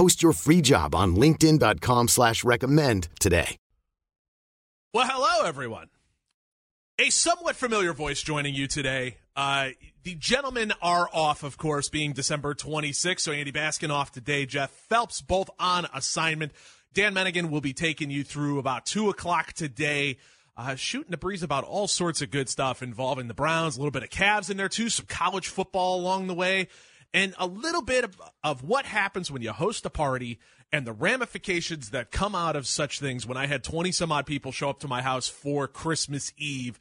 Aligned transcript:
Post 0.00 0.22
your 0.22 0.32
free 0.32 0.62
job 0.62 0.94
on 0.94 1.14
LinkedIn.com 1.14 2.08
slash 2.08 2.42
recommend 2.42 3.08
today. 3.18 3.58
Well, 4.94 5.06
hello 5.06 5.46
everyone. 5.46 5.88
A 6.98 7.10
somewhat 7.10 7.54
familiar 7.54 7.92
voice 7.92 8.22
joining 8.22 8.54
you 8.54 8.66
today. 8.66 9.18
Uh, 9.36 9.72
the 10.02 10.14
gentlemen 10.14 10.72
are 10.80 11.06
off, 11.12 11.42
of 11.42 11.58
course, 11.58 11.90
being 11.90 12.14
December 12.14 12.54
26th. 12.54 13.20
So 13.20 13.32
Andy 13.32 13.52
Baskin 13.52 13.90
off 13.90 14.10
today, 14.10 14.46
Jeff 14.46 14.70
Phelps 14.70 15.20
both 15.20 15.50
on 15.58 15.86
assignment. 15.92 16.52
Dan 16.94 17.12
Menningen 17.12 17.50
will 17.50 17.60
be 17.60 17.74
taking 17.74 18.10
you 18.10 18.24
through 18.24 18.58
about 18.58 18.86
two 18.86 19.10
o'clock 19.10 19.52
today 19.52 20.16
uh, 20.56 20.76
shooting 20.76 21.10
the 21.10 21.18
breeze 21.18 21.42
about 21.42 21.64
all 21.64 21.88
sorts 21.88 22.22
of 22.22 22.30
good 22.30 22.48
stuff 22.48 22.82
involving 22.82 23.28
the 23.28 23.34
Browns, 23.34 23.76
a 23.76 23.80
little 23.80 23.90
bit 23.90 24.02
of 24.02 24.10
Cavs 24.10 24.50
in 24.50 24.56
there 24.56 24.68
too, 24.68 24.88
some 24.88 25.06
college 25.06 25.48
football 25.48 26.00
along 26.00 26.26
the 26.26 26.34
way, 26.34 26.68
and 27.12 27.34
a 27.38 27.46
little 27.46 27.82
bit 27.82 28.04
of, 28.04 28.20
of 28.42 28.62
what 28.62 28.84
happens 28.84 29.30
when 29.30 29.42
you 29.42 29.52
host 29.52 29.84
a 29.86 29.90
party 29.90 30.38
and 30.72 30.86
the 30.86 30.92
ramifications 30.92 31.90
that 31.90 32.10
come 32.10 32.34
out 32.34 32.56
of 32.56 32.66
such 32.66 33.00
things 33.00 33.26
when 33.26 33.36
I 33.36 33.46
had 33.46 33.64
20 33.64 33.90
some 33.92 34.12
odd 34.12 34.26
people 34.26 34.52
show 34.52 34.70
up 34.70 34.80
to 34.80 34.88
my 34.88 35.02
house 35.02 35.28
for 35.28 35.66
Christmas 35.66 36.32
Eve 36.36 36.78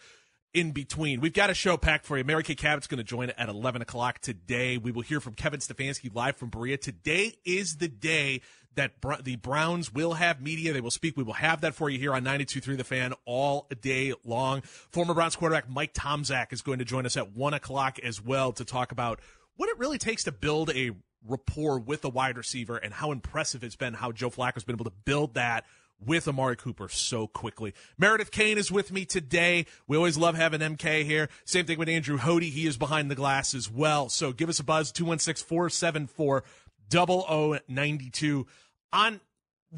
in 0.53 0.71
between. 0.71 1.21
We've 1.21 1.33
got 1.33 1.49
a 1.49 1.53
show 1.53 1.77
packed 1.77 2.05
for 2.05 2.17
you. 2.17 2.23
Mary 2.23 2.43
Kay 2.43 2.55
Cabot's 2.55 2.87
going 2.87 2.99
to 2.99 3.03
join 3.03 3.29
at 3.31 3.49
11 3.49 3.81
o'clock 3.81 4.19
today. 4.19 4.77
We 4.77 4.91
will 4.91 5.01
hear 5.01 5.19
from 5.19 5.33
Kevin 5.33 5.59
Stefanski 5.59 6.13
live 6.13 6.37
from 6.37 6.49
Berea. 6.49 6.77
Today 6.77 7.35
is 7.45 7.77
the 7.77 7.87
day 7.87 8.41
that 8.75 8.93
the 9.23 9.35
Browns 9.35 9.93
will 9.93 10.13
have 10.13 10.41
media. 10.41 10.73
They 10.73 10.81
will 10.81 10.91
speak. 10.91 11.17
We 11.17 11.23
will 11.23 11.33
have 11.33 11.61
that 11.61 11.75
for 11.75 11.89
you 11.89 11.99
here 11.99 12.13
on 12.13 12.23
92.3 12.23 12.77
The 12.77 12.83
Fan 12.83 13.13
all 13.25 13.67
day 13.81 14.13
long. 14.23 14.61
Former 14.61 15.13
Browns 15.13 15.35
quarterback 15.35 15.69
Mike 15.69 15.93
Tomczak 15.93 16.53
is 16.53 16.61
going 16.61 16.79
to 16.79 16.85
join 16.85 17.05
us 17.05 17.17
at 17.17 17.33
1 17.33 17.53
o'clock 17.53 17.99
as 17.99 18.23
well 18.23 18.53
to 18.53 18.63
talk 18.63 18.91
about 18.91 19.19
what 19.59 19.67
it 19.67 19.77
really 19.77 19.97
takes 19.97 20.23
to 20.23 20.31
build 20.31 20.69
a 20.69 20.91
rapport 21.27 21.79
with 21.79 22.05
a 22.05 22.09
wide 22.09 22.37
receiver 22.37 22.77
and 22.77 22.93
how 22.93 23.11
impressive 23.11 23.61
it's 23.61 23.75
been 23.75 23.93
how 23.93 24.09
Joe 24.09 24.29
Flacco's 24.29 24.63
been 24.63 24.77
able 24.77 24.85
to 24.85 24.93
build 25.03 25.33
that 25.33 25.65
with 25.99 26.29
Amari 26.29 26.55
Cooper 26.55 26.87
so 26.87 27.27
quickly. 27.27 27.73
Meredith 27.97 28.31
Kane 28.31 28.57
is 28.57 28.71
with 28.71 28.89
me 28.89 29.03
today. 29.03 29.65
We 29.85 29.97
always 29.97 30.17
love 30.17 30.35
having 30.35 30.61
MK 30.61 31.03
here. 31.03 31.27
Same 31.43 31.65
thing 31.65 31.77
with 31.77 31.89
Andrew 31.89 32.17
Hody. 32.17 32.51
He 32.51 32.67
is 32.67 32.77
behind 32.77 33.11
the 33.11 33.15
glass 33.15 33.53
as 33.53 33.69
well. 33.69 34.07
So 34.07 34.31
give 34.31 34.47
us 34.47 34.61
a 34.61 34.63
buzz, 34.63 34.93
216 34.93 35.45
474 35.45 36.45
0092 36.89 38.47
on 38.93 39.19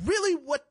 really 0.06 0.36
what 0.36 0.64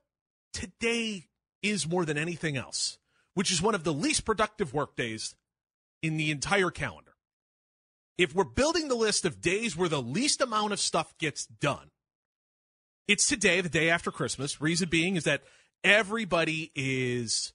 today 0.53 1.27
is 1.65 1.89
more 1.89 2.05
than 2.05 2.17
anything 2.17 2.57
else, 2.57 2.99
which 3.35 3.51
is 3.51 3.61
one 3.61 3.75
of 3.75 3.83
the 3.83 3.93
least 3.93 4.25
productive 4.25 4.73
work 4.73 4.95
days 4.95 5.35
in 6.01 6.17
the 6.17 6.31
entire 6.31 6.71
calendar. 6.71 7.10
If 8.21 8.35
we're 8.35 8.45
building 8.45 8.89
the 8.89 8.95
list 8.95 9.25
of 9.25 9.41
days 9.41 9.79
where 9.79 9.89
the 9.89 10.03
least 10.03 10.43
amount 10.43 10.75
of 10.75 10.79
stuff 10.79 11.17
gets 11.17 11.47
done, 11.47 11.91
it's 13.09 13.27
today, 13.27 13.63
the 13.63 13.71
day 13.71 13.89
after 13.89 14.11
Christmas. 14.11 14.61
Reason 14.61 14.91
being 14.91 15.17
is 15.17 15.25
that 15.25 15.43
everybody 15.83 16.71
is 16.75 17.55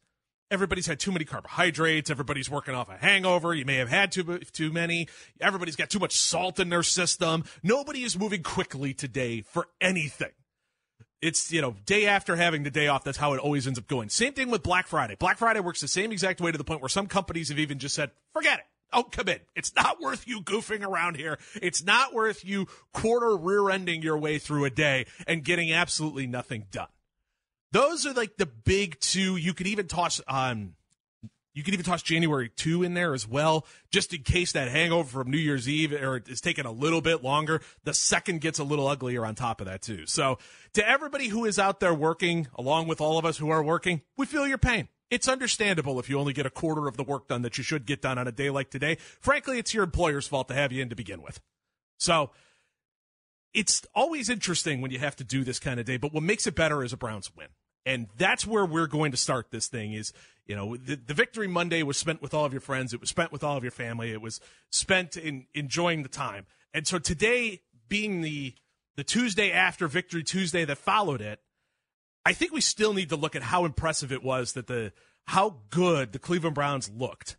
everybody's 0.49 0.87
had 0.87 0.99
too 0.99 1.11
many 1.11 1.23
carbohydrates. 1.23 2.09
Everybody's 2.09 2.49
working 2.49 2.73
off 2.73 2.89
a 2.89 2.97
hangover. 2.97 3.53
You 3.53 3.63
may 3.63 3.75
have 3.75 3.89
had 3.89 4.11
too 4.11 4.39
too 4.39 4.73
many. 4.73 5.07
Everybody's 5.39 5.75
got 5.75 5.91
too 5.91 5.99
much 5.99 6.15
salt 6.15 6.59
in 6.59 6.69
their 6.69 6.81
system. 6.81 7.43
Nobody 7.61 8.01
is 8.01 8.17
moving 8.17 8.41
quickly 8.41 8.95
today 8.95 9.41
for 9.41 9.67
anything. 9.79 10.31
It's, 11.21 11.51
you 11.51 11.61
know, 11.61 11.75
day 11.85 12.07
after 12.07 12.35
having 12.35 12.63
the 12.63 12.71
day 12.71 12.87
off, 12.87 13.03
that's 13.03 13.19
how 13.19 13.33
it 13.33 13.39
always 13.39 13.67
ends 13.67 13.77
up 13.77 13.85
going. 13.85 14.09
Same 14.09 14.33
thing 14.33 14.49
with 14.49 14.63
Black 14.63 14.87
Friday. 14.87 15.15
Black 15.19 15.37
Friday 15.37 15.59
works 15.59 15.81
the 15.81 15.87
same 15.87 16.11
exact 16.11 16.41
way 16.41 16.51
to 16.51 16.57
the 16.57 16.63
point 16.63 16.81
where 16.81 16.89
some 16.89 17.05
companies 17.05 17.49
have 17.49 17.59
even 17.59 17.77
just 17.77 17.93
said, 17.93 18.09
forget 18.33 18.57
it. 18.57 18.65
Don't 18.93 19.11
come 19.11 19.27
in. 19.27 19.39
It's 19.55 19.75
not 19.75 19.99
worth 19.99 20.27
you 20.27 20.41
goofing 20.41 20.85
around 20.85 21.17
here. 21.17 21.37
It's 21.61 21.83
not 21.83 22.13
worth 22.13 22.45
you 22.45 22.67
quarter 22.93 23.35
rear 23.35 23.69
ending 23.69 24.01
your 24.01 24.17
way 24.17 24.39
through 24.39 24.65
a 24.65 24.69
day 24.69 25.05
and 25.27 25.43
getting 25.43 25.71
absolutely 25.73 26.27
nothing 26.27 26.65
done. 26.71 26.87
Those 27.71 28.05
are 28.05 28.13
like 28.13 28.37
the 28.37 28.45
big 28.45 28.99
two. 28.99 29.35
You 29.35 29.53
could 29.53 29.67
even 29.67 29.87
toss 29.87 30.21
um, 30.27 30.75
you 31.55 31.63
could 31.63 31.73
even 31.73 31.85
toss 31.85 32.03
January 32.03 32.49
2 32.49 32.83
in 32.83 32.93
there 32.93 33.13
as 33.13 33.25
well, 33.25 33.65
just 33.89 34.13
in 34.13 34.23
case 34.23 34.51
that 34.51 34.67
hangover 34.67 35.23
from 35.23 35.31
New 35.31 35.37
Year's 35.37 35.69
Eve 35.69 35.93
or 35.93 36.21
is 36.27 36.41
taking 36.41 36.65
a 36.65 36.71
little 36.71 36.99
bit 36.99 37.23
longer. 37.23 37.61
The 37.85 37.93
second 37.93 38.41
gets 38.41 38.59
a 38.59 38.65
little 38.65 38.89
uglier 38.89 39.25
on 39.25 39.35
top 39.35 39.61
of 39.61 39.67
that, 39.67 39.81
too. 39.81 40.05
So, 40.05 40.37
to 40.73 40.87
everybody 40.87 41.29
who 41.29 41.45
is 41.45 41.57
out 41.57 41.79
there 41.79 41.93
working, 41.93 42.47
along 42.55 42.87
with 42.87 42.99
all 42.99 43.17
of 43.17 43.23
us 43.23 43.37
who 43.37 43.49
are 43.49 43.63
working, 43.63 44.01
we 44.17 44.25
feel 44.25 44.45
your 44.45 44.57
pain. 44.57 44.89
It's 45.11 45.27
understandable 45.27 45.99
if 45.99 46.09
you 46.09 46.19
only 46.19 46.33
get 46.33 46.45
a 46.45 46.49
quarter 46.49 46.87
of 46.87 46.97
the 46.97 47.03
work 47.03 47.27
done 47.27 47.43
that 47.43 47.57
you 47.57 47.63
should 47.63 47.85
get 47.85 48.01
done 48.01 48.17
on 48.17 48.27
a 48.27 48.31
day 48.31 48.49
like 48.49 48.69
today. 48.69 48.97
Frankly, 49.19 49.59
it's 49.59 49.73
your 49.73 49.83
employer's 49.83 50.27
fault 50.27 50.47
to 50.47 50.53
have 50.53 50.71
you 50.71 50.81
in 50.81 50.89
to 50.89 50.95
begin 50.95 51.21
with. 51.21 51.39
So, 51.97 52.31
it's 53.53 53.85
always 53.95 54.29
interesting 54.29 54.81
when 54.81 54.91
you 54.91 54.99
have 54.99 55.15
to 55.15 55.23
do 55.23 55.45
this 55.45 55.59
kind 55.59 55.79
of 55.79 55.85
day, 55.85 55.95
but 55.95 56.11
what 56.11 56.23
makes 56.23 56.45
it 56.45 56.55
better 56.55 56.83
is 56.83 56.91
a 56.91 56.97
Browns 56.97 57.31
win. 57.37 57.47
And 57.85 58.07
that's 58.17 58.45
where 58.45 58.65
we're 58.65 58.87
going 58.87 59.11
to 59.11 59.17
start 59.17 59.51
this 59.51 59.67
thing 59.67 59.93
is 59.93 60.11
you 60.45 60.55
know, 60.55 60.77
the, 60.77 60.95
the 60.95 61.13
victory 61.13 61.47
Monday 61.47 61.81
was 61.83 61.97
spent 61.97 62.21
with 62.21 62.33
all 62.33 62.45
of 62.45 62.53
your 62.53 62.61
friends. 62.61 62.93
It 62.93 62.99
was 62.99 63.09
spent 63.09 63.31
with 63.31 63.43
all 63.43 63.57
of 63.57 63.63
your 63.63 63.71
family. 63.71 64.11
It 64.11 64.21
was 64.21 64.39
spent 64.71 65.17
in 65.17 65.47
enjoying 65.53 66.03
the 66.03 66.09
time. 66.09 66.45
And 66.73 66.87
so 66.87 66.99
today 66.99 67.61
being 67.87 68.21
the, 68.21 68.53
the 68.95 69.03
Tuesday 69.03 69.51
after 69.51 69.87
victory 69.87 70.23
Tuesday 70.23 70.63
that 70.65 70.77
followed 70.77 71.21
it, 71.21 71.39
I 72.25 72.33
think 72.33 72.51
we 72.51 72.61
still 72.61 72.93
need 72.93 73.09
to 73.09 73.15
look 73.15 73.35
at 73.35 73.43
how 73.43 73.65
impressive 73.65 74.11
it 74.11 74.23
was 74.23 74.53
that 74.53 74.67
the, 74.67 74.91
how 75.27 75.57
good 75.69 76.11
the 76.11 76.19
Cleveland 76.19 76.55
Browns 76.55 76.89
looked 76.89 77.37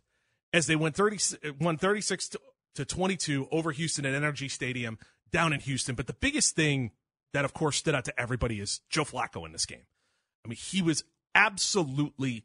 as 0.53 0.67
they 0.67 0.75
went 0.75 0.95
30, 0.95 1.17
won 1.59 1.77
36 1.77 2.29
to, 2.29 2.39
to 2.75 2.85
22 2.85 3.47
over 3.51 3.71
Houston 3.71 4.05
at 4.05 4.21
NRG 4.21 4.49
Stadium 4.49 4.97
down 5.31 5.51
in 5.51 5.59
Houston. 5.59 5.95
But 5.95 6.07
the 6.07 6.13
biggest 6.13 6.55
thing 6.55 6.91
that, 7.33 7.43
of 7.43 7.53
course, 7.53 7.77
stood 7.77 7.95
out 7.95 8.05
to 8.05 8.19
everybody 8.19 8.59
is 8.61 8.81
Joe 8.89 9.03
Flacco 9.03 9.45
in 9.45 9.51
this 9.51 9.65
game. 9.65 9.85
I 10.45 10.49
mean, 10.49 10.57
he 10.57 10.81
was 10.81 11.03
absolutely 11.35 12.43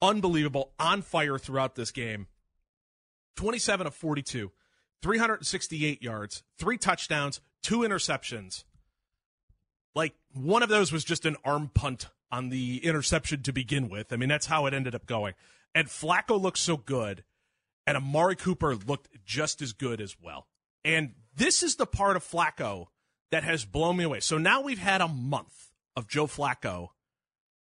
unbelievable, 0.00 0.72
on 0.78 1.02
fire 1.02 1.38
throughout 1.38 1.74
this 1.74 1.90
game. 1.90 2.26
27 3.36 3.86
of 3.86 3.94
42, 3.94 4.50
368 5.02 6.02
yards, 6.02 6.42
three 6.58 6.78
touchdowns, 6.78 7.40
two 7.62 7.80
interceptions. 7.80 8.64
Like 9.94 10.14
one 10.32 10.62
of 10.62 10.68
those 10.68 10.92
was 10.92 11.04
just 11.04 11.26
an 11.26 11.36
arm 11.44 11.70
punt 11.72 12.08
on 12.30 12.48
the 12.48 12.84
interception 12.84 13.42
to 13.42 13.52
begin 13.52 13.88
with. 13.88 14.12
I 14.12 14.16
mean, 14.16 14.28
that's 14.28 14.46
how 14.46 14.66
it 14.66 14.74
ended 14.74 14.94
up 14.94 15.06
going. 15.06 15.34
And 15.74 15.88
Flacco 15.88 16.40
looked 16.40 16.58
so 16.58 16.76
good, 16.76 17.24
and 17.86 17.96
Amari 17.96 18.36
Cooper 18.36 18.74
looked 18.76 19.08
just 19.24 19.62
as 19.62 19.72
good 19.72 20.00
as 20.00 20.16
well. 20.20 20.46
And 20.84 21.14
this 21.34 21.62
is 21.62 21.76
the 21.76 21.86
part 21.86 22.16
of 22.16 22.24
Flacco 22.24 22.86
that 23.30 23.44
has 23.44 23.64
blown 23.64 23.96
me 23.96 24.04
away. 24.04 24.20
So 24.20 24.38
now 24.38 24.60
we've 24.60 24.78
had 24.78 25.00
a 25.00 25.08
month 25.08 25.70
of 25.96 26.08
Joe 26.08 26.26
Flacco 26.26 26.88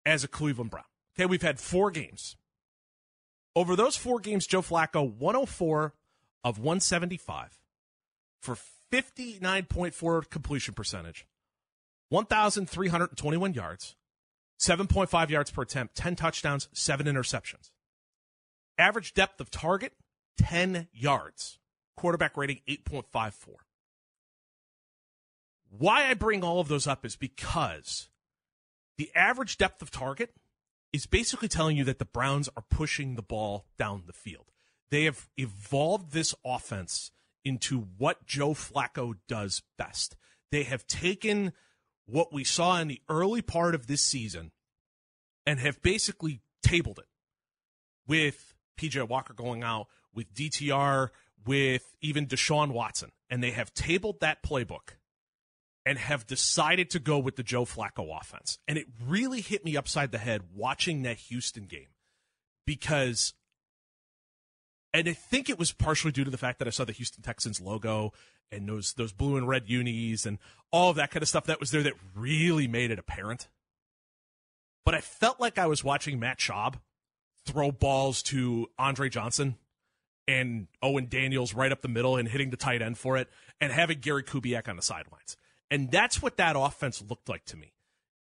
as 0.05 0.23
a 0.23 0.27
Cleveland 0.27 0.71
Brown. 0.71 0.85
Okay, 1.15 1.25
we've 1.25 1.41
had 1.41 1.59
four 1.59 1.91
games. 1.91 2.35
Over 3.55 3.75
those 3.75 3.95
four 3.95 4.19
games, 4.19 4.47
Joe 4.47 4.61
Flacco, 4.61 5.13
104 5.13 5.93
of 6.43 6.57
175 6.57 7.59
for 8.41 8.57
59.4 8.91 10.29
completion 10.29 10.73
percentage, 10.73 11.25
1,321 12.13 13.55
yards, 13.55 13.95
7.5 14.63 15.29
yards 15.29 15.49
per 15.49 15.63
attempt, 15.63 15.95
10 15.95 16.15
touchdowns, 16.15 16.69
7 16.71 17.07
interceptions. 17.07 17.71
Average 18.77 19.15
depth 19.15 19.41
of 19.41 19.49
target, 19.49 19.93
10 20.37 20.89
yards. 20.93 21.57
Quarterback 21.97 22.37
rating, 22.37 22.59
8.54. 22.69 23.31
Why 25.71 26.07
I 26.07 26.13
bring 26.13 26.43
all 26.43 26.59
of 26.59 26.67
those 26.67 26.85
up 26.85 27.03
is 27.03 27.15
because 27.15 28.09
the 28.99 29.09
average 29.15 29.57
depth 29.57 29.81
of 29.81 29.89
target 29.89 30.35
is 30.91 31.07
basically 31.07 31.47
telling 31.47 31.77
you 31.77 31.83
that 31.85 31.97
the 31.97 32.05
Browns 32.05 32.47
are 32.55 32.65
pushing 32.69 33.15
the 33.15 33.23
ball 33.23 33.65
down 33.79 34.03
the 34.05 34.13
field. 34.13 34.51
They 34.91 35.05
have 35.05 35.29
evolved 35.35 36.11
this 36.11 36.35
offense 36.45 37.09
into 37.43 37.87
what 37.97 38.27
Joe 38.27 38.51
Flacco 38.53 39.15
does 39.27 39.63
best. 39.79 40.15
They 40.51 40.61
have 40.61 40.85
taken 40.85 41.53
what 42.05 42.33
we 42.33 42.43
saw 42.43 42.79
in 42.79 42.87
the 42.87 43.01
early 43.09 43.41
part 43.41 43.75
of 43.75 43.87
this 43.87 44.01
season 44.01 44.51
and 45.45 45.59
have 45.59 45.81
basically 45.81 46.41
tabled 46.61 46.99
it 46.99 47.07
with 48.07 48.53
PJ 48.77 49.07
Walker 49.07 49.33
going 49.33 49.63
out, 49.63 49.87
with 50.13 50.33
DTR, 50.33 51.09
with 51.45 51.83
even 52.01 52.27
Deshaun 52.27 52.71
Watson. 52.71 53.11
And 53.29 53.43
they 53.43 53.51
have 53.51 53.73
tabled 53.73 54.19
that 54.21 54.43
playbook 54.43 54.95
and 55.85 55.97
have 55.97 56.25
decided 56.25 56.89
to 56.91 56.99
go 56.99 57.19
with 57.19 57.35
the 57.35 57.43
Joe 57.43 57.65
Flacco 57.65 58.17
offense. 58.19 58.59
And 58.67 58.77
it 58.77 58.87
really 59.05 59.41
hit 59.41 59.65
me 59.65 59.75
upside 59.75 60.11
the 60.11 60.17
head 60.17 60.43
watching 60.53 61.01
that 61.03 61.17
Houston 61.17 61.65
game 61.65 61.89
because, 62.65 63.33
and 64.93 65.09
I 65.09 65.13
think 65.13 65.49
it 65.49 65.57
was 65.57 65.71
partially 65.71 66.11
due 66.11 66.23
to 66.23 66.31
the 66.31 66.37
fact 66.37 66.59
that 66.59 66.67
I 66.67 66.71
saw 66.71 66.85
the 66.85 66.91
Houston 66.91 67.23
Texans 67.23 67.59
logo 67.59 68.13
and 68.51 68.69
those 68.69 68.93
those 68.93 69.11
blue 69.11 69.37
and 69.37 69.47
red 69.47 69.67
unis 69.67 70.25
and 70.25 70.37
all 70.71 70.91
of 70.91 70.95
that 70.97 71.11
kind 71.11 71.23
of 71.23 71.29
stuff 71.29 71.45
that 71.45 71.59
was 71.59 71.71
there 71.71 71.83
that 71.83 71.93
really 72.15 72.67
made 72.67 72.91
it 72.91 72.99
apparent. 72.99 73.49
But 74.85 74.95
I 74.95 75.01
felt 75.01 75.39
like 75.39 75.57
I 75.57 75.65
was 75.65 75.83
watching 75.83 76.19
Matt 76.19 76.39
Schaub 76.39 76.75
throw 77.45 77.71
balls 77.71 78.21
to 78.23 78.67
Andre 78.77 79.09
Johnson 79.09 79.55
and 80.27 80.67
Owen 80.81 81.07
Daniels 81.09 81.53
right 81.53 81.71
up 81.71 81.81
the 81.81 81.87
middle 81.87 82.15
and 82.15 82.27
hitting 82.27 82.49
the 82.49 82.57
tight 82.57 82.81
end 82.81 82.97
for 82.97 83.17
it 83.17 83.29
and 83.59 83.71
having 83.71 83.99
Gary 83.99 84.23
Kubiak 84.23 84.67
on 84.69 84.75
the 84.75 84.81
sidelines. 84.81 85.37
And 85.71 85.91
that's 85.91 86.21
what 86.21 86.37
that 86.37 86.55
offense 86.57 87.03
looked 87.07 87.27
like 87.27 87.45
to 87.45 87.57
me. 87.57 87.73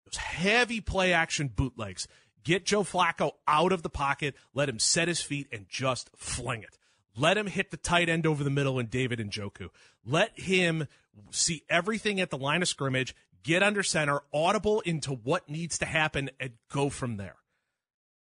Those 0.07 0.17
heavy 0.17 0.81
play 0.81 1.13
action 1.13 1.49
bootlegs. 1.49 2.07
Get 2.45 2.65
Joe 2.65 2.83
Flacco 2.83 3.33
out 3.47 3.73
of 3.73 3.83
the 3.83 3.91
pocket, 3.91 4.35
let 4.55 4.69
him 4.69 4.79
set 4.79 5.09
his 5.09 5.21
feet 5.21 5.49
and 5.53 5.69
just 5.69 6.11
fling 6.17 6.63
it. 6.63 6.79
Let 7.17 7.37
him 7.37 7.47
hit 7.47 7.71
the 7.71 7.77
tight 7.77 8.09
end 8.09 8.27
over 8.27 8.43
the 8.43 8.51
middle 8.51 8.79
and 8.79 8.91
David 8.91 9.19
Njoku. 9.19 9.69
Let 10.05 10.39
him 10.39 10.89
see 11.31 11.63
everything 11.69 12.21
at 12.21 12.31
the 12.31 12.39
line 12.39 12.63
of 12.63 12.69
scrimmage, 12.69 13.15
get 13.43 13.63
under 13.63 13.83
center, 13.83 14.21
audible 14.33 14.81
into 14.81 15.13
what 15.13 15.49
needs 15.49 15.79
to 15.79 15.85
happen, 15.85 16.31
and 16.41 16.53
go 16.71 16.89
from 16.89 17.19
there. 17.19 17.37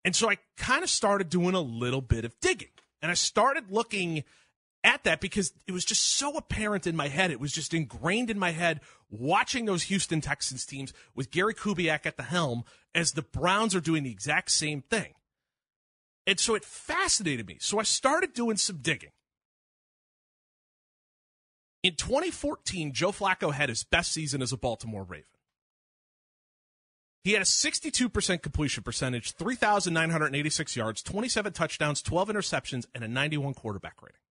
And 0.05 0.17
so 0.17 0.29
I 0.31 0.39
kind 0.57 0.83
of 0.83 0.91
started 0.91 1.29
doing 1.29 1.55
a 1.55 1.61
little 1.61 2.01
bit 2.01 2.25
of 2.25 2.39
digging. 2.41 2.69
And 3.01 3.11
I 3.11 3.15
started 3.15 3.71
looking 3.71 4.25
at 4.85 5.05
that 5.05 5.21
because 5.21 5.53
it 5.67 5.73
was 5.73 5.85
just 5.85 6.17
so 6.17 6.37
apparent 6.37 6.87
in 6.87 6.97
my 6.97 7.09
head. 7.09 7.31
It 7.31 7.41
was 7.41 7.53
just 7.53 7.75
ingrained 7.75 8.31
in 8.31 8.39
my 8.39 8.51
head 8.51 8.81
watching 9.11 9.65
those 9.65 9.85
Houston 9.85 10.21
Texans 10.21 10.67
teams 10.67 10.93
with 11.15 11.31
Gary 11.31 11.55
Kubiak 11.55 12.07
at 12.07 12.17
the 12.17 12.23
helm 12.23 12.65
as 12.95 13.13
the 13.13 13.23
Browns 13.23 13.75
are 13.75 13.81
doing 13.81 14.03
the 14.03 14.11
exact 14.11 14.51
same 14.51 14.83
thing. 14.83 15.15
And 16.27 16.39
so 16.39 16.55
it 16.55 16.65
fascinated 16.65 17.47
me. 17.47 17.59
So 17.61 17.79
I 17.79 17.83
started 17.83 18.33
doing 18.33 18.57
some 18.57 18.79
digging. 18.79 19.11
In 21.83 21.97
2014, 21.97 22.93
Joe 22.93 23.11
Flacco 23.11 23.53
had 23.53 23.69
his 23.69 23.83
best 23.83 24.13
season 24.13 24.41
as 24.41 24.53
a 24.53 24.57
Baltimore 24.57 25.03
Raven. 25.03 25.27
He 27.25 27.33
had 27.33 27.43
a 27.43 27.45
62% 27.45 28.43
completion 28.43 28.83
percentage, 28.83 29.33
3,986 29.35 30.77
yards, 30.77 31.03
27 31.03 31.53
touchdowns, 31.53 32.03
12 32.03 32.29
interceptions, 32.29 32.87
and 32.95 33.05
a 33.05 33.09
91 33.09 33.55
quarterback 33.55 34.03
rating. 34.03 34.22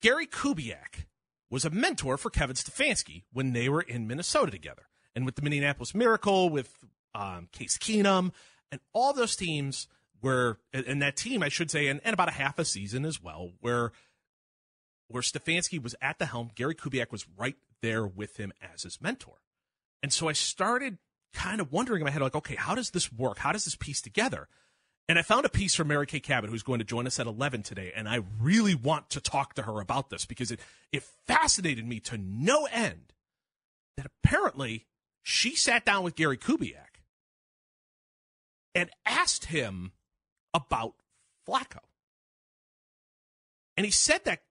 Gary 0.00 0.26
Kubiak 0.26 1.06
was 1.50 1.64
a 1.64 1.70
mentor 1.70 2.16
for 2.16 2.30
Kevin 2.30 2.56
Stefanski 2.56 3.24
when 3.32 3.52
they 3.52 3.68
were 3.68 3.80
in 3.80 4.06
Minnesota 4.06 4.50
together. 4.50 4.82
And 5.14 5.24
with 5.24 5.36
the 5.36 5.42
Minneapolis 5.42 5.94
Miracle, 5.94 6.50
with 6.50 6.72
um, 7.14 7.48
Case 7.52 7.78
Keenum, 7.78 8.32
and 8.70 8.80
all 8.92 9.12
those 9.12 9.34
teams 9.34 9.88
where, 10.20 10.58
and 10.72 11.00
that 11.02 11.16
team, 11.16 11.42
I 11.42 11.48
should 11.48 11.70
say, 11.70 11.88
and, 11.88 12.00
and 12.04 12.14
about 12.14 12.28
a 12.28 12.32
half 12.32 12.58
a 12.58 12.64
season 12.64 13.04
as 13.04 13.22
well, 13.22 13.52
where 13.60 13.92
where 15.08 15.22
Stefanski 15.22 15.82
was 15.82 15.94
at 16.02 16.18
the 16.18 16.26
helm, 16.26 16.50
Gary 16.54 16.74
Kubiak 16.74 17.10
was 17.10 17.26
right 17.36 17.56
there 17.80 18.06
with 18.06 18.36
him 18.36 18.52
as 18.60 18.82
his 18.82 19.00
mentor. 19.00 19.36
And 20.02 20.12
so 20.12 20.28
I 20.28 20.32
started 20.32 20.98
kind 21.32 21.62
of 21.62 21.72
wondering 21.72 22.02
in 22.02 22.04
my 22.04 22.10
head, 22.10 22.20
like, 22.20 22.34
okay, 22.34 22.56
how 22.56 22.74
does 22.74 22.90
this 22.90 23.10
work? 23.10 23.38
How 23.38 23.52
does 23.52 23.64
this 23.64 23.74
piece 23.74 24.02
together? 24.02 24.48
And 25.08 25.18
I 25.18 25.22
found 25.22 25.46
a 25.46 25.48
piece 25.48 25.74
from 25.74 25.88
Mary 25.88 26.06
Kay 26.06 26.20
Cabot, 26.20 26.50
who's 26.50 26.62
going 26.62 26.80
to 26.80 26.84
join 26.84 27.06
us 27.06 27.18
at 27.18 27.26
11 27.26 27.62
today. 27.62 27.92
And 27.96 28.06
I 28.06 28.20
really 28.40 28.74
want 28.74 29.08
to 29.10 29.20
talk 29.20 29.54
to 29.54 29.62
her 29.62 29.80
about 29.80 30.10
this 30.10 30.26
because 30.26 30.50
it, 30.50 30.60
it 30.92 31.02
fascinated 31.26 31.86
me 31.86 31.98
to 32.00 32.18
no 32.18 32.66
end 32.70 33.14
that 33.96 34.06
apparently 34.06 34.86
she 35.22 35.56
sat 35.56 35.86
down 35.86 36.04
with 36.04 36.14
Gary 36.14 36.36
Kubiak 36.36 37.00
and 38.74 38.90
asked 39.06 39.46
him 39.46 39.92
about 40.52 40.94
Flacco. 41.46 41.80
And 43.76 43.86
he 43.86 43.90
said 43.90 44.24
that 44.24 44.42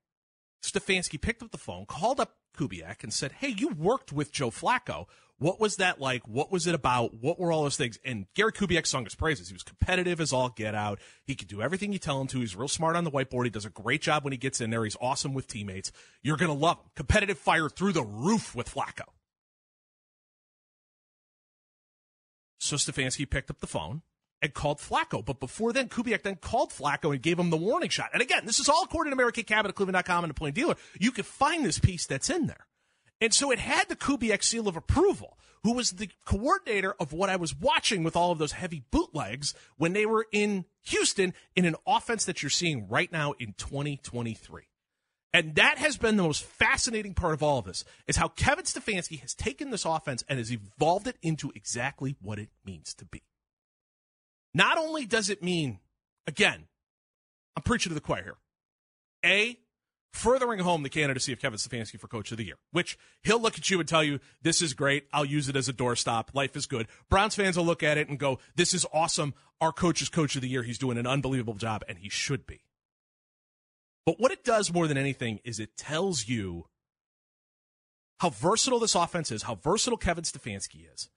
Stefanski 0.64 1.22
picked 1.22 1.44
up 1.44 1.52
the 1.52 1.58
phone, 1.58 1.86
called 1.86 2.20
up 2.20 2.36
Kubiak, 2.58 3.04
and 3.04 3.14
said, 3.14 3.34
Hey, 3.34 3.50
you 3.50 3.70
worked 3.70 4.12
with 4.12 4.32
Joe 4.32 4.50
Flacco. 4.50 5.06
What 5.40 5.60
was 5.60 5.76
that 5.76 6.02
like? 6.02 6.28
What 6.28 6.52
was 6.52 6.66
it 6.66 6.74
about? 6.74 7.14
What 7.14 7.40
were 7.40 7.52
all 7.52 7.64
those 7.64 7.78
things? 7.78 8.00
And 8.04 8.26
Gary 8.34 8.52
Kubiak 8.52 8.88
sung 8.88 9.04
his 9.04 9.14
praises. 9.14 9.50
He 9.50 9.54
was 9.54 9.62
competitive 9.62 10.20
as 10.20 10.34
all 10.34 10.50
get 10.50 10.74
out. 10.74 11.00
He 11.26 11.36
could 11.36 11.48
do 11.48 11.62
everything 11.62 11.94
you 11.94 12.00
tell 12.00 12.20
him 12.20 12.28
to. 12.28 12.40
He's 12.40 12.56
real 12.56 12.68
smart 12.68 12.96
on 12.96 13.04
the 13.04 13.12
whiteboard. 13.12 13.44
He 13.44 13.52
does 13.52 13.66
a 13.66 13.70
great 13.70 14.02
job 14.02 14.24
when 14.24 14.34
he 14.34 14.38
gets 14.38 14.62
in 14.62 14.72
there. 14.72 14.84
He's 14.84 14.98
awesome 15.00 15.36
with 15.36 15.48
teammates. 15.48 15.92
You're 16.24 16.38
going 16.38 16.52
to 16.52 16.58
love 16.58 16.78
him. 16.78 16.86
Competitive 16.96 17.38
fire 17.38 17.70
through 17.70 17.94
the 17.94 18.04
roof 18.04 18.56
with 18.56 18.74
Flacco. 18.74 19.04
So 22.60 22.76
Stefanski 22.76 23.30
picked 23.30 23.52
up 23.52 23.60
the 23.60 23.68
phone 23.68 24.02
and 24.42 24.54
called 24.56 24.80
Flacco. 24.80 25.24
But 25.24 25.40
before 25.40 25.72
then, 25.72 25.88
Kubiak 25.88 26.24
then 26.24 26.38
called 26.38 26.72
Flacco 26.72 27.12
and 27.12 27.22
gave 27.22 27.38
him 27.38 27.52
the 27.52 27.58
warning 27.58 27.90
shot. 27.90 28.10
And 28.14 28.24
again, 28.24 28.46
this 28.46 28.60
is 28.60 28.70
all 28.70 28.84
according 28.84 29.16
to 29.16 29.24
at 29.24 29.36
Cleveland.com 29.76 30.24
and 30.24 30.32
the 30.32 30.34
Plain 30.34 30.54
Dealer. 30.54 30.76
You 31.00 31.12
can 31.12 31.24
find 31.24 31.64
this 31.64 31.78
piece 31.78 32.08
that's 32.08 32.32
in 32.32 32.48
there. 32.48 32.66
And 33.20 33.34
so 33.34 33.52
it 33.52 33.60
had 33.60 33.90
the 33.90 33.96
Kubiak 33.96 34.44
seal 34.44 34.68
of 34.68 34.78
approval, 34.78 35.38
who 35.64 35.74
was 35.74 35.92
the 35.92 36.10
coordinator 36.26 36.96
of 37.00 37.14
what 37.14 37.30
I 37.30 37.36
was 37.36 37.56
watching 37.56 38.04
with 38.04 38.16
all 38.16 38.32
of 38.32 38.38
those 38.38 38.52
heavy 38.52 38.84
bootlegs 38.92 39.56
when 39.78 39.94
they 39.94 40.06
were 40.06 40.28
in 40.32 40.66
Houston 40.84 41.34
in 41.56 41.66
an 41.66 41.76
offense 41.86 42.26
that 42.26 42.44
you're 42.44 42.50
seeing 42.50 42.88
right 42.88 43.12
now 43.12 43.34
in 43.40 43.54
2023. 43.58 44.64
And 45.34 45.56
that 45.56 45.78
has 45.78 45.98
been 45.98 46.16
the 46.16 46.24
most 46.24 46.44
fascinating 46.44 47.14
part 47.14 47.34
of 47.34 47.44
all 47.44 47.60
of 47.60 47.66
this 47.66 47.84
is 48.08 48.16
how 48.16 48.28
Kevin 48.30 48.66
Stefanski 48.66 49.20
has 49.20 49.34
taken 49.34 49.72
this 49.72 49.86
offense 49.86 50.24
and 50.28 50.40
has 50.40 50.52
evolved 50.52 51.08
it 51.08 51.18
into 51.22 51.52
exactly 51.54 52.16
what 52.22 52.40
it 52.40 52.50
means 52.66 52.94
to 52.96 53.06
be. 53.06 53.24
Not 54.54 54.78
only 54.78 55.06
does 55.06 55.30
it 55.30 55.44
mean, 55.44 55.80
again, 56.26 56.68
I'm 57.56 57.64
preaching 57.64 57.90
to 57.90 57.94
the 57.96 58.02
choir 58.02 58.24
here. 58.24 58.38
A, 59.26 59.60
furthering 60.18 60.60
home 60.60 60.84
the 60.84 60.90
candidacy 60.90 61.32
of 61.32 61.40
Kevin 61.40 61.58
Stefanski 61.58 62.00
for 62.00 62.08
Coach 62.08 62.32
of 62.32 62.38
the 62.38 62.46
Year, 62.46 62.58
which 62.72 62.98
he'll 63.22 63.42
look 63.42 63.58
at 63.58 63.70
you 63.70 63.80
and 63.80 63.88
tell 63.88 64.04
you, 64.04 64.20
this 64.42 64.62
is 64.62 64.74
great. 64.74 65.08
I'll 65.14 65.26
use 65.26 65.48
it 65.48 65.56
as 65.56 65.70
a 65.70 65.74
doorstop. 65.74 66.34
Life 66.34 66.56
is 66.56 66.66
good. 66.66 66.88
Browns 67.10 67.36
fans 67.36 67.58
will 67.58 67.66
look 67.66 67.84
at 67.84 67.98
it 67.98 68.10
and 68.10 68.20
go, 68.20 68.40
this 68.56 68.74
is 68.74 68.86
awesome. 68.92 69.34
Our 69.62 69.72
coach 69.72 70.02
is 70.02 70.10
Coach 70.10 70.36
of 70.36 70.42
the 70.42 70.50
Year. 70.50 70.64
He's 70.64 70.78
doing 70.78 70.98
an 70.98 71.08
unbelievable 71.08 71.54
job, 71.54 71.84
and 71.88 71.98
he 72.00 72.10
should 72.10 72.46
be. 72.46 72.62
But 74.06 74.20
what 74.20 74.32
it 74.32 74.44
does 74.44 74.74
more 74.74 74.88
than 74.88 74.98
anything 74.98 75.40
is 75.44 75.60
it 75.60 75.78
tells 75.78 76.28
you 76.28 76.66
how 78.20 78.30
versatile 78.30 78.80
this 78.80 78.96
offense 78.96 79.32
is, 79.32 79.44
how 79.44 79.56
versatile 79.56 79.98
Kevin 79.98 80.24
Stefanski 80.24 80.92
is, 80.94 81.10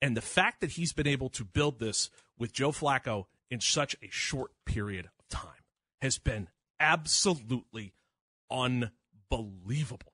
and 0.00 0.16
the 0.16 0.22
fact 0.22 0.60
that 0.60 0.72
he's 0.72 0.92
been 0.92 1.06
able 1.06 1.28
to 1.30 1.44
build 1.44 1.78
this 1.78 2.10
with 2.38 2.52
Joe 2.52 2.70
Flacco 2.70 3.26
in 3.50 3.60
such 3.60 3.96
a 4.02 4.08
short 4.10 4.52
period 4.64 5.06
of 5.06 5.28
time 5.28 5.64
has 6.00 6.18
been 6.18 6.48
absolutely 6.78 7.92
unbelievable. 8.50 10.12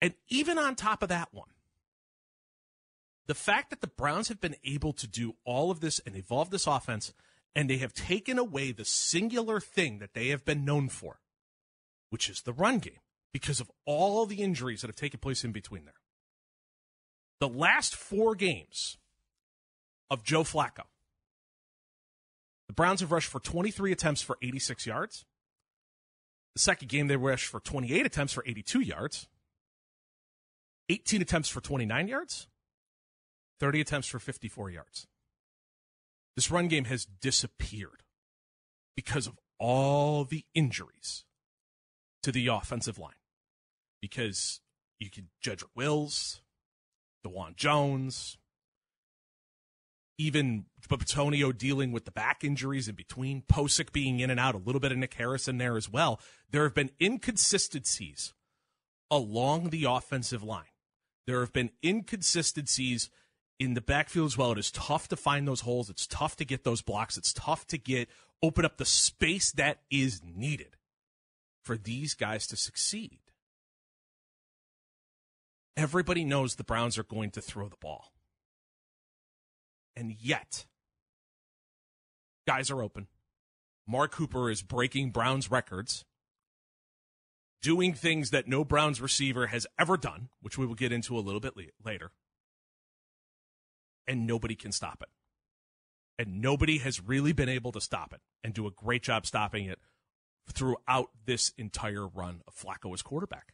And 0.00 0.14
even 0.28 0.58
on 0.58 0.74
top 0.76 1.02
of 1.02 1.08
that 1.10 1.28
one, 1.32 1.48
the 3.26 3.34
fact 3.34 3.70
that 3.70 3.80
the 3.80 3.86
Browns 3.86 4.28
have 4.28 4.40
been 4.40 4.56
able 4.64 4.92
to 4.94 5.06
do 5.06 5.34
all 5.44 5.70
of 5.70 5.80
this 5.80 6.00
and 6.00 6.16
evolve 6.16 6.50
this 6.50 6.66
offense, 6.66 7.12
and 7.54 7.68
they 7.68 7.76
have 7.76 7.92
taken 7.92 8.38
away 8.38 8.72
the 8.72 8.84
singular 8.84 9.60
thing 9.60 9.98
that 9.98 10.14
they 10.14 10.28
have 10.28 10.44
been 10.44 10.64
known 10.64 10.88
for, 10.88 11.20
which 12.08 12.28
is 12.28 12.42
the 12.42 12.52
run 12.52 12.78
game, 12.78 13.00
because 13.32 13.60
of 13.60 13.70
all 13.84 14.26
the 14.26 14.42
injuries 14.42 14.80
that 14.80 14.88
have 14.88 14.96
taken 14.96 15.20
place 15.20 15.44
in 15.44 15.52
between 15.52 15.84
there. 15.84 15.94
The 17.38 17.48
last 17.48 17.94
four 17.94 18.34
games 18.34 18.98
of 20.10 20.24
Joe 20.24 20.42
Flacco, 20.42 20.84
the 22.66 22.74
Browns 22.74 23.00
have 23.00 23.12
rushed 23.12 23.30
for 23.30 23.40
23 23.40 23.92
attempts 23.92 24.22
for 24.22 24.38
86 24.42 24.86
yards. 24.86 25.24
The 26.54 26.60
second 26.60 26.88
game, 26.88 27.06
they 27.06 27.16
rushed 27.16 27.46
for 27.46 27.60
28 27.60 28.04
attempts 28.04 28.32
for 28.32 28.44
82 28.46 28.80
yards, 28.80 29.28
18 30.88 31.22
attempts 31.22 31.48
for 31.48 31.60
29 31.60 32.08
yards, 32.08 32.48
30 33.60 33.80
attempts 33.80 34.08
for 34.08 34.18
54 34.18 34.70
yards. 34.70 35.06
This 36.34 36.50
run 36.50 36.68
game 36.68 36.86
has 36.86 37.04
disappeared 37.04 38.02
because 38.96 39.26
of 39.26 39.38
all 39.58 40.24
the 40.24 40.44
injuries 40.54 41.24
to 42.22 42.32
the 42.32 42.46
offensive 42.48 42.98
line. 42.98 43.12
Because 44.00 44.60
you 44.98 45.10
could 45.10 45.28
Jedrick 45.44 45.68
Wills, 45.76 46.40
Dawand 47.24 47.56
Jones, 47.56 48.38
even 50.20 50.66
Bitonio 50.86 51.56
dealing 51.56 51.92
with 51.92 52.04
the 52.04 52.10
back 52.10 52.44
injuries 52.44 52.88
in 52.88 52.94
between, 52.94 53.42
Pocic 53.42 53.90
being 53.90 54.20
in 54.20 54.28
and 54.28 54.38
out, 54.38 54.54
a 54.54 54.58
little 54.58 54.80
bit 54.80 54.92
of 54.92 54.98
Nick 54.98 55.14
Harrison 55.14 55.56
there 55.56 55.78
as 55.78 55.88
well. 55.88 56.20
There 56.50 56.64
have 56.64 56.74
been 56.74 56.90
inconsistencies 57.00 58.34
along 59.10 59.70
the 59.70 59.84
offensive 59.84 60.42
line. 60.42 60.64
There 61.26 61.40
have 61.40 61.54
been 61.54 61.70
inconsistencies 61.82 63.08
in 63.58 63.72
the 63.72 63.80
backfield 63.80 64.26
as 64.26 64.36
well. 64.36 64.52
It 64.52 64.58
is 64.58 64.70
tough 64.70 65.08
to 65.08 65.16
find 65.16 65.48
those 65.48 65.62
holes. 65.62 65.88
It's 65.88 66.06
tough 66.06 66.36
to 66.36 66.44
get 66.44 66.64
those 66.64 66.82
blocks. 66.82 67.16
It's 67.16 67.32
tough 67.32 67.66
to 67.68 67.78
get 67.78 68.10
open 68.42 68.66
up 68.66 68.76
the 68.76 68.84
space 68.84 69.50
that 69.52 69.78
is 69.90 70.20
needed 70.22 70.76
for 71.64 71.78
these 71.78 72.12
guys 72.12 72.46
to 72.48 72.56
succeed. 72.56 73.20
Everybody 75.78 76.24
knows 76.24 76.56
the 76.56 76.64
Browns 76.64 76.98
are 76.98 77.04
going 77.04 77.30
to 77.30 77.40
throw 77.40 77.68
the 77.68 77.76
ball. 77.76 78.12
And 80.00 80.16
yet, 80.18 80.64
guys 82.46 82.70
are 82.70 82.82
open. 82.82 83.06
Amari 83.86 84.08
Cooper 84.08 84.50
is 84.50 84.62
breaking 84.62 85.10
Browns 85.10 85.50
records, 85.50 86.06
doing 87.60 87.92
things 87.92 88.30
that 88.30 88.48
no 88.48 88.64
Browns 88.64 89.02
receiver 89.02 89.48
has 89.48 89.66
ever 89.78 89.98
done, 89.98 90.30
which 90.40 90.56
we 90.56 90.64
will 90.64 90.74
get 90.74 90.90
into 90.90 91.18
a 91.18 91.20
little 91.20 91.38
bit 91.38 91.52
later. 91.84 92.12
And 94.08 94.26
nobody 94.26 94.54
can 94.54 94.72
stop 94.72 95.02
it. 95.02 95.10
And 96.18 96.40
nobody 96.40 96.78
has 96.78 97.06
really 97.06 97.34
been 97.34 97.50
able 97.50 97.72
to 97.72 97.80
stop 97.80 98.14
it 98.14 98.22
and 98.42 98.54
do 98.54 98.66
a 98.66 98.70
great 98.70 99.02
job 99.02 99.26
stopping 99.26 99.66
it 99.66 99.80
throughout 100.50 101.10
this 101.26 101.52
entire 101.58 102.06
run 102.06 102.40
of 102.48 102.54
Flacco 102.54 102.94
as 102.94 103.02
quarterback. 103.02 103.52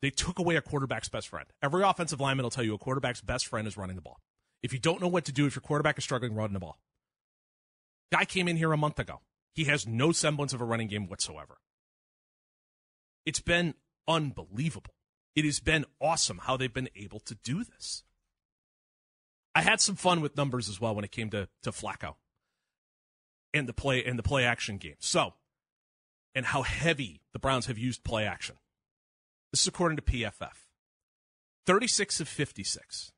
They 0.00 0.10
took 0.10 0.38
away 0.38 0.54
a 0.54 0.62
quarterback's 0.62 1.08
best 1.08 1.26
friend. 1.26 1.48
Every 1.60 1.82
offensive 1.82 2.20
lineman 2.20 2.44
will 2.44 2.50
tell 2.50 2.62
you 2.62 2.74
a 2.74 2.78
quarterback's 2.78 3.20
best 3.20 3.48
friend 3.48 3.66
is 3.66 3.76
running 3.76 3.96
the 3.96 4.02
ball. 4.02 4.20
If 4.62 4.72
you 4.72 4.78
don't 4.78 5.00
know 5.00 5.08
what 5.08 5.24
to 5.26 5.32
do, 5.32 5.46
if 5.46 5.54
your 5.54 5.62
quarterback 5.62 5.98
is 5.98 6.04
struggling 6.04 6.34
running 6.34 6.54
the 6.54 6.60
ball, 6.60 6.78
guy 8.12 8.24
came 8.24 8.48
in 8.48 8.56
here 8.56 8.72
a 8.72 8.76
month 8.76 8.98
ago. 8.98 9.20
He 9.54 9.64
has 9.64 9.86
no 9.86 10.12
semblance 10.12 10.52
of 10.52 10.60
a 10.60 10.64
running 10.64 10.88
game 10.88 11.08
whatsoever. 11.08 11.58
It's 13.24 13.40
been 13.40 13.74
unbelievable. 14.06 14.94
It 15.34 15.44
has 15.44 15.60
been 15.60 15.84
awesome 16.00 16.38
how 16.44 16.56
they've 16.56 16.72
been 16.72 16.90
able 16.96 17.20
to 17.20 17.34
do 17.34 17.64
this. 17.64 18.04
I 19.54 19.62
had 19.62 19.80
some 19.80 19.96
fun 19.96 20.20
with 20.20 20.36
numbers 20.36 20.68
as 20.68 20.80
well 20.80 20.94
when 20.94 21.04
it 21.04 21.12
came 21.12 21.30
to, 21.30 21.48
to 21.62 21.70
Flacco 21.70 22.16
and 23.54 23.66
the 23.66 23.72
play 23.72 24.04
and 24.04 24.18
the 24.18 24.22
play 24.22 24.44
action 24.44 24.76
game. 24.76 24.96
So, 24.98 25.34
and 26.34 26.46
how 26.46 26.62
heavy 26.62 27.22
the 27.32 27.38
Browns 27.38 27.66
have 27.66 27.78
used 27.78 28.04
play 28.04 28.26
action. 28.26 28.56
This 29.52 29.62
is 29.62 29.66
according 29.66 29.96
to 29.96 30.02
PFF. 30.02 30.66
36 31.66 32.20
of 32.20 32.28
56, 32.28 33.12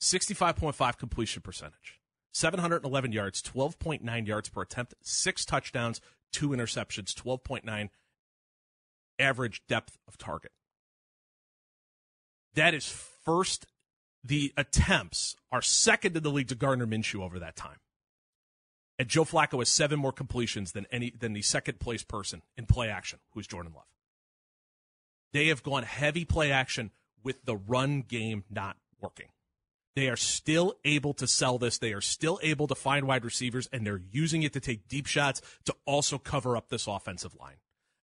65.5 0.00 0.98
completion 0.98 1.42
percentage, 1.42 2.00
711 2.32 3.12
yards, 3.12 3.42
12.9 3.42 4.26
yards 4.26 4.48
per 4.48 4.62
attempt, 4.62 4.94
six 5.02 5.44
touchdowns, 5.44 6.00
two 6.32 6.50
interceptions, 6.50 7.14
12.9 7.14 7.90
average 9.18 9.62
depth 9.68 9.98
of 10.08 10.16
target. 10.16 10.52
That 12.54 12.74
is 12.74 12.88
first 13.24 13.66
the 14.24 14.52
attempts 14.56 15.36
are 15.52 15.62
second 15.62 16.16
in 16.16 16.22
the 16.22 16.30
league 16.30 16.48
to 16.48 16.54
Gardner 16.54 16.86
Minshew 16.86 17.22
over 17.22 17.38
that 17.38 17.56
time. 17.56 17.78
And 18.98 19.08
Joe 19.08 19.24
Flacco 19.24 19.58
has 19.58 19.70
seven 19.70 19.98
more 19.98 20.12
completions 20.12 20.72
than 20.72 20.86
any 20.90 21.10
than 21.10 21.32
the 21.32 21.40
second 21.42 21.80
place 21.80 22.02
person 22.02 22.42
in 22.56 22.66
play 22.66 22.90
action, 22.90 23.18
who's 23.32 23.46
Jordan 23.46 23.72
Love. 23.74 23.84
They 25.32 25.46
have 25.46 25.62
gone 25.62 25.84
heavy 25.84 26.24
play 26.26 26.52
action 26.52 26.90
with 27.22 27.44
the 27.44 27.56
run 27.56 28.02
game 28.02 28.44
not 28.50 28.76
working. 29.00 29.28
They 29.96 30.08
are 30.08 30.16
still 30.16 30.74
able 30.84 31.14
to 31.14 31.26
sell 31.26 31.58
this. 31.58 31.78
They 31.78 31.92
are 31.92 32.00
still 32.00 32.38
able 32.42 32.66
to 32.68 32.74
find 32.74 33.06
wide 33.06 33.24
receivers, 33.24 33.68
and 33.72 33.86
they're 33.86 34.02
using 34.10 34.42
it 34.42 34.52
to 34.52 34.60
take 34.60 34.88
deep 34.88 35.06
shots 35.06 35.42
to 35.64 35.74
also 35.84 36.16
cover 36.18 36.56
up 36.56 36.68
this 36.68 36.86
offensive 36.86 37.34
line. 37.38 37.56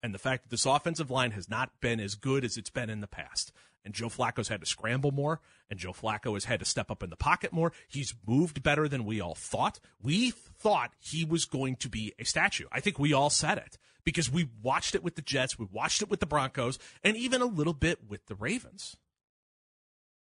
And 0.02 0.14
the 0.14 0.20
fact 0.20 0.44
that 0.44 0.50
this 0.50 0.66
offensive 0.66 1.12
line 1.12 1.32
has 1.32 1.50
not 1.50 1.72
been 1.82 2.00
as 2.00 2.16
good 2.16 2.44
as 2.44 2.58
it's 2.58 2.70
been 2.70 2.90
in 2.90 3.02
the 3.02 3.08
past 3.08 3.52
and 3.86 3.94
Joe 3.94 4.08
Flacco's 4.08 4.48
had 4.48 4.62
to 4.62 4.66
scramble 4.66 5.12
more, 5.12 5.42
and 5.70 5.80
Joe 5.80 5.92
Flacco 5.92 6.34
has 6.34 6.46
had 6.46 6.60
to 6.60 6.66
step 6.66 6.90
up 6.90 7.04
in 7.04 7.10
the 7.10 7.16
pocket 7.16 7.52
more. 7.52 7.74
He's 7.88 8.14
moved 8.26 8.64
better 8.64 8.88
than 8.88 9.06
we 9.06 9.20
all 9.20 9.36
thought. 9.36 9.80
We 10.02 10.32
thought 10.32 10.94
he 11.00 11.26
was 11.26 11.46
going 11.46 11.76
to 11.78 11.90
be 11.90 12.14
a 12.18 12.24
statue. 12.24 12.68
I 12.72 12.80
think 12.80 12.98
we 12.98 13.14
all 13.14 13.30
said 13.30 13.58
it 13.58 13.78
because 14.04 14.32
we 14.32 14.50
watched 14.62 14.96
it 14.96 15.04
with 15.04 15.16
the 15.16 15.22
Jets, 15.22 15.60
we 15.60 15.68
watched 15.72 16.02
it 16.02 16.10
with 16.10 16.20
the 16.20 16.26
Broncos, 16.26 16.80
and 17.04 17.18
even 17.18 17.42
a 17.42 17.46
little 17.46 17.74
bit 17.74 18.00
with 18.08 18.26
the 18.28 18.36
Ravens. 18.36 18.98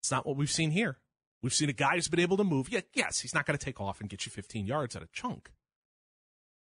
It's 0.01 0.11
not 0.11 0.25
what 0.25 0.37
we've 0.37 0.51
seen 0.51 0.71
here. 0.71 0.97
We've 1.41 1.53
seen 1.53 1.69
a 1.69 1.73
guy 1.73 1.95
who's 1.95 2.07
been 2.07 2.19
able 2.19 2.37
to 2.37 2.43
move. 2.43 2.69
Yeah, 2.69 2.81
yes, 2.93 3.19
he's 3.19 3.33
not 3.33 3.45
going 3.45 3.57
to 3.57 3.63
take 3.63 3.79
off 3.79 4.01
and 4.01 4.09
get 4.09 4.25
you 4.25 4.31
15 4.31 4.65
yards 4.65 4.95
at 4.95 5.03
a 5.03 5.07
chunk. 5.13 5.51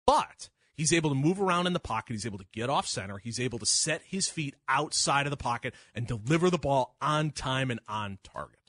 But 0.06 0.50
He's 0.78 0.92
able 0.92 1.10
to 1.10 1.16
move 1.16 1.40
around 1.40 1.66
in 1.66 1.72
the 1.72 1.80
pocket. 1.80 2.12
He's 2.12 2.24
able 2.24 2.38
to 2.38 2.46
get 2.52 2.70
off 2.70 2.86
center. 2.86 3.18
He's 3.18 3.40
able 3.40 3.58
to 3.58 3.66
set 3.66 4.00
his 4.06 4.28
feet 4.28 4.54
outside 4.68 5.26
of 5.26 5.30
the 5.30 5.36
pocket 5.36 5.74
and 5.92 6.06
deliver 6.06 6.50
the 6.50 6.56
ball 6.56 6.94
on 7.02 7.32
time 7.32 7.72
and 7.72 7.80
on 7.88 8.18
target. 8.22 8.60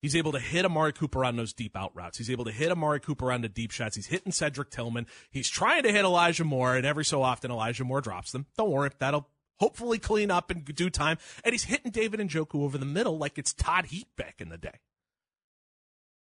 He's 0.00 0.14
able 0.14 0.30
to 0.30 0.38
hit 0.38 0.64
Amari 0.64 0.92
Cooper 0.92 1.24
on 1.24 1.34
those 1.34 1.52
deep 1.52 1.76
out 1.76 1.90
routes. 1.96 2.16
He's 2.18 2.30
able 2.30 2.44
to 2.44 2.52
hit 2.52 2.70
Amari 2.70 3.00
Cooper 3.00 3.32
on 3.32 3.42
the 3.42 3.48
deep 3.48 3.72
shots. 3.72 3.96
He's 3.96 4.06
hitting 4.06 4.30
Cedric 4.30 4.70
Tillman. 4.70 5.08
He's 5.32 5.50
trying 5.50 5.82
to 5.82 5.90
hit 5.90 6.04
Elijah 6.04 6.44
Moore, 6.44 6.76
and 6.76 6.86
every 6.86 7.04
so 7.04 7.24
often 7.24 7.50
Elijah 7.50 7.84
Moore 7.84 8.00
drops 8.00 8.30
them. 8.30 8.46
Don't 8.56 8.70
worry, 8.70 8.90
that'll 9.00 9.28
hopefully 9.60 9.98
clean 9.98 10.30
up 10.30 10.50
in 10.50 10.62
due 10.62 10.90
time. 10.90 11.18
And 11.44 11.52
he's 11.52 11.64
hitting 11.64 11.92
David 11.92 12.20
Njoku 12.20 12.62
over 12.62 12.78
the 12.78 12.86
middle 12.86 13.18
like 13.18 13.38
it's 13.38 13.52
Todd 13.52 13.86
Heap 13.86 14.08
back 14.16 14.36
in 14.40 14.48
the 14.48 14.58
day. 14.58 14.80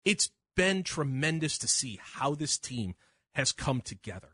It's 0.04 0.30
been 0.56 0.82
tremendous 0.82 1.58
to 1.58 1.68
see 1.68 2.00
how 2.02 2.34
this 2.34 2.58
team 2.58 2.94
has 3.34 3.52
come 3.52 3.82
together 3.82 4.30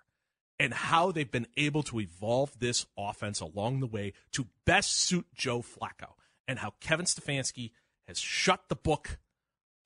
and 0.59 0.73
how 0.73 1.11
they've 1.11 1.31
been 1.31 1.49
able 1.57 1.83
to 1.83 1.99
evolve 1.99 2.59
this 2.61 2.87
offense 2.97 3.41
along 3.41 3.81
the 3.81 3.87
way 3.87 4.13
to 4.33 4.47
best 4.65 4.93
suit 4.93 5.27
Joe 5.35 5.61
Flacco 5.61 6.13
and 6.47 6.61
how 6.61 6.75
Kevin 6.81 7.07
Stefanski 7.07 7.73
has 8.07 8.19
shut 8.19 8.69
the 8.69 8.77
book 8.77 9.19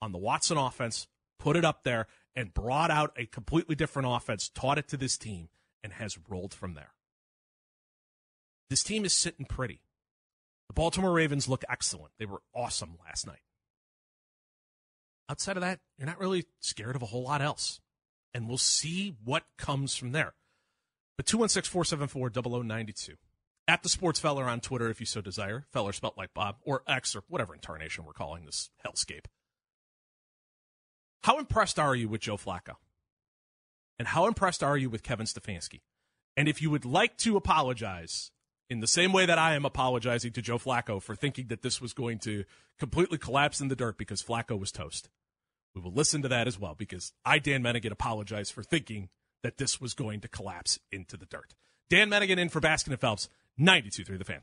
on 0.02 0.12
the 0.12 0.18
Watson 0.18 0.58
offense, 0.58 1.06
put 1.38 1.56
it 1.56 1.64
up 1.64 1.85
there, 1.85 2.06
and 2.35 2.52
brought 2.52 2.90
out 2.90 3.12
a 3.16 3.25
completely 3.25 3.75
different 3.75 4.08
offense, 4.11 4.50
taught 4.50 4.76
it 4.76 4.88
to 4.88 4.96
this 4.99 5.16
team, 5.16 5.49
and 5.82 5.94
has 5.94 6.18
rolled 6.28 6.52
from 6.52 6.75
there. 6.75 6.92
This 8.70 8.82
team 8.82 9.04
is 9.04 9.12
sitting 9.12 9.46
pretty. 9.46 9.80
The 10.68 10.75
Baltimore 10.75 11.12
Ravens 11.12 11.49
look 11.49 11.64
excellent. 11.68 12.12
They 12.18 12.26
were 12.26 12.42
awesome 12.54 12.99
last 13.04 13.26
night. 13.26 13.42
Outside 15.28 15.56
of 15.56 15.62
that, 15.62 15.80
you're 15.99 16.06
not 16.06 16.20
really 16.20 16.46
scared 16.61 16.96
of 16.96 17.02
a 17.02 17.06
whole 17.06 17.23
lot 17.23 17.42
else 17.42 17.80
and 18.37 18.49
we'll 18.49 18.58
see 18.58 19.16
what 19.25 19.44
comes 19.56 19.96
from 19.96 20.12
there. 20.12 20.35
But 21.16 21.25
216 21.25 21.73
474 21.73 22.30
0092. 22.62 23.14
At 23.66 23.82
the 23.82 23.88
Sports 23.88 24.20
Feller 24.20 24.44
on 24.44 24.61
Twitter, 24.61 24.90
if 24.90 25.00
you 25.00 25.06
so 25.06 25.23
desire. 25.23 25.64
Feller 25.73 25.92
spelt 25.92 26.18
like 26.18 26.35
Bob, 26.35 26.56
or 26.62 26.82
X, 26.87 27.16
or 27.16 27.23
whatever 27.28 27.54
incarnation 27.54 28.04
we're 28.04 28.12
calling 28.12 28.44
this 28.44 28.68
hellscape. 28.87 29.25
How 31.25 31.38
impressed 31.38 31.78
are 31.78 31.96
you 31.96 32.11
with 32.11 32.20
Joe 32.20 32.37
Flacco? 32.37 32.75
And 33.99 34.08
how 34.08 34.26
impressed 34.26 34.62
are 34.62 34.76
you 34.76 34.90
with 34.90 35.02
Kevin 35.02 35.26
Stefanski? 35.26 35.80
And 36.37 36.46
if 36.46 36.61
you 36.61 36.70
would 36.70 36.85
like 36.85 37.16
to 37.18 37.38
apologize 37.38 38.30
in 38.68 38.80
the 38.80 38.87
same 38.87 39.12
way 39.12 39.26
that 39.26 39.38
I 39.38 39.54
am 39.54 39.64
apologizing 39.64 40.32
to 40.32 40.42
Joe 40.42 40.58
Flacco 40.58 41.00
for 41.00 41.14
thinking 41.14 41.49
that 41.49 41.62
this 41.62 41.80
was 41.80 41.92
going 41.92 42.18
to 42.20 42.44
completely 42.78 43.18
collapse 43.18 43.61
in 43.61 43.68
the 43.68 43.76
dirt 43.76 43.99
because 43.99 44.23
Flacco 44.23 44.58
was 44.58 44.73
toast. 44.73 45.08
We 45.75 45.80
will 45.82 45.92
listen 45.92 46.23
to 46.23 46.28
that 46.28 46.46
as 46.46 46.58
well 46.58 46.75
because 46.75 47.12
I, 47.25 47.38
Dan 47.38 47.62
Menningen, 47.62 47.92
apologize 47.92 48.50
for 48.50 48.62
thinking 48.62 49.08
that 49.42 49.58
this 49.58 49.80
was 49.80 49.94
going 49.94 50.20
to 50.20 50.28
collapse 50.28 50.78
into 50.90 51.16
the 51.16 51.26
dirt. 51.26 51.54
Dan 51.90 52.11
Menningen 52.11 52.38
in 52.38 52.49
for 52.49 52.61
Baskin 52.61 52.88
and 52.88 53.00
Phelps, 53.00 53.28
92.3 53.61 54.18
The 54.18 54.25
Fan. 54.25 54.42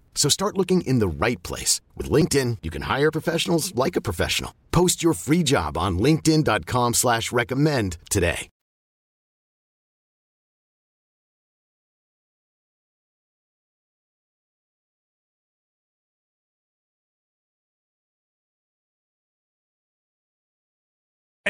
So 0.15 0.29
start 0.29 0.57
looking 0.57 0.81
in 0.81 0.99
the 0.99 1.07
right 1.25 1.41
place. 1.41 1.81
With 1.97 2.11
LinkedIn, 2.11 2.59
you 2.61 2.69
can 2.69 2.83
hire 2.83 3.11
professionals 3.11 3.73
like 3.73 3.95
a 3.95 4.01
professional. 4.01 4.53
Post 4.71 5.01
your 5.01 5.13
free 5.13 5.41
job 5.41 5.77
on 5.79 5.97
linkedin.com 5.97 6.93
slash 6.93 7.31
recommend 7.31 7.97
today. 8.11 8.51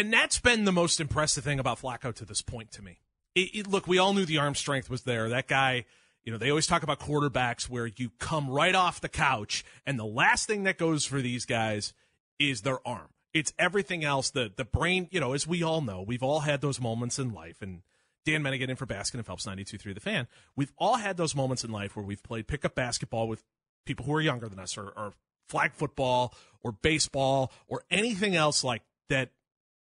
And 0.01 0.11
that's 0.11 0.39
been 0.39 0.65
the 0.65 0.71
most 0.71 0.99
impressive 0.99 1.43
thing 1.43 1.59
about 1.59 1.79
Flacco 1.79 2.11
to 2.15 2.25
this 2.25 2.41
point 2.41 2.71
to 2.71 2.81
me. 2.81 2.99
It, 3.35 3.49
it, 3.53 3.67
look, 3.67 3.87
we 3.87 3.99
all 3.99 4.13
knew 4.13 4.25
the 4.25 4.39
arm 4.39 4.55
strength 4.55 4.89
was 4.89 5.03
there. 5.03 5.29
That 5.29 5.47
guy, 5.47 5.85
you 6.23 6.31
know, 6.31 6.37
they 6.37 6.49
always 6.49 6.67
talk 6.67 6.83
about 6.83 6.99
quarterbacks 6.99 7.69
where 7.69 7.87
you 7.87 8.11
come 8.19 8.49
right 8.49 8.75
off 8.75 9.01
the 9.01 9.09
couch, 9.09 9.65
and 9.85 9.97
the 9.97 10.05
last 10.05 10.47
thing 10.47 10.63
that 10.63 10.77
goes 10.77 11.05
for 11.05 11.21
these 11.21 11.45
guys 11.45 11.93
is 12.39 12.61
their 12.61 12.85
arm. 12.87 13.09
It's 13.33 13.53
everything 13.57 14.03
else. 14.03 14.29
The 14.29 14.51
the 14.55 14.65
brain, 14.65 15.07
you 15.11 15.19
know, 15.19 15.33
as 15.33 15.47
we 15.47 15.63
all 15.63 15.81
know, 15.81 16.01
we've 16.01 16.23
all 16.23 16.41
had 16.41 16.61
those 16.61 16.81
moments 16.81 17.17
in 17.17 17.33
life. 17.33 17.61
And 17.61 17.81
Dan 18.25 18.43
Menningen 18.43 18.69
in 18.69 18.75
for 18.75 18.85
Baskin 18.85 19.15
and 19.15 19.25
Phelps 19.25 19.45
92.3 19.45 19.93
The 19.93 19.99
Fan. 19.99 20.27
We've 20.55 20.73
all 20.77 20.97
had 20.97 21.17
those 21.17 21.35
moments 21.35 21.63
in 21.63 21.71
life 21.71 21.95
where 21.95 22.05
we've 22.05 22.21
played 22.21 22.47
pickup 22.47 22.75
basketball 22.75 23.27
with 23.27 23.43
people 23.85 24.05
who 24.05 24.13
are 24.13 24.21
younger 24.21 24.47
than 24.47 24.59
us, 24.59 24.77
or, 24.77 24.89
or 24.89 25.13
flag 25.47 25.73
football, 25.73 26.33
or 26.61 26.71
baseball, 26.71 27.51
or 27.67 27.83
anything 27.89 28.35
else 28.35 28.63
like 28.63 28.83
that 29.09 29.29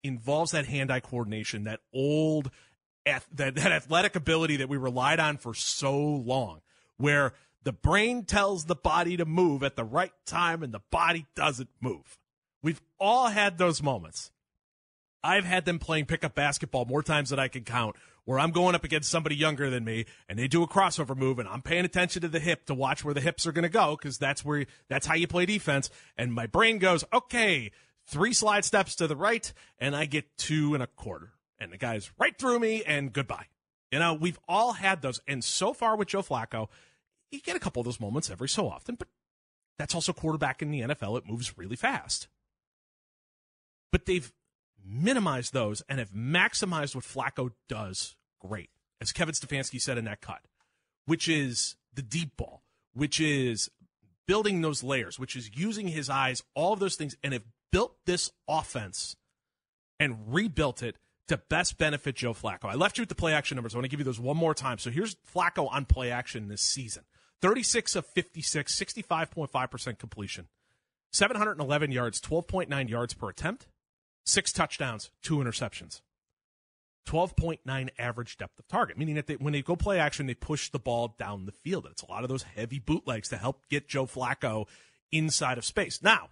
involves 0.02 0.52
that 0.52 0.66
hand-eye 0.66 1.00
coordination, 1.00 1.64
that 1.64 1.80
old 1.92 2.50
that, 3.06 3.54
that 3.54 3.72
athletic 3.72 4.16
ability 4.16 4.56
that 4.56 4.68
we 4.68 4.76
relied 4.76 5.20
on 5.20 5.38
for 5.38 5.54
so 5.54 5.96
long, 5.96 6.60
where 6.96 7.32
the 7.62 7.72
brain 7.72 8.24
tells 8.24 8.64
the 8.64 8.74
body 8.74 9.16
to 9.16 9.24
move 9.24 9.62
at 9.62 9.76
the 9.76 9.84
right 9.84 10.12
time 10.24 10.62
and 10.62 10.72
the 10.72 10.82
body 10.90 11.26
doesn't 11.34 11.70
move. 11.80 12.18
We've 12.62 12.80
all 12.98 13.28
had 13.28 13.58
those 13.58 13.82
moments. 13.82 14.30
I've 15.22 15.44
had 15.44 15.64
them 15.64 15.78
playing 15.78 16.06
pickup 16.06 16.34
basketball 16.34 16.84
more 16.84 17.02
times 17.02 17.30
than 17.30 17.38
I 17.40 17.48
can 17.48 17.64
count, 17.64 17.96
where 18.24 18.38
I'm 18.38 18.52
going 18.52 18.74
up 18.74 18.84
against 18.84 19.10
somebody 19.10 19.34
younger 19.34 19.70
than 19.70 19.84
me 19.84 20.04
and 20.28 20.38
they 20.38 20.46
do 20.46 20.62
a 20.62 20.68
crossover 20.68 21.16
move 21.16 21.38
and 21.38 21.48
I'm 21.48 21.62
paying 21.62 21.84
attention 21.84 22.22
to 22.22 22.28
the 22.28 22.38
hip 22.38 22.66
to 22.66 22.74
watch 22.74 23.04
where 23.04 23.14
the 23.14 23.20
hips 23.20 23.46
are 23.46 23.52
going 23.52 23.64
to 23.64 23.68
go 23.68 23.96
because 23.96 24.18
that's 24.18 24.44
where 24.44 24.66
that's 24.88 25.06
how 25.06 25.14
you 25.14 25.26
play 25.26 25.46
defense. 25.46 25.90
And 26.16 26.32
my 26.32 26.46
brain 26.46 26.78
goes, 26.78 27.04
okay, 27.12 27.72
three 28.06 28.32
slide 28.32 28.64
steps 28.64 28.94
to 28.96 29.08
the 29.08 29.16
right, 29.16 29.52
and 29.78 29.96
I 29.96 30.04
get 30.04 30.36
two 30.38 30.74
and 30.74 30.82
a 30.82 30.86
quarter 30.86 31.32
and 31.58 31.72
the 31.72 31.78
guy's 31.78 32.10
right 32.18 32.36
through 32.38 32.58
me 32.58 32.82
and 32.84 33.12
goodbye. 33.12 33.46
You 33.90 33.98
know, 33.98 34.14
we've 34.14 34.38
all 34.48 34.72
had 34.74 35.02
those. 35.02 35.20
And 35.26 35.42
so 35.42 35.72
far 35.72 35.96
with 35.96 36.08
Joe 36.08 36.22
Flacco, 36.22 36.68
you 37.30 37.40
get 37.40 37.56
a 37.56 37.60
couple 37.60 37.80
of 37.80 37.84
those 37.84 38.00
moments 38.00 38.30
every 38.30 38.48
so 38.48 38.68
often, 38.68 38.96
but 38.96 39.08
that's 39.78 39.94
also 39.94 40.12
quarterback 40.12 40.62
in 40.62 40.70
the 40.70 40.80
NFL. 40.80 41.18
It 41.18 41.26
moves 41.26 41.56
really 41.56 41.76
fast. 41.76 42.28
But 43.92 44.06
they've 44.06 44.32
minimized 44.84 45.52
those 45.52 45.82
and 45.88 45.98
have 45.98 46.10
maximized 46.10 46.94
what 46.94 47.04
Flacco 47.04 47.50
does 47.68 48.16
great, 48.40 48.70
as 49.00 49.12
Kevin 49.12 49.34
Stefanski 49.34 49.80
said 49.80 49.98
in 49.98 50.04
that 50.04 50.20
cut, 50.20 50.42
which 51.06 51.28
is 51.28 51.76
the 51.92 52.02
deep 52.02 52.36
ball, 52.36 52.62
which 52.94 53.20
is 53.20 53.70
building 54.26 54.60
those 54.60 54.82
layers, 54.82 55.18
which 55.18 55.36
is 55.36 55.50
using 55.54 55.88
his 55.88 56.10
eyes, 56.10 56.42
all 56.54 56.72
of 56.72 56.80
those 56.80 56.96
things, 56.96 57.16
and 57.22 57.32
have 57.32 57.44
built 57.72 57.96
this 58.06 58.30
offense 58.48 59.16
and 59.98 60.32
rebuilt 60.32 60.82
it 60.82 60.96
to 61.28 61.36
best 61.36 61.78
benefit 61.78 62.16
Joe 62.16 62.34
Flacco. 62.34 62.64
I 62.64 62.74
left 62.74 62.98
you 62.98 63.02
with 63.02 63.08
the 63.08 63.14
play 63.14 63.32
action 63.32 63.56
numbers. 63.56 63.74
I 63.74 63.78
want 63.78 63.84
to 63.84 63.88
give 63.88 64.00
you 64.00 64.04
those 64.04 64.20
one 64.20 64.36
more 64.36 64.54
time. 64.54 64.78
So 64.78 64.90
here's 64.90 65.16
Flacco 65.34 65.68
on 65.72 65.84
play 65.84 66.10
action 66.10 66.48
this 66.48 66.62
season 66.62 67.04
36 67.40 67.96
of 67.96 68.06
56, 68.06 68.78
65.5% 68.78 69.98
completion, 69.98 70.48
711 71.12 71.92
yards, 71.92 72.20
12.9 72.20 72.88
yards 72.88 73.14
per 73.14 73.28
attempt, 73.28 73.66
six 74.24 74.52
touchdowns, 74.52 75.10
two 75.22 75.38
interceptions. 75.38 76.00
12.9 77.06 77.88
average 78.00 78.36
depth 78.36 78.58
of 78.58 78.66
target, 78.66 78.98
meaning 78.98 79.14
that 79.14 79.28
they, 79.28 79.34
when 79.36 79.52
they 79.52 79.62
go 79.62 79.76
play 79.76 80.00
action, 80.00 80.26
they 80.26 80.34
push 80.34 80.70
the 80.70 80.78
ball 80.80 81.14
down 81.16 81.46
the 81.46 81.52
field. 81.52 81.86
It's 81.88 82.02
a 82.02 82.10
lot 82.10 82.24
of 82.24 82.28
those 82.28 82.42
heavy 82.42 82.80
bootlegs 82.80 83.28
to 83.28 83.36
help 83.36 83.62
get 83.70 83.86
Joe 83.86 84.06
Flacco 84.06 84.66
inside 85.12 85.56
of 85.56 85.64
space. 85.64 86.02
Now, 86.02 86.30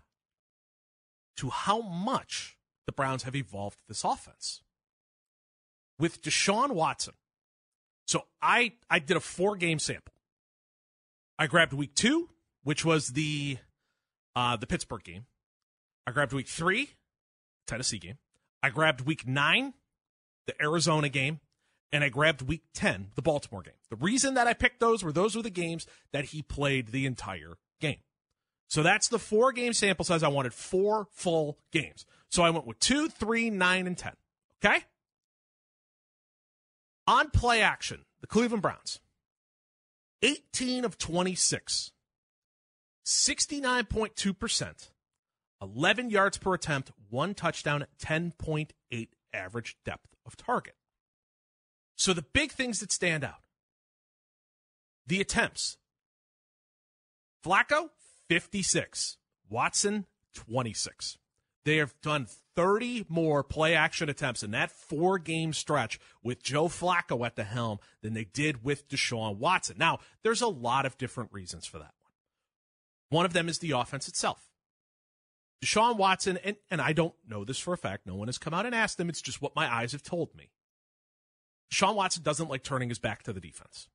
to 1.37 1.51
how 1.51 1.81
much 1.81 2.57
the 2.87 2.93
Browns 2.93 3.23
have 3.23 3.37
evolved 3.37 3.79
this 3.87 4.03
offense 4.03 4.63
with 5.99 6.23
Deshaun 6.23 6.73
Watson. 6.73 7.15
So 8.07 8.25
I 8.43 8.73
I 8.91 8.99
did 8.99 9.17
a 9.17 9.21
four 9.21 9.57
game 9.57 9.79
sample. 9.79 10.13
I 11.39 11.47
grabbed 11.47 11.73
week 11.73 11.95
two, 11.95 12.29
which 12.63 12.85
was 12.85 13.09
the 13.09 13.59
uh, 14.37 14.57
the 14.57 14.67
Pittsburgh 14.67 15.03
game. 15.03 15.27
I 16.07 16.11
grabbed 16.13 16.33
week 16.33 16.49
three, 16.49 16.91
Tennessee 17.67 17.99
game. 17.99 18.19
I 18.63 18.71
grabbed 18.71 19.03
week 19.03 19.27
nine, 19.27 19.75
the 20.47 20.61
Arizona 20.63 21.09
game, 21.09 21.41
and 21.93 22.05
I 22.05 22.09
grabbed 22.09 22.43
week 22.43 22.63
ten, 22.75 23.11
the 23.15 23.23
Baltimore 23.23 23.63
game. 23.63 23.75
The 23.91 23.97
reason 23.97 24.35
that 24.35 24.47
I 24.47 24.53
picked 24.53 24.81
those 24.81 25.03
were 25.03 25.13
those 25.13 25.35
were 25.35 25.43
the 25.43 25.51
games 25.51 25.87
that 26.13 26.27
he 26.27 26.43
played 26.43 26.89
the 26.89 27.07
entire 27.07 27.57
game. 27.81 27.99
So 28.69 28.83
that's 28.83 29.09
the 29.09 29.19
four 29.19 29.53
game 29.53 29.73
sample 29.73 30.05
size. 30.05 30.23
I 30.23 30.29
wanted 30.29 30.53
four 30.53 31.07
full 31.13 31.59
games. 31.73 32.05
So 32.29 32.43
I 32.43 32.51
went 32.51 32.67
with 32.67 32.81
two, 32.81 33.09
three, 33.09 33.51
nine, 33.51 33.87
and 33.87 33.97
ten. 33.97 34.15
Okay? 34.65 34.85
On 37.07 37.31
play 37.31 37.61
action, 37.61 38.05
the 38.21 38.27
Cleveland 38.27 38.63
Browns, 38.63 39.01
18 40.23 40.85
of 40.85 40.97
26, 40.97 41.93
69.2%, 43.05 44.91
11 45.61 46.11
yards 46.11 46.39
per 46.39 46.55
attempt, 46.55 46.93
one 47.11 47.35
touchdown, 47.35 47.87
10.8 48.03 49.09
average 49.35 49.77
depth 49.85 50.09
of 50.25 50.37
target. 50.37 50.75
So 51.97 52.13
the 52.13 52.23
big 52.23 52.53
things 52.53 52.81
that 52.81 52.91
stand 52.91 53.25
out 53.25 53.43
the 55.07 55.21
attempts 55.21 55.77
Flacco, 57.45 57.91
56, 58.29 59.19
Watson, 59.51 60.07
26. 60.35 61.19
They 61.67 61.77
have 61.77 61.95
done 62.01 62.27
30 62.57 63.07
more 63.09 63.43
play 63.43 63.75
action 63.75 64.09
attempts 64.09 64.43
in 64.43 64.53
that 64.53 64.71
four 64.71 65.19
game 65.19 65.53
stretch 65.53 65.99
with 66.23 66.43
Joe 66.43 66.69
Flacco 66.69 67.27
at 67.27 67.37
the 67.37 67.45
helm 67.45 67.79
than 68.03 68.15
they 68.15 68.25
did 68.25 68.65
with 68.65 68.89
Deshaun 68.89 69.37
Watson. 69.37 69.77
Now, 69.79 69.99
there's 70.23 70.43
a 70.43 70.49
lot 70.49 70.87
of 70.87 70.99
different 70.99 71.33
reasons 71.33 71.67
for 71.67 71.79
that 71.79 71.93
one. 72.01 73.19
One 73.19 73.27
of 73.27 73.33
them 73.33 73.49
is 73.49 73.59
the 73.59 73.73
offense 73.73 74.09
itself. 74.09 74.51
Deshaun 75.65 75.97
Watson, 75.97 76.39
and, 76.45 76.57
and 76.71 76.81
I 76.81 76.93
don't 76.93 77.15
know 77.27 77.45
this 77.45 77.59
for 77.59 77.73
a 77.73 77.79
fact, 77.79 78.07
no 78.07 78.15
one 78.15 78.29
has 78.29 78.39
come 78.39 78.55
out 78.55 78.67
and 78.67 78.75
asked 78.75 78.99
them. 78.99 79.09
It's 79.09 79.23
just 79.23 79.41
what 79.41 79.57
my 79.57 79.73
eyes 79.73 79.93
have 79.93 80.03
told 80.03 80.35
me. 80.35 80.51
Deshaun 81.73 81.95
Watson 81.95 82.23
doesn't 82.23 82.51
like 82.51 82.63
turning 82.63 82.91
his 82.91 82.99
back 82.99 83.23
to 83.23 83.33
the 83.33 83.41
defense. 83.41 83.89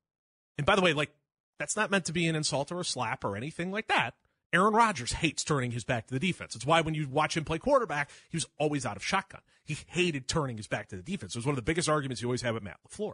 And 0.58 0.66
by 0.66 0.74
the 0.74 0.82
way, 0.82 0.92
like, 0.92 1.10
that's 1.58 1.76
not 1.76 1.90
meant 1.90 2.06
to 2.06 2.12
be 2.12 2.26
an 2.26 2.34
insult 2.34 2.72
or 2.72 2.80
a 2.80 2.84
slap 2.84 3.24
or 3.24 3.36
anything 3.36 3.70
like 3.70 3.88
that. 3.88 4.14
Aaron 4.52 4.74
Rodgers 4.74 5.12
hates 5.12 5.44
turning 5.44 5.70
his 5.70 5.84
back 5.84 6.06
to 6.08 6.14
the 6.14 6.20
defense. 6.20 6.56
It's 6.56 6.66
why 6.66 6.80
when 6.80 6.94
you 6.94 7.08
watch 7.08 7.36
him 7.36 7.44
play 7.44 7.58
quarterback, 7.58 8.10
he 8.28 8.36
was 8.36 8.46
always 8.58 8.84
out 8.84 8.96
of 8.96 9.04
shotgun. 9.04 9.42
He 9.64 9.78
hated 9.86 10.26
turning 10.26 10.56
his 10.56 10.66
back 10.66 10.88
to 10.88 10.96
the 10.96 11.02
defense. 11.02 11.34
It 11.34 11.38
was 11.38 11.46
one 11.46 11.52
of 11.52 11.56
the 11.56 11.62
biggest 11.62 11.88
arguments 11.88 12.20
you 12.20 12.28
always 12.28 12.42
have 12.42 12.54
with 12.54 12.64
Matt 12.64 12.78
LaFleur. 12.88 13.12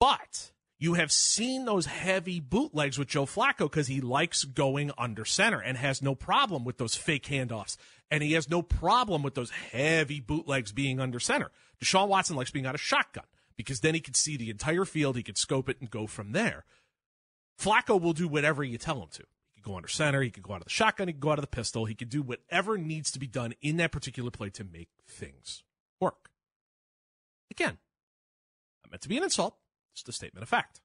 But 0.00 0.52
you 0.78 0.94
have 0.94 1.12
seen 1.12 1.64
those 1.64 1.86
heavy 1.86 2.40
bootlegs 2.40 2.98
with 2.98 3.08
Joe 3.08 3.26
Flacco 3.26 3.70
because 3.70 3.86
he 3.86 4.00
likes 4.00 4.44
going 4.44 4.90
under 4.98 5.24
center 5.24 5.60
and 5.60 5.76
has 5.76 6.02
no 6.02 6.14
problem 6.14 6.64
with 6.64 6.78
those 6.78 6.96
fake 6.96 7.26
handoffs. 7.26 7.76
And 8.10 8.22
he 8.22 8.32
has 8.32 8.50
no 8.50 8.62
problem 8.62 9.22
with 9.22 9.34
those 9.34 9.50
heavy 9.50 10.18
bootlegs 10.18 10.72
being 10.72 10.98
under 10.98 11.20
center. 11.20 11.50
Deshaun 11.80 12.08
Watson 12.08 12.36
likes 12.36 12.50
being 12.50 12.66
out 12.66 12.74
of 12.74 12.80
shotgun. 12.80 13.24
because 13.56 13.80
then 13.80 13.94
he 13.94 14.00
could 14.00 14.16
see 14.16 14.36
the 14.36 14.50
entire 14.50 14.84
field, 14.84 15.16
he 15.16 15.22
could 15.22 15.38
scope 15.38 15.68
it 15.68 15.80
and 15.80 15.90
go 15.90 16.06
from 16.06 16.32
there. 16.32 16.64
Flacco 17.60 18.00
will 18.00 18.12
do 18.12 18.28
whatever 18.28 18.64
you 18.64 18.78
tell 18.78 19.02
him 19.02 19.08
to. 19.12 19.24
He 19.50 19.60
could 19.60 19.64
go 19.64 19.76
under 19.76 19.88
center, 19.88 20.22
he 20.22 20.30
could 20.30 20.42
go 20.42 20.54
out 20.54 20.60
of 20.60 20.64
the 20.64 20.70
shotgun, 20.70 21.08
he 21.08 21.14
could 21.14 21.20
go 21.20 21.30
out 21.30 21.38
of 21.38 21.44
the 21.44 21.48
pistol, 21.48 21.84
he 21.84 21.94
could 21.94 22.08
do 22.08 22.22
whatever 22.22 22.76
needs 22.76 23.10
to 23.12 23.18
be 23.18 23.26
done 23.26 23.54
in 23.60 23.76
that 23.76 23.92
particular 23.92 24.30
play 24.30 24.50
to 24.50 24.64
make 24.64 24.88
things 25.06 25.62
work. 26.00 26.30
Again, 27.50 27.78
not 28.82 28.90
meant 28.90 29.02
to 29.02 29.08
be 29.08 29.16
an 29.16 29.24
insult, 29.24 29.56
just 29.94 30.08
a 30.08 30.12
statement 30.12 30.42
of 30.42 30.48
fact. 30.48 30.80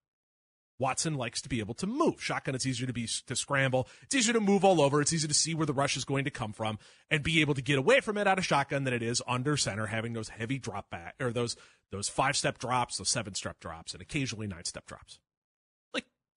Watson 0.79 1.15
likes 1.15 1.41
to 1.41 1.49
be 1.49 1.59
able 1.59 1.73
to 1.75 1.87
move. 1.87 2.21
Shotgun, 2.21 2.53
it's 2.53 2.65
easier 2.65 2.87
to 2.87 2.93
be 2.93 3.07
to 3.25 3.35
scramble. 3.35 3.87
It's 4.03 4.15
easier 4.15 4.33
to 4.33 4.39
move 4.39 4.63
all 4.63 4.81
over. 4.81 5.01
It's 5.01 5.13
easier 5.13 5.27
to 5.27 5.33
see 5.33 5.55
where 5.55 5.65
the 5.65 5.73
rush 5.73 5.97
is 5.97 6.05
going 6.05 6.25
to 6.25 6.29
come 6.29 6.53
from 6.53 6.77
and 7.09 7.23
be 7.23 7.41
able 7.41 7.55
to 7.55 7.61
get 7.61 7.79
away 7.79 7.99
from 7.99 8.17
it 8.17 8.27
out 8.27 8.37
of 8.37 8.45
shotgun 8.45 8.83
than 8.83 8.93
it 8.93 9.01
is 9.01 9.21
under 9.27 9.57
center, 9.57 9.87
having 9.87 10.13
those 10.13 10.29
heavy 10.29 10.59
drop 10.59 10.89
back 10.89 11.15
or 11.19 11.31
those 11.31 11.55
those 11.91 12.09
five 12.09 12.35
step 12.35 12.59
drops, 12.59 12.97
those 12.97 13.09
seven 13.09 13.33
step 13.33 13.59
drops, 13.59 13.93
and 13.93 14.01
occasionally 14.01 14.45
nine 14.45 14.65
step 14.65 14.85
drops. 14.85 15.19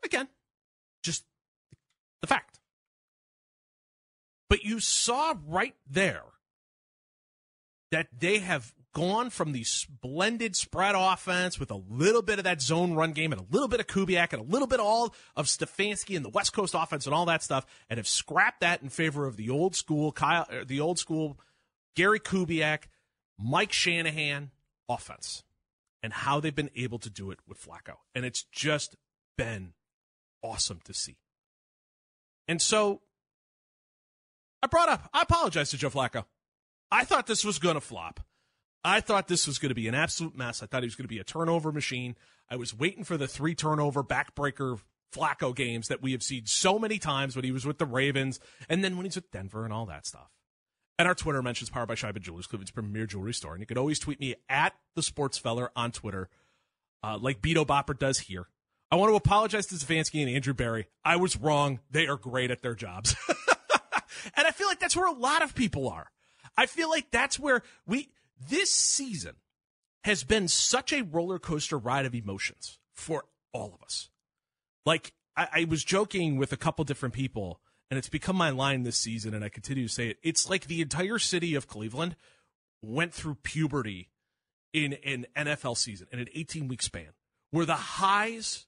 Again, 0.05 0.29
just 1.03 1.25
the 2.21 2.27
fact. 2.27 2.61
But 4.49 4.65
you 4.65 4.81
saw 4.81 5.35
right 5.47 5.75
there 5.89 6.25
that 7.91 8.09
they 8.19 8.39
have 8.39 8.75
gone 8.93 9.31
from 9.31 9.53
the 9.53 9.63
splendid 9.63 10.57
spread 10.57 10.95
offense 10.97 11.61
with 11.61 11.71
a 11.71 11.81
little 11.89 12.23
bit 12.23 12.39
of 12.39 12.45
that 12.45 12.61
zone 12.61 12.95
run 12.95 13.13
game 13.13 13.33
and 13.33 13.41
a 13.41 13.47
little 13.51 13.69
bit 13.69 13.81
of 13.81 13.87
Kubiak 13.87 14.33
and 14.33 14.43
a 14.43 14.45
little 14.45 14.67
bit 14.67 14.81
all 14.81 15.15
of 15.37 15.47
Stefanski 15.47 16.17
and 16.17 16.25
the 16.25 16.31
West 16.31 16.53
Coast 16.53 16.75
offense 16.77 17.07
and 17.07 17.15
all 17.15 17.27
that 17.27 17.43
stuff, 17.43 17.67
and 17.89 17.99
have 17.99 18.09
scrapped 18.09 18.61
that 18.61 18.83
in 18.83 18.89
favor 18.89 19.27
of 19.27 19.37
the 19.37 19.51
old 19.51 19.77
school 19.77 20.11
Kyle, 20.13 20.47
er, 20.53 20.65
the 20.65 20.81
old 20.81 20.99
school 20.99 21.39
Gary 21.95 22.21
Kubiak, 22.21 22.85
Mike 23.39 23.73
Shanahan 23.73 24.51
offense, 24.89 25.45
and 26.03 26.13
how 26.13 26.41
they've 26.41 26.55
been 26.55 26.71
able 26.75 26.99
to 26.99 27.11
do 27.11 27.31
it 27.31 27.39
with 27.47 27.65
Flacco, 27.65 27.97
and 28.15 28.25
it's 28.25 28.43
just 28.43 28.97
been 29.37 29.73
awesome 30.43 30.81
to 30.85 30.95
see. 30.95 31.17
And 32.49 32.61
so, 32.61 33.03
I 34.63 34.67
brought 34.67 34.89
up. 34.89 35.09
I 35.13 35.23
apologize 35.23 35.71
to 35.71 35.79
Joe 35.79 35.91
Flacco. 35.91 36.25
I 36.91 37.05
thought 37.05 37.27
this 37.27 37.45
was 37.45 37.59
going 37.59 37.77
to 37.77 37.81
flop. 37.81 38.21
I 38.83 39.01
thought 39.01 39.29
this 39.29 39.47
was 39.47 39.59
going 39.59 39.71
to 39.71 39.75
be 39.75 39.89
an 39.89 39.95
absolute 39.95 40.37
mess. 40.37 40.63
I 40.63 40.67
thought 40.67 40.83
he 40.83 40.87
was 40.87 40.95
going 40.95 41.05
to 41.05 41.15
be 41.15 41.19
a 41.19 41.25
turnover 41.25 41.71
machine. 41.71 42.17
I 42.51 42.57
was 42.57 42.77
waiting 42.77 43.05
for 43.05 43.17
the 43.17 43.29
three 43.29 43.55
turnover 43.55 44.03
backbreaker 44.03 44.81
Flacco 45.15 45.55
games 45.55 45.89
that 45.89 46.03
we 46.03 46.13
have 46.13 46.23
seen 46.23 46.47
so 46.47 46.79
many 46.79 46.99
times 46.99 47.37
when 47.37 47.45
he 47.45 47.53
was 47.53 47.67
with 47.67 47.79
the 47.79 47.87
Ravens 47.87 48.41
and 48.69 48.83
then 48.83 48.97
when 48.97 49.07
he's 49.07 49.17
with 49.17 49.31
Denver 49.31 49.65
and 49.65 49.73
all 49.73 49.87
that 49.87 50.07
stuff. 50.07 50.31
And 50.99 51.09
our 51.09 51.15
Twitter 51.15 51.43
mentions 51.43 51.71
powered 51.71 51.89
by 51.89 51.95
Scheibe 51.95 52.21
Jewelers, 52.21 52.47
Cleveland's 52.47 52.71
premier 52.71 53.07
jewelry 53.07 53.35
store. 53.35 53.53
And 53.53 53.61
you 53.61 53.67
can 53.67 53.79
always 53.79 53.99
tweet 53.99 54.21
me 54.21 54.35
at 54.49 54.75
the 54.95 55.03
Sports 55.03 55.39
Feller 55.39 55.71
on 55.75 55.93
Twitter, 55.93 56.29
uh, 57.03 57.19
like 57.19 57.41
Beto 57.41 57.67
Bopper 57.67 57.99
does 57.99 58.21
here. 58.21 58.49
I 58.91 58.97
want 58.97 59.11
to 59.11 59.17
apologize 59.17 59.67
to 59.67 59.77
Stefanski 59.77 60.21
and 60.21 60.31
Andrew 60.31 60.55
Berry. 60.55 60.87
I 61.05 61.17
was 61.17 61.37
wrong. 61.37 61.79
They 61.91 62.09
are 62.09 62.17
great 62.17 62.51
at 62.51 62.61
their 62.61 62.75
jobs. 62.75 63.15
and 64.37 64.47
I 64.47 64.51
feel 64.51 64.67
like 64.67 64.81
that's 64.81 64.97
where 64.97 65.07
a 65.07 65.13
lot 65.13 65.43
of 65.43 65.55
people 65.55 65.89
are. 65.89 66.11
I 66.57 66.67
feel 66.67 66.91
like 66.91 67.11
that's 67.11 67.39
where 67.39 67.63
we 67.87 68.11
this 68.49 68.73
season 68.73 69.37
has 70.05 70.25
been 70.25 70.49
such 70.49 70.93
a 70.93 71.03
roller 71.03 71.39
coaster 71.39 71.79
ride 71.79 72.07
of 72.07 72.15
emotions 72.15 72.79
for 72.93 73.25
all 73.53 73.75
of 73.75 73.83
us. 73.83 74.11
Like, 74.87 75.13
I, 75.37 75.49
I, 75.53 75.65
was 75.65 75.85
joking 75.85 76.37
with 76.37 76.53
a 76.53 76.57
couple 76.57 76.85
different 76.85 77.15
people, 77.15 77.61
and 77.91 77.99
it's 77.99 78.09
become 78.09 78.37
my 78.37 78.51
line 78.51 78.83
this 78.83 78.97
season, 78.97 79.35
and 79.35 79.45
I 79.45 79.51
continue 79.51 79.87
to 79.87 79.93
say 79.93 80.09
it. 80.09 80.19
It's 80.23 80.49
like 80.49 80.67
the 80.67 80.81
entire 80.81 81.19
city 81.19 81.55
of 81.55 81.69
Cleveland 81.69 82.17
went 82.83 83.13
through 83.13 83.37
puberty 83.43 84.11
in 84.73 84.95
an 85.05 85.27
NFL 85.37 85.77
season 85.77 86.07
in 86.13 86.19
an 86.19 86.29
18 86.35 86.67
week 86.67 86.83
span 86.83 87.11
where 87.51 87.67
the 87.67 87.75
highs 87.75 88.67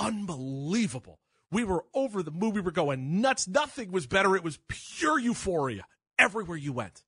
unbelievable. 0.00 1.20
We 1.52 1.64
were 1.64 1.84
over 1.94 2.22
the 2.22 2.30
moon. 2.30 2.54
We 2.54 2.60
were 2.60 2.70
going 2.70 3.20
nuts. 3.20 3.46
Nothing 3.46 3.92
was 3.92 4.06
better. 4.06 4.34
It 4.34 4.42
was 4.42 4.58
pure 4.68 5.18
euphoria 5.18 5.84
everywhere 6.18 6.56
you 6.56 6.72
went 6.72 7.02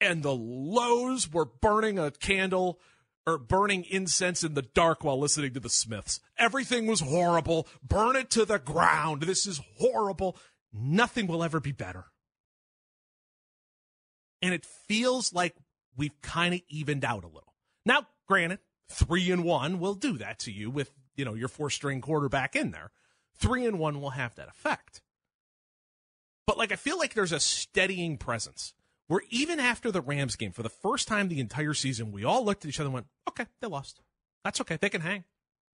and 0.00 0.22
the 0.22 0.34
lows 0.34 1.30
were 1.30 1.44
burning 1.44 1.98
a 1.98 2.10
candle 2.10 2.80
or 3.26 3.38
burning 3.38 3.84
incense 3.84 4.42
in 4.42 4.54
the 4.54 4.62
dark 4.62 5.04
while 5.04 5.18
listening 5.18 5.52
to 5.54 5.60
the 5.60 5.68
Smiths. 5.68 6.20
Everything 6.38 6.86
was 6.86 7.00
horrible. 7.00 7.66
Burn 7.82 8.16
it 8.16 8.30
to 8.30 8.44
the 8.44 8.58
ground. 8.58 9.22
This 9.22 9.46
is 9.46 9.60
horrible. 9.78 10.36
Nothing 10.72 11.26
will 11.26 11.44
ever 11.44 11.60
be 11.60 11.72
better. 11.72 12.06
And 14.40 14.54
it 14.54 14.64
feels 14.64 15.32
like 15.32 15.56
we've 15.96 16.20
kind 16.22 16.54
of 16.54 16.60
evened 16.68 17.04
out 17.04 17.24
a 17.24 17.26
little. 17.26 17.54
Now, 17.84 18.06
granted, 18.26 18.60
three 18.88 19.30
and 19.30 19.44
one 19.44 19.80
will 19.80 19.94
do 19.94 20.16
that 20.18 20.38
to 20.40 20.52
you 20.52 20.70
with, 20.70 20.92
you 21.18 21.24
know, 21.24 21.34
your 21.34 21.48
four 21.48 21.68
string 21.68 22.00
quarterback 22.00 22.56
in 22.56 22.70
there. 22.70 22.90
Three 23.36 23.66
and 23.66 23.78
one 23.78 24.00
will 24.00 24.10
have 24.10 24.34
that 24.36 24.48
effect. 24.48 25.02
But 26.46 26.56
like, 26.56 26.72
I 26.72 26.76
feel 26.76 26.96
like 26.96 27.12
there's 27.12 27.32
a 27.32 27.40
steadying 27.40 28.16
presence 28.16 28.72
where 29.08 29.22
even 29.28 29.60
after 29.60 29.90
the 29.90 30.00
Rams 30.00 30.36
game, 30.36 30.52
for 30.52 30.62
the 30.62 30.68
first 30.68 31.08
time 31.08 31.28
the 31.28 31.40
entire 31.40 31.74
season, 31.74 32.12
we 32.12 32.24
all 32.24 32.44
looked 32.44 32.64
at 32.64 32.68
each 32.68 32.80
other 32.80 32.86
and 32.86 32.94
went, 32.94 33.06
okay, 33.28 33.46
they 33.60 33.68
lost. 33.68 34.00
That's 34.44 34.60
okay. 34.62 34.78
They 34.80 34.88
can 34.88 35.00
hang. 35.00 35.24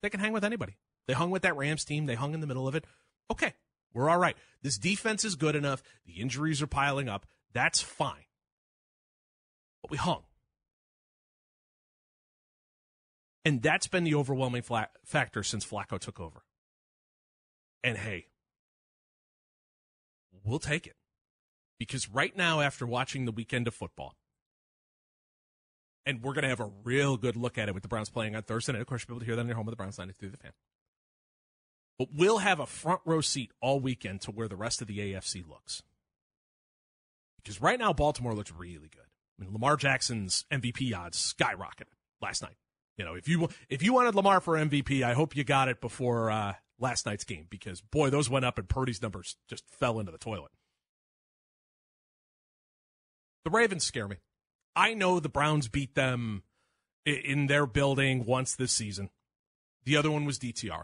They 0.03 0.09
can 0.09 0.19
hang 0.19 0.33
with 0.33 0.43
anybody. 0.43 0.77
They 1.07 1.13
hung 1.13 1.31
with 1.31 1.41
that 1.41 1.57
Rams 1.57 1.85
team. 1.85 2.05
They 2.05 2.15
hung 2.15 2.33
in 2.33 2.39
the 2.39 2.47
middle 2.47 2.67
of 2.67 2.75
it. 2.75 2.85
Okay, 3.31 3.53
we're 3.93 4.09
all 4.09 4.19
right. 4.19 4.37
This 4.61 4.77
defense 4.77 5.25
is 5.25 5.35
good 5.35 5.55
enough. 5.55 5.81
The 6.05 6.13
injuries 6.21 6.61
are 6.61 6.67
piling 6.67 7.09
up. 7.09 7.25
That's 7.53 7.81
fine. 7.81 8.25
But 9.81 9.91
we 9.91 9.97
hung. 9.97 10.23
And 13.49 13.63
that's 13.63 13.87
been 13.87 14.03
the 14.03 14.13
overwhelming 14.13 14.61
fla- 14.61 14.89
factor 15.03 15.41
since 15.41 15.65
Flacco 15.65 15.97
took 15.97 16.19
over. 16.19 16.43
And 17.83 17.97
hey, 17.97 18.27
we'll 20.45 20.59
take 20.59 20.85
it. 20.85 20.93
Because 21.79 22.07
right 22.07 22.37
now, 22.37 22.61
after 22.61 22.85
watching 22.85 23.25
the 23.25 23.31
weekend 23.31 23.67
of 23.67 23.73
football, 23.73 24.13
and 26.05 26.21
we're 26.21 26.33
going 26.33 26.43
to 26.43 26.49
have 26.49 26.59
a 26.59 26.69
real 26.83 27.17
good 27.17 27.35
look 27.35 27.57
at 27.57 27.67
it 27.67 27.73
with 27.73 27.81
the 27.81 27.89
Browns 27.89 28.11
playing 28.11 28.35
on 28.35 28.43
Thursday 28.43 28.73
night. 28.73 28.81
Of 28.81 28.87
course, 28.87 29.03
you'll 29.07 29.15
be 29.15 29.17
able 29.17 29.21
to 29.21 29.25
hear 29.25 29.35
that 29.35 29.41
in 29.41 29.47
your 29.47 29.55
home 29.55 29.65
with 29.65 29.73
the 29.73 29.77
Browns 29.77 29.97
line 29.97 30.11
through 30.11 30.29
the 30.29 30.37
fan. 30.37 30.51
But 31.97 32.09
we'll 32.13 32.37
have 32.37 32.59
a 32.59 32.67
front 32.67 33.01
row 33.03 33.21
seat 33.21 33.49
all 33.63 33.79
weekend 33.79 34.21
to 34.21 34.31
where 34.31 34.47
the 34.47 34.55
rest 34.55 34.79
of 34.79 34.87
the 34.87 34.99
AFC 34.99 35.43
looks. 35.49 35.81
Because 37.37 37.59
right 37.59 37.79
now, 37.79 37.93
Baltimore 37.93 38.35
looks 38.35 38.53
really 38.55 38.89
good. 38.89 39.07
I 39.39 39.43
mean, 39.43 39.53
Lamar 39.53 39.75
Jackson's 39.75 40.45
MVP 40.51 40.95
odds 40.95 41.33
skyrocketed 41.33 41.95
last 42.21 42.43
night. 42.43 42.57
You 42.99 43.05
know, 43.05 43.13
if 43.15 43.29
you 43.29 43.47
if 43.69 43.81
you 43.81 43.93
wanted 43.93 44.13
Lamar 44.13 44.41
for 44.41 44.55
MVP, 44.55 45.03
I 45.03 45.13
hope 45.13 45.33
you 45.33 45.45
got 45.45 45.69
it 45.69 45.79
before 45.79 46.29
uh, 46.29 46.55
last 46.79 47.05
night's 47.05 47.23
game 47.23 47.47
because 47.49 47.79
boy, 47.79 48.09
those 48.09 48.29
went 48.29 48.43
up 48.43 48.59
and 48.59 48.67
Purdy's 48.67 49.01
numbers 49.01 49.37
just 49.47 49.63
fell 49.69 50.01
into 50.01 50.11
the 50.11 50.17
toilet. 50.17 50.51
The 53.45 53.51
Ravens 53.51 53.85
scare 53.85 54.09
me. 54.09 54.17
I 54.75 54.93
know 54.93 55.21
the 55.21 55.29
Browns 55.29 55.69
beat 55.69 55.95
them 55.95 56.43
in 57.05 57.47
their 57.47 57.65
building 57.65 58.25
once 58.25 58.53
this 58.53 58.73
season. 58.73 59.11
The 59.85 59.95
other 59.95 60.11
one 60.11 60.25
was 60.25 60.37
DTR. 60.37 60.83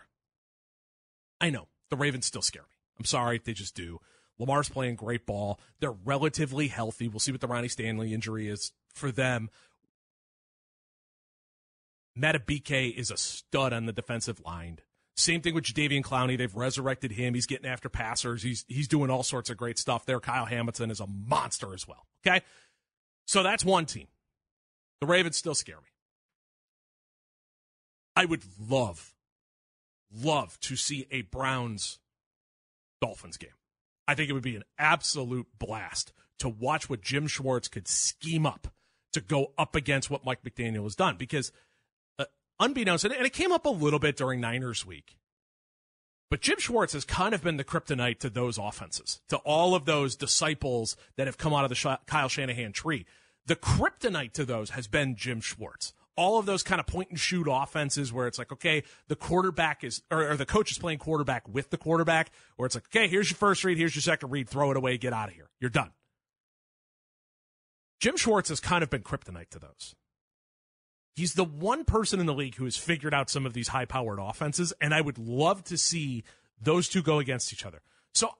I 1.41 1.49
know. 1.49 1.67
The 1.89 1.97
Ravens 1.97 2.25
still 2.25 2.41
scare 2.41 2.63
me. 2.63 2.77
I'm 2.97 3.05
sorry, 3.05 3.41
they 3.43 3.51
just 3.51 3.75
do. 3.75 3.99
Lamar's 4.39 4.69
playing 4.69 4.95
great 4.95 5.25
ball. 5.25 5.59
They're 5.81 5.91
relatively 5.91 6.69
healthy. 6.69 7.09
We'll 7.09 7.19
see 7.19 7.33
what 7.33 7.41
the 7.41 7.47
Ronnie 7.47 7.67
Stanley 7.67 8.13
injury 8.13 8.47
is 8.47 8.71
for 8.93 9.11
them. 9.11 9.49
Madubuike 12.17 12.95
is 12.95 13.11
a 13.11 13.17
stud 13.17 13.73
on 13.73 13.85
the 13.85 13.93
defensive 13.93 14.39
line. 14.45 14.79
Same 15.17 15.41
thing 15.41 15.53
with 15.53 15.63
Jadeveon 15.63 16.01
Clowney. 16.01 16.37
They've 16.37 16.55
resurrected 16.55 17.13
him. 17.13 17.33
He's 17.33 17.45
getting 17.45 17.69
after 17.69 17.87
passers. 17.87 18.43
He's 18.43 18.65
he's 18.67 18.87
doing 18.87 19.09
all 19.09 19.23
sorts 19.23 19.49
of 19.49 19.57
great 19.57 19.79
stuff 19.79 20.05
there. 20.05 20.19
Kyle 20.19 20.45
Hamilton 20.45 20.91
is 20.91 20.99
a 20.99 21.07
monster 21.07 21.73
as 21.73 21.87
well. 21.87 22.05
Okay. 22.25 22.41
So 23.25 23.41
that's 23.41 23.63
one 23.63 23.85
team. 23.85 24.07
The 24.99 25.07
Ravens 25.07 25.37
still 25.37 25.55
scare 25.55 25.77
me. 25.77 25.89
I 28.15 28.25
would 28.25 28.43
love, 28.69 29.13
love 30.13 30.59
to 30.61 30.75
see 30.75 31.05
a 31.11 31.21
Browns 31.21 31.99
Dolphins 33.01 33.37
game. 33.37 33.49
I 34.07 34.15
think 34.15 34.29
it 34.29 34.33
would 34.33 34.43
be 34.43 34.55
an 34.55 34.63
absolute 34.77 35.47
blast 35.59 36.13
to 36.39 36.49
watch 36.49 36.89
what 36.89 37.01
Jim 37.01 37.27
Schwartz 37.27 37.67
could 37.67 37.87
scheme 37.87 38.45
up 38.45 38.67
to 39.13 39.21
go 39.21 39.53
up 39.57 39.75
against 39.75 40.09
what 40.09 40.25
Mike 40.25 40.43
McDaniel 40.43 40.83
has 40.83 40.95
done 40.95 41.15
because 41.17 41.51
unbeknownst, 42.59 43.05
and 43.05 43.13
it 43.13 43.33
came 43.33 43.51
up 43.51 43.65
a 43.65 43.69
little 43.69 43.99
bit 43.99 44.17
during 44.17 44.41
Niners 44.41 44.85
week. 44.85 45.17
But 46.31 46.41
Jim 46.41 46.59
Schwartz 46.59 46.93
has 46.93 47.05
kind 47.05 47.35
of 47.35 47.43
been 47.43 47.57
the 47.57 47.63
kryptonite 47.63 48.19
to 48.19 48.29
those 48.29 48.57
offenses, 48.57 49.21
to 49.29 49.37
all 49.37 49.75
of 49.75 49.85
those 49.85 50.15
disciples 50.15 50.97
that 51.17 51.27
have 51.27 51.37
come 51.37 51.53
out 51.53 51.63
of 51.63 51.69
the 51.69 51.99
Kyle 52.07 52.29
Shanahan 52.29 52.71
tree. 52.71 53.05
The 53.45 53.55
kryptonite 53.55 54.33
to 54.33 54.45
those 54.45 54.71
has 54.71 54.87
been 54.87 55.15
Jim 55.15 55.39
Schwartz. 55.39 55.93
All 56.17 56.39
of 56.39 56.45
those 56.45 56.63
kind 56.63 56.79
of 56.79 56.87
point 56.87 57.09
and 57.09 57.19
shoot 57.19 57.47
offenses 57.49 58.11
where 58.11 58.25
it's 58.25 58.39
like, 58.39 58.51
okay, 58.51 58.83
the 59.07 59.15
quarterback 59.15 59.83
is, 59.83 60.01
or, 60.09 60.31
or 60.31 60.37
the 60.37 60.45
coach 60.45 60.71
is 60.71 60.77
playing 60.77 60.97
quarterback 60.99 61.47
with 61.47 61.69
the 61.69 61.77
quarterback, 61.77 62.31
where 62.55 62.65
it's 62.65 62.75
like, 62.75 62.87
okay, 62.87 63.07
here's 63.07 63.29
your 63.29 63.37
first 63.37 63.63
read, 63.63 63.77
here's 63.77 63.95
your 63.95 64.01
second 64.01 64.31
read, 64.31 64.49
throw 64.49 64.71
it 64.71 64.77
away, 64.77 64.97
get 64.97 65.13
out 65.13 65.29
of 65.29 65.35
here. 65.35 65.49
You're 65.59 65.69
done. 65.69 65.91
Jim 67.99 68.17
Schwartz 68.17 68.49
has 68.49 68.59
kind 68.59 68.81
of 68.83 68.89
been 68.89 69.03
kryptonite 69.03 69.49
to 69.49 69.59
those. 69.59 69.95
He's 71.15 71.33
the 71.33 71.45
one 71.45 71.85
person 71.85 72.19
in 72.19 72.25
the 72.25 72.33
league 72.33 72.55
who 72.55 72.65
has 72.65 72.75
figured 72.75 73.13
out 73.13 73.29
some 73.29 73.45
of 73.45 73.53
these 73.53 73.69
high 73.69 73.85
powered 73.85 74.19
offenses, 74.19 74.73
and 74.81 74.93
I 74.93 74.99
would 74.99 75.17
love 75.17 75.63
to 75.65 75.77
see 75.77 76.23
those 76.61 76.89
two 76.89 77.01
go 77.01 77.19
against 77.19 77.53
each 77.53 77.65
other. 77.65 77.81
So 78.13 78.31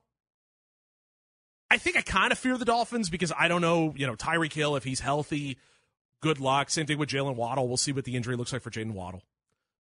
I 1.71 1.77
think 1.77 1.95
I 1.95 2.01
kind 2.01 2.31
of 2.31 2.37
fear 2.37 2.57
the 2.57 2.65
Dolphins 2.65 3.09
because 3.09 3.31
I 3.37 3.47
don't 3.47 3.61
know, 3.61 3.93
you 3.95 4.05
know, 4.05 4.15
Tyreek 4.15 4.53
Hill, 4.53 4.75
if 4.75 4.83
he's 4.83 4.99
healthy, 4.99 5.57
good 6.21 6.39
luck. 6.39 6.69
Same 6.69 6.85
thing 6.85 6.97
with 6.97 7.09
Jalen 7.09 7.35
Waddle. 7.35 7.67
We'll 7.67 7.77
see 7.77 7.93
what 7.93 8.03
the 8.03 8.15
injury 8.15 8.35
looks 8.35 8.51
like 8.51 8.61
for 8.61 8.71
Jalen 8.71 8.91
Waddle. 8.91 9.23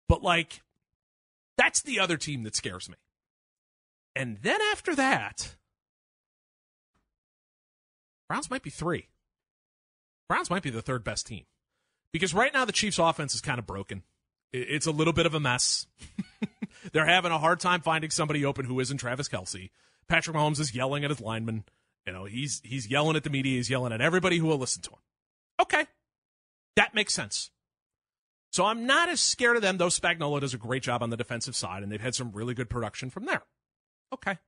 But 0.08 0.22
like, 0.22 0.62
that's 1.56 1.80
the 1.80 1.98
other 1.98 2.18
team 2.18 2.42
that 2.42 2.54
scares 2.54 2.88
me. 2.90 2.96
And 4.14 4.38
then 4.42 4.60
after 4.70 4.94
that, 4.94 5.56
Browns 8.28 8.50
might 8.50 8.62
be 8.62 8.70
three. 8.70 9.08
Browns 10.28 10.50
might 10.50 10.62
be 10.62 10.70
the 10.70 10.82
third 10.82 11.04
best 11.04 11.26
team. 11.26 11.44
Because 12.12 12.34
right 12.34 12.52
now 12.52 12.64
the 12.64 12.72
Chiefs' 12.72 12.98
offense 12.98 13.34
is 13.34 13.40
kind 13.40 13.58
of 13.58 13.66
broken. 13.66 14.02
It's 14.52 14.86
a 14.86 14.90
little 14.90 15.14
bit 15.14 15.26
of 15.26 15.34
a 15.34 15.40
mess. 15.40 15.86
They're 16.92 17.06
having 17.06 17.32
a 17.32 17.38
hard 17.38 17.60
time 17.60 17.80
finding 17.80 18.10
somebody 18.10 18.44
open 18.44 18.66
who 18.66 18.80
isn't 18.80 18.98
Travis 18.98 19.28
Kelce. 19.28 19.70
Patrick 20.08 20.36
Mahomes 20.36 20.60
is 20.60 20.74
yelling 20.74 21.04
at 21.04 21.10
his 21.10 21.20
linemen. 21.20 21.64
You 22.06 22.12
know, 22.12 22.24
he's 22.24 22.60
he's 22.64 22.90
yelling 22.90 23.16
at 23.16 23.24
the 23.24 23.30
media. 23.30 23.56
He's 23.56 23.70
yelling 23.70 23.92
at 23.92 24.00
everybody 24.00 24.38
who 24.38 24.46
will 24.46 24.58
listen 24.58 24.82
to 24.82 24.90
him. 24.90 24.98
Okay, 25.60 25.86
that 26.76 26.94
makes 26.94 27.14
sense. 27.14 27.50
So 28.50 28.66
I'm 28.66 28.84
not 28.84 29.08
as 29.08 29.20
scared 29.20 29.56
of 29.56 29.62
them, 29.62 29.78
though 29.78 29.86
Spagnuolo 29.86 30.40
does 30.40 30.52
a 30.52 30.58
great 30.58 30.82
job 30.82 31.02
on 31.02 31.08
the 31.08 31.16
defensive 31.16 31.56
side, 31.56 31.82
and 31.82 31.90
they've 31.90 32.00
had 32.00 32.14
some 32.14 32.32
really 32.32 32.52
good 32.52 32.68
production 32.68 33.08
from 33.08 33.24
there. 33.24 33.42
Okay. 34.12 34.38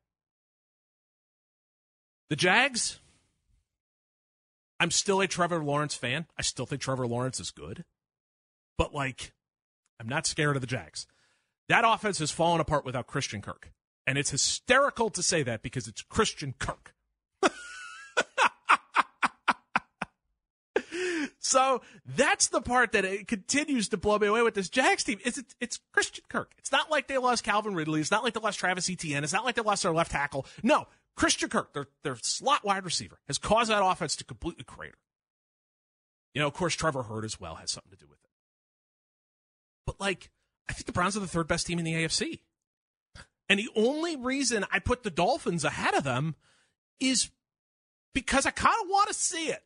The 2.28 2.36
Jags, 2.36 3.00
I'm 4.80 4.90
still 4.90 5.20
a 5.20 5.26
Trevor 5.26 5.62
Lawrence 5.62 5.94
fan. 5.94 6.26
I 6.38 6.42
still 6.42 6.66
think 6.66 6.82
Trevor 6.82 7.06
Lawrence 7.06 7.40
is 7.40 7.50
good. 7.50 7.84
But, 8.76 8.94
like, 8.94 9.32
I'm 10.00 10.08
not 10.08 10.26
scared 10.26 10.56
of 10.56 10.60
the 10.60 10.66
Jags. 10.66 11.06
That 11.68 11.84
offense 11.86 12.18
has 12.18 12.30
fallen 12.30 12.60
apart 12.60 12.84
without 12.84 13.06
Christian 13.06 13.40
Kirk. 13.40 13.72
And 14.06 14.18
it's 14.18 14.30
hysterical 14.30 15.10
to 15.10 15.22
say 15.22 15.42
that 15.44 15.62
because 15.62 15.88
it's 15.88 16.02
Christian 16.02 16.54
Kirk. 16.58 16.94
so 21.38 21.80
that's 22.04 22.48
the 22.48 22.60
part 22.60 22.92
that 22.92 23.06
it 23.06 23.26
continues 23.28 23.88
to 23.90 23.96
blow 23.96 24.18
me 24.18 24.26
away 24.26 24.42
with 24.42 24.54
this 24.54 24.68
Jags 24.68 25.04
team. 25.04 25.20
Is 25.24 25.38
it's, 25.38 25.54
it's 25.60 25.80
Christian 25.92 26.24
Kirk. 26.28 26.52
It's 26.58 26.70
not 26.72 26.90
like 26.90 27.08
they 27.08 27.16
lost 27.16 27.44
Calvin 27.44 27.74
Ridley. 27.74 28.00
It's 28.00 28.10
not 28.10 28.24
like 28.24 28.34
they 28.34 28.40
lost 28.40 28.58
Travis 28.58 28.90
Etienne. 28.90 29.24
It's 29.24 29.32
not 29.32 29.46
like 29.46 29.54
they 29.54 29.62
lost 29.62 29.84
their 29.84 29.92
left 29.92 30.10
tackle. 30.10 30.44
No, 30.62 30.86
Christian 31.16 31.48
Kirk, 31.48 31.72
their, 31.72 31.86
their 32.02 32.16
slot 32.22 32.64
wide 32.64 32.84
receiver, 32.84 33.18
has 33.26 33.38
caused 33.38 33.70
that 33.70 33.84
offense 33.84 34.16
to 34.16 34.24
completely 34.24 34.64
crater. 34.64 34.98
You 36.34 36.40
know, 36.40 36.48
of 36.48 36.54
course, 36.54 36.74
Trevor 36.74 37.04
Hurd 37.04 37.24
as 37.24 37.38
well 37.38 37.54
has 37.56 37.70
something 37.70 37.92
to 37.92 37.96
do 37.96 38.06
with 38.08 38.18
it. 38.18 38.30
But, 39.86 40.00
like, 40.00 40.30
I 40.68 40.72
think 40.72 40.86
the 40.86 40.92
Browns 40.92 41.16
are 41.16 41.20
the 41.20 41.26
third 41.26 41.46
best 41.46 41.66
team 41.66 41.78
in 41.78 41.84
the 41.84 41.94
AFC. 41.94 42.40
And 43.48 43.60
the 43.60 43.68
only 43.76 44.16
reason 44.16 44.64
I 44.72 44.78
put 44.78 45.02
the 45.02 45.10
Dolphins 45.10 45.64
ahead 45.64 45.94
of 45.94 46.02
them 46.02 46.34
is 46.98 47.30
because 48.14 48.46
I 48.46 48.50
kind 48.50 48.74
of 48.82 48.88
want 48.88 49.08
to 49.08 49.14
see 49.14 49.48
it. 49.48 49.62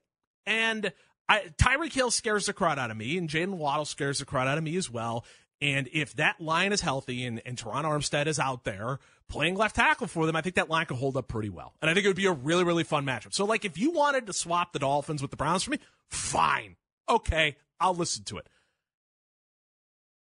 And 0.46 0.92
I, 1.28 1.44
Tyreek 1.56 1.92
Hill 1.92 2.10
scares 2.10 2.46
the 2.46 2.52
crowd 2.52 2.78
out 2.78 2.90
of 2.90 2.96
me, 2.96 3.16
and 3.16 3.28
Jalen 3.28 3.56
Waddle 3.58 3.84
scares 3.84 4.18
the 4.18 4.24
crowd 4.24 4.48
out 4.48 4.58
of 4.58 4.64
me 4.64 4.76
as 4.76 4.90
well. 4.90 5.24
And 5.60 5.88
if 5.92 6.14
that 6.14 6.40
line 6.40 6.72
is 6.72 6.80
healthy 6.80 7.24
and, 7.24 7.42
and 7.44 7.56
Terron 7.56 7.82
Armstead 7.82 8.26
is 8.26 8.38
out 8.38 8.64
there 8.64 9.00
playing 9.28 9.56
left 9.56 9.76
tackle 9.76 10.06
for 10.06 10.24
them, 10.24 10.36
I 10.36 10.40
think 10.40 10.54
that 10.54 10.70
line 10.70 10.86
could 10.86 10.98
hold 10.98 11.16
up 11.16 11.26
pretty 11.26 11.48
well. 11.48 11.74
And 11.82 11.90
I 11.90 11.94
think 11.94 12.04
it 12.04 12.08
would 12.08 12.16
be 12.16 12.26
a 12.26 12.32
really, 12.32 12.64
really 12.64 12.84
fun 12.84 13.04
matchup. 13.04 13.34
So, 13.34 13.44
like, 13.44 13.64
if 13.64 13.76
you 13.76 13.90
wanted 13.90 14.26
to 14.26 14.32
swap 14.32 14.72
the 14.72 14.78
Dolphins 14.78 15.20
with 15.20 15.32
the 15.32 15.36
Browns 15.36 15.64
for 15.64 15.72
me, 15.72 15.78
fine. 16.08 16.76
Okay, 17.08 17.56
I'll 17.80 17.94
listen 17.94 18.22
to 18.24 18.38
it. 18.38 18.48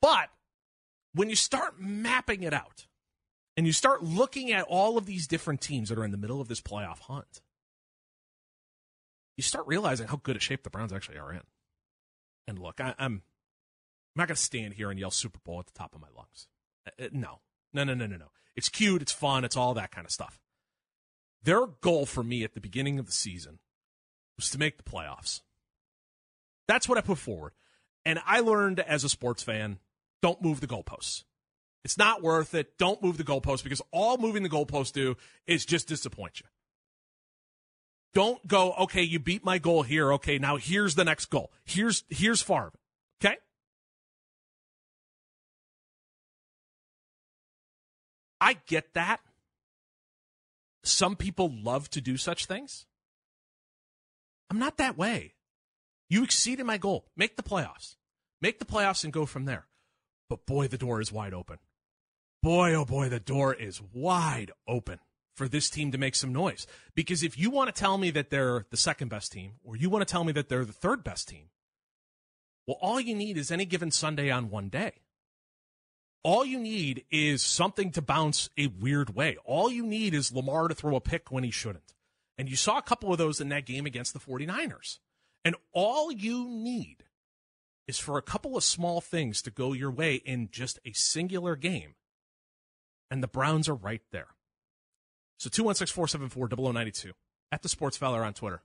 But 0.00 0.30
when 1.14 1.30
you 1.30 1.36
start 1.36 1.80
mapping 1.80 2.42
it 2.42 2.52
out 2.52 2.86
and 3.56 3.66
you 3.66 3.72
start 3.72 4.02
looking 4.02 4.50
at 4.50 4.64
all 4.64 4.98
of 4.98 5.06
these 5.06 5.28
different 5.28 5.60
teams 5.60 5.88
that 5.88 5.98
are 5.98 6.04
in 6.04 6.10
the 6.10 6.16
middle 6.16 6.40
of 6.40 6.48
this 6.48 6.60
playoff 6.60 6.98
hunt, 7.00 7.42
you 9.36 9.42
start 9.42 9.66
realizing 9.68 10.08
how 10.08 10.16
good 10.16 10.36
a 10.36 10.40
shape 10.40 10.64
the 10.64 10.70
Browns 10.70 10.92
actually 10.92 11.18
are 11.18 11.32
in. 11.32 11.42
And 12.48 12.58
look, 12.58 12.80
I, 12.80 12.94
am 12.98 13.22
I'm 14.14 14.20
not 14.20 14.28
going 14.28 14.36
to 14.36 14.42
stand 14.42 14.74
here 14.74 14.90
and 14.90 15.00
yell 15.00 15.10
Super 15.10 15.38
Bowl 15.44 15.58
at 15.58 15.66
the 15.66 15.72
top 15.72 15.94
of 15.94 16.00
my 16.00 16.08
lungs. 16.14 16.46
Uh, 16.86 17.04
uh, 17.04 17.08
no, 17.12 17.40
no, 17.72 17.84
no, 17.84 17.94
no, 17.94 18.06
no, 18.06 18.16
no. 18.16 18.30
It's 18.54 18.68
cute, 18.68 19.00
it's 19.00 19.12
fun, 19.12 19.44
it's 19.44 19.56
all 19.56 19.72
that 19.74 19.90
kind 19.90 20.04
of 20.04 20.10
stuff. 20.10 20.38
Their 21.42 21.66
goal 21.66 22.04
for 22.04 22.22
me 22.22 22.44
at 22.44 22.54
the 22.54 22.60
beginning 22.60 22.98
of 22.98 23.06
the 23.06 23.12
season 23.12 23.58
was 24.36 24.50
to 24.50 24.58
make 24.58 24.76
the 24.76 24.82
playoffs. 24.82 25.40
That's 26.68 26.88
what 26.88 26.98
I 26.98 27.00
put 27.00 27.18
forward. 27.18 27.52
And 28.04 28.20
I 28.26 28.40
learned 28.40 28.80
as 28.80 29.04
a 29.04 29.08
sports 29.08 29.42
fan 29.42 29.78
don't 30.20 30.42
move 30.42 30.60
the 30.60 30.66
goalposts. 30.66 31.24
It's 31.84 31.98
not 31.98 32.22
worth 32.22 32.54
it. 32.54 32.78
Don't 32.78 33.02
move 33.02 33.16
the 33.16 33.24
goalposts 33.24 33.64
because 33.64 33.82
all 33.90 34.18
moving 34.18 34.42
the 34.42 34.48
goalposts 34.48 34.92
do 34.92 35.16
is 35.46 35.66
just 35.66 35.88
disappoint 35.88 36.40
you. 36.40 36.46
Don't 38.14 38.46
go, 38.46 38.72
okay, 38.74 39.02
you 39.02 39.18
beat 39.18 39.44
my 39.44 39.58
goal 39.58 39.82
here. 39.82 40.12
Okay, 40.12 40.38
now 40.38 40.56
here's 40.56 40.94
the 40.94 41.04
next 41.04 41.26
goal. 41.26 41.50
Here's 41.64 42.04
here's 42.08 42.42
Favre. 42.42 42.72
I 48.42 48.56
get 48.66 48.94
that. 48.94 49.20
Some 50.82 51.14
people 51.14 51.48
love 51.54 51.88
to 51.90 52.00
do 52.00 52.16
such 52.16 52.46
things. 52.46 52.86
I'm 54.50 54.58
not 54.58 54.78
that 54.78 54.98
way. 54.98 55.34
You 56.10 56.24
exceeded 56.24 56.66
my 56.66 56.76
goal. 56.76 57.06
Make 57.16 57.36
the 57.36 57.44
playoffs. 57.44 57.94
Make 58.40 58.58
the 58.58 58.64
playoffs 58.64 59.04
and 59.04 59.12
go 59.12 59.26
from 59.26 59.44
there. 59.44 59.68
But 60.28 60.44
boy, 60.44 60.66
the 60.66 60.76
door 60.76 61.00
is 61.00 61.12
wide 61.12 61.32
open. 61.32 61.58
Boy, 62.42 62.74
oh 62.74 62.84
boy, 62.84 63.08
the 63.08 63.20
door 63.20 63.54
is 63.54 63.80
wide 63.80 64.50
open 64.66 64.98
for 65.36 65.46
this 65.46 65.70
team 65.70 65.92
to 65.92 65.98
make 65.98 66.16
some 66.16 66.32
noise. 66.32 66.66
Because 66.96 67.22
if 67.22 67.38
you 67.38 67.48
want 67.48 67.72
to 67.72 67.80
tell 67.80 67.96
me 67.96 68.10
that 68.10 68.30
they're 68.30 68.66
the 68.70 68.76
second 68.76 69.06
best 69.06 69.30
team, 69.30 69.52
or 69.62 69.76
you 69.76 69.88
want 69.88 70.04
to 70.06 70.10
tell 70.10 70.24
me 70.24 70.32
that 70.32 70.48
they're 70.48 70.64
the 70.64 70.72
third 70.72 71.04
best 71.04 71.28
team, 71.28 71.50
well, 72.66 72.78
all 72.80 73.00
you 73.00 73.14
need 73.14 73.38
is 73.38 73.52
any 73.52 73.66
given 73.66 73.92
Sunday 73.92 74.32
on 74.32 74.50
one 74.50 74.68
day. 74.68 74.94
All 76.24 76.44
you 76.44 76.60
need 76.60 77.04
is 77.10 77.42
something 77.42 77.90
to 77.92 78.02
bounce 78.02 78.48
a 78.56 78.68
weird 78.68 79.14
way. 79.14 79.36
All 79.44 79.70
you 79.70 79.84
need 79.84 80.14
is 80.14 80.32
Lamar 80.32 80.68
to 80.68 80.74
throw 80.74 80.94
a 80.94 81.00
pick 81.00 81.32
when 81.32 81.42
he 81.42 81.50
shouldn't. 81.50 81.94
And 82.38 82.48
you 82.48 82.56
saw 82.56 82.78
a 82.78 82.82
couple 82.82 83.10
of 83.12 83.18
those 83.18 83.40
in 83.40 83.48
that 83.48 83.66
game 83.66 83.86
against 83.86 84.12
the 84.14 84.20
49ers. 84.20 84.98
And 85.44 85.56
all 85.72 86.12
you 86.12 86.48
need 86.48 87.04
is 87.88 87.98
for 87.98 88.16
a 88.16 88.22
couple 88.22 88.56
of 88.56 88.62
small 88.62 89.00
things 89.00 89.42
to 89.42 89.50
go 89.50 89.72
your 89.72 89.90
way 89.90 90.14
in 90.14 90.48
just 90.50 90.78
a 90.84 90.92
singular 90.92 91.56
game. 91.56 91.94
And 93.10 93.22
the 93.22 93.28
Browns 93.28 93.68
are 93.68 93.74
right 93.74 94.02
there. 94.12 94.28
So 95.38 95.50
216 95.50 95.92
474 95.94 96.72
0092 96.72 97.12
at 97.50 97.62
the 97.62 97.68
Sports 97.68 97.96
Feller 97.96 98.24
on 98.24 98.32
Twitter. 98.32 98.62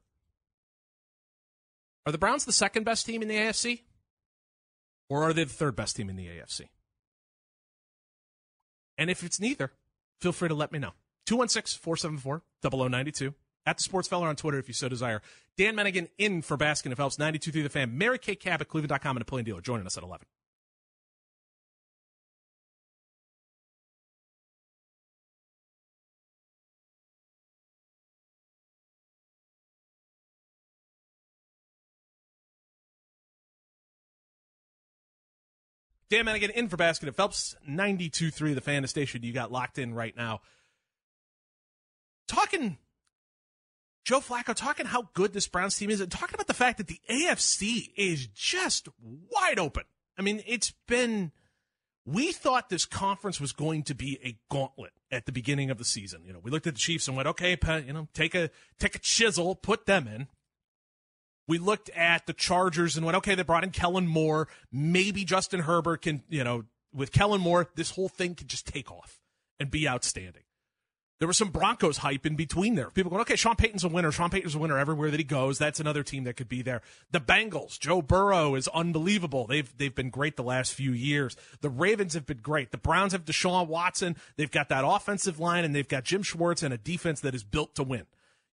Are 2.05 2.11
the 2.11 2.17
Browns 2.17 2.45
the 2.45 2.53
second 2.53 2.83
best 2.83 3.05
team 3.05 3.21
in 3.21 3.27
the 3.27 3.35
AFC? 3.35 3.81
Or 5.09 5.23
are 5.23 5.33
they 5.33 5.43
the 5.43 5.53
third 5.53 5.75
best 5.75 5.95
team 5.95 6.09
in 6.09 6.15
the 6.15 6.27
AFC? 6.27 6.67
And 8.97 9.09
if 9.09 9.23
it's 9.23 9.39
neither, 9.39 9.71
feel 10.19 10.31
free 10.31 10.49
to 10.49 10.55
let 10.55 10.71
me 10.71 10.79
know. 10.79 10.93
216 11.25 11.79
474 11.81 12.41
0092 12.63 13.33
at 13.65 13.77
the 13.77 13.83
Sports 13.83 14.07
Feller 14.07 14.27
on 14.27 14.35
Twitter 14.35 14.57
if 14.57 14.67
you 14.67 14.73
so 14.73 14.87
desire. 14.87 15.21
Dan 15.57 15.75
Menningen 15.75 16.07
in 16.17 16.41
for 16.41 16.57
Baskin 16.57 16.91
of 16.91 16.97
Phelps 16.97 17.19
92 17.19 17.51
the 17.63 17.69
fan. 17.69 17.97
Mary 17.97 18.17
Kay 18.17 18.35
Cabot 18.35 18.61
at 18.61 18.69
Cleveland.com 18.69 19.17
and 19.17 19.21
a 19.21 19.25
plain 19.25 19.43
dealer 19.43 19.61
joining 19.61 19.85
us 19.85 19.97
at 19.97 20.03
11. 20.03 20.25
Dan 36.09 36.25
Menningen 36.25 36.51
in 36.51 36.69
for 36.69 36.77
Baskin 36.77 37.07
of 37.07 37.15
Phelps, 37.15 37.55
92.3 37.69 38.55
the 38.55 38.61
fan 38.61 38.85
station 38.87 39.23
you 39.23 39.33
got 39.33 39.51
locked 39.51 39.77
in 39.77 39.93
right 39.93 40.15
now. 40.15 40.41
Talking 42.27 42.77
Joe 44.05 44.21
Flacco, 44.21 44.55
talking 44.55 44.85
how 44.85 45.09
good 45.13 45.33
this 45.33 45.47
Browns 45.47 45.75
team 45.75 45.89
is 45.89 45.99
and 45.99 46.09
talking 46.09 46.35
about 46.35 46.47
the 46.47 46.53
fact 46.53 46.77
that 46.77 46.87
the 46.87 47.01
AFC 47.09 47.91
is 47.97 48.27
just 48.27 48.87
wide 49.01 49.59
open. 49.59 49.83
I 50.17 50.21
mean, 50.21 50.41
it's 50.47 50.71
been 50.87 51.33
we 52.05 52.31
thought 52.31 52.69
this 52.69 52.85
conference 52.85 53.41
was 53.41 53.51
going 53.51 53.83
to 53.83 53.93
be 53.93 54.17
a 54.23 54.37
gauntlet 54.49 54.93
at 55.11 55.25
the 55.25 55.33
beginning 55.33 55.69
of 55.69 55.77
the 55.77 55.83
season. 55.83 56.21
You 56.25 56.31
know, 56.31 56.39
we 56.41 56.51
looked 56.51 56.67
at 56.67 56.75
the 56.75 56.79
Chiefs 56.79 57.09
and 57.09 57.17
went, 57.17 57.27
okay, 57.27 57.57
you 57.85 57.91
know, 57.91 58.07
take 58.13 58.33
a 58.33 58.49
take 58.79 58.95
a 58.95 58.99
chisel, 58.99 59.55
put 59.55 59.85
them 59.85 60.07
in 60.07 60.27
we 61.47 61.57
looked 61.57 61.89
at 61.91 62.25
the 62.25 62.33
Chargers 62.33 62.97
and 62.97 63.05
went, 63.05 63.17
okay, 63.17 63.35
they 63.35 63.43
brought 63.43 63.63
in 63.63 63.71
Kellen 63.71 64.07
Moore. 64.07 64.47
Maybe 64.71 65.23
Justin 65.23 65.61
Herbert 65.61 66.01
can, 66.01 66.23
you 66.29 66.43
know, 66.43 66.65
with 66.93 67.11
Kellen 67.11 67.41
Moore, 67.41 67.69
this 67.75 67.91
whole 67.91 68.09
thing 68.09 68.35
could 68.35 68.47
just 68.47 68.67
take 68.67 68.91
off 68.91 69.19
and 69.59 69.71
be 69.71 69.87
outstanding. 69.87 70.43
There 71.19 71.27
was 71.27 71.37
some 71.37 71.49
Broncos 71.49 71.97
hype 71.97 72.27
in 72.27 72.35
between 72.35 72.75
there. 72.75 72.91
People 72.91 73.09
going, 73.09 73.21
okay, 73.21 73.35
Sean 73.35 73.55
Payton's 73.55 73.83
a 73.83 73.87
winner. 73.87 74.11
Sean 74.11 74.29
Payton's 74.29 74.53
a 74.53 74.59
winner 74.59 74.77
everywhere 74.77 75.09
that 75.09 75.19
he 75.19 75.23
goes. 75.23 75.57
That's 75.57 75.79
another 75.79 76.03
team 76.03 76.25
that 76.25 76.35
could 76.35 76.47
be 76.47 76.61
there. 76.61 76.81
The 77.11 77.19
Bengals, 77.19 77.79
Joe 77.79 78.03
Burrow 78.03 78.53
is 78.53 78.67
unbelievable. 78.67 79.47
They've 79.47 79.75
they've 79.77 79.95
been 79.95 80.11
great 80.11 80.35
the 80.35 80.43
last 80.43 80.75
few 80.75 80.91
years. 80.91 81.35
The 81.61 81.71
Ravens 81.71 82.13
have 82.13 82.27
been 82.27 82.37
great. 82.37 82.69
The 82.69 82.77
Browns 82.77 83.13
have 83.13 83.25
Deshaun 83.25 83.67
Watson. 83.67 84.15
They've 84.35 84.51
got 84.51 84.69
that 84.69 84.85
offensive 84.85 85.39
line 85.39 85.65
and 85.65 85.73
they've 85.73 85.87
got 85.87 86.03
Jim 86.03 86.21
Schwartz 86.21 86.61
and 86.61 86.71
a 86.71 86.77
defense 86.77 87.21
that 87.21 87.33
is 87.33 87.43
built 87.43 87.73
to 87.75 87.83
win. 87.83 88.05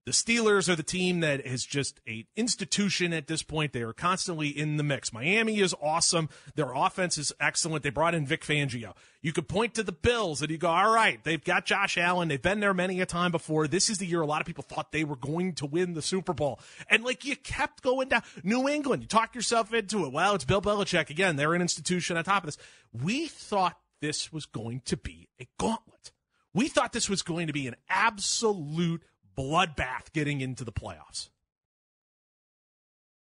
The 0.06 0.12
Steelers 0.12 0.70
are 0.70 0.76
the 0.76 0.82
team 0.82 1.20
that 1.20 1.44
is 1.44 1.66
just 1.66 2.00
a 2.08 2.26
institution 2.34 3.12
at 3.12 3.26
this 3.26 3.42
point. 3.42 3.74
They 3.74 3.82
are 3.82 3.92
constantly 3.92 4.48
in 4.48 4.78
the 4.78 4.82
mix. 4.82 5.12
Miami 5.12 5.60
is 5.60 5.74
awesome. 5.82 6.30
Their 6.54 6.72
offense 6.72 7.18
is 7.18 7.30
excellent. 7.38 7.82
They 7.82 7.90
brought 7.90 8.14
in 8.14 8.24
Vic 8.24 8.42
Fangio. 8.42 8.94
You 9.20 9.34
could 9.34 9.48
point 9.48 9.74
to 9.74 9.82
the 9.82 9.92
Bills 9.92 10.40
and 10.40 10.50
you 10.50 10.56
go, 10.56 10.70
all 10.70 10.90
right, 10.90 11.22
they've 11.24 11.44
got 11.44 11.66
Josh 11.66 11.98
Allen. 11.98 12.28
They've 12.28 12.40
been 12.40 12.60
there 12.60 12.72
many 12.72 13.02
a 13.02 13.06
time 13.06 13.32
before. 13.32 13.68
This 13.68 13.90
is 13.90 13.98
the 13.98 14.06
year 14.06 14.22
a 14.22 14.26
lot 14.26 14.40
of 14.40 14.46
people 14.46 14.64
thought 14.64 14.92
they 14.92 15.04
were 15.04 15.16
going 15.16 15.52
to 15.56 15.66
win 15.66 15.92
the 15.92 16.00
Super 16.00 16.32
Bowl. 16.32 16.58
And 16.88 17.04
like 17.04 17.26
you 17.26 17.36
kept 17.36 17.82
going 17.82 18.08
down. 18.08 18.22
New 18.42 18.66
England, 18.66 19.02
you 19.02 19.08
talk 19.08 19.34
yourself 19.34 19.74
into 19.74 20.06
it. 20.06 20.12
Well, 20.12 20.34
it's 20.34 20.44
Bill 20.46 20.62
Belichick 20.62 21.10
again. 21.10 21.36
They're 21.36 21.54
an 21.54 21.60
institution 21.60 22.16
on 22.16 22.24
top 22.24 22.44
of 22.44 22.46
this. 22.46 22.58
We 22.92 23.26
thought 23.26 23.76
this 24.00 24.32
was 24.32 24.46
going 24.46 24.82
to 24.86 24.96
be 24.96 25.28
a 25.38 25.46
gauntlet. 25.58 26.12
We 26.54 26.68
thought 26.68 26.92
this 26.92 27.10
was 27.10 27.22
going 27.22 27.48
to 27.48 27.52
be 27.52 27.66
an 27.66 27.76
absolute 27.88 29.02
bloodbath 29.38 30.12
getting 30.12 30.40
into 30.40 30.64
the 30.64 30.72
playoffs. 30.72 31.28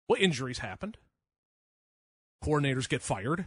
What 0.07 0.19
injuries 0.19 0.59
happened? 0.59 0.97
Coordinators 2.43 2.89
get 2.89 3.01
fired. 3.01 3.45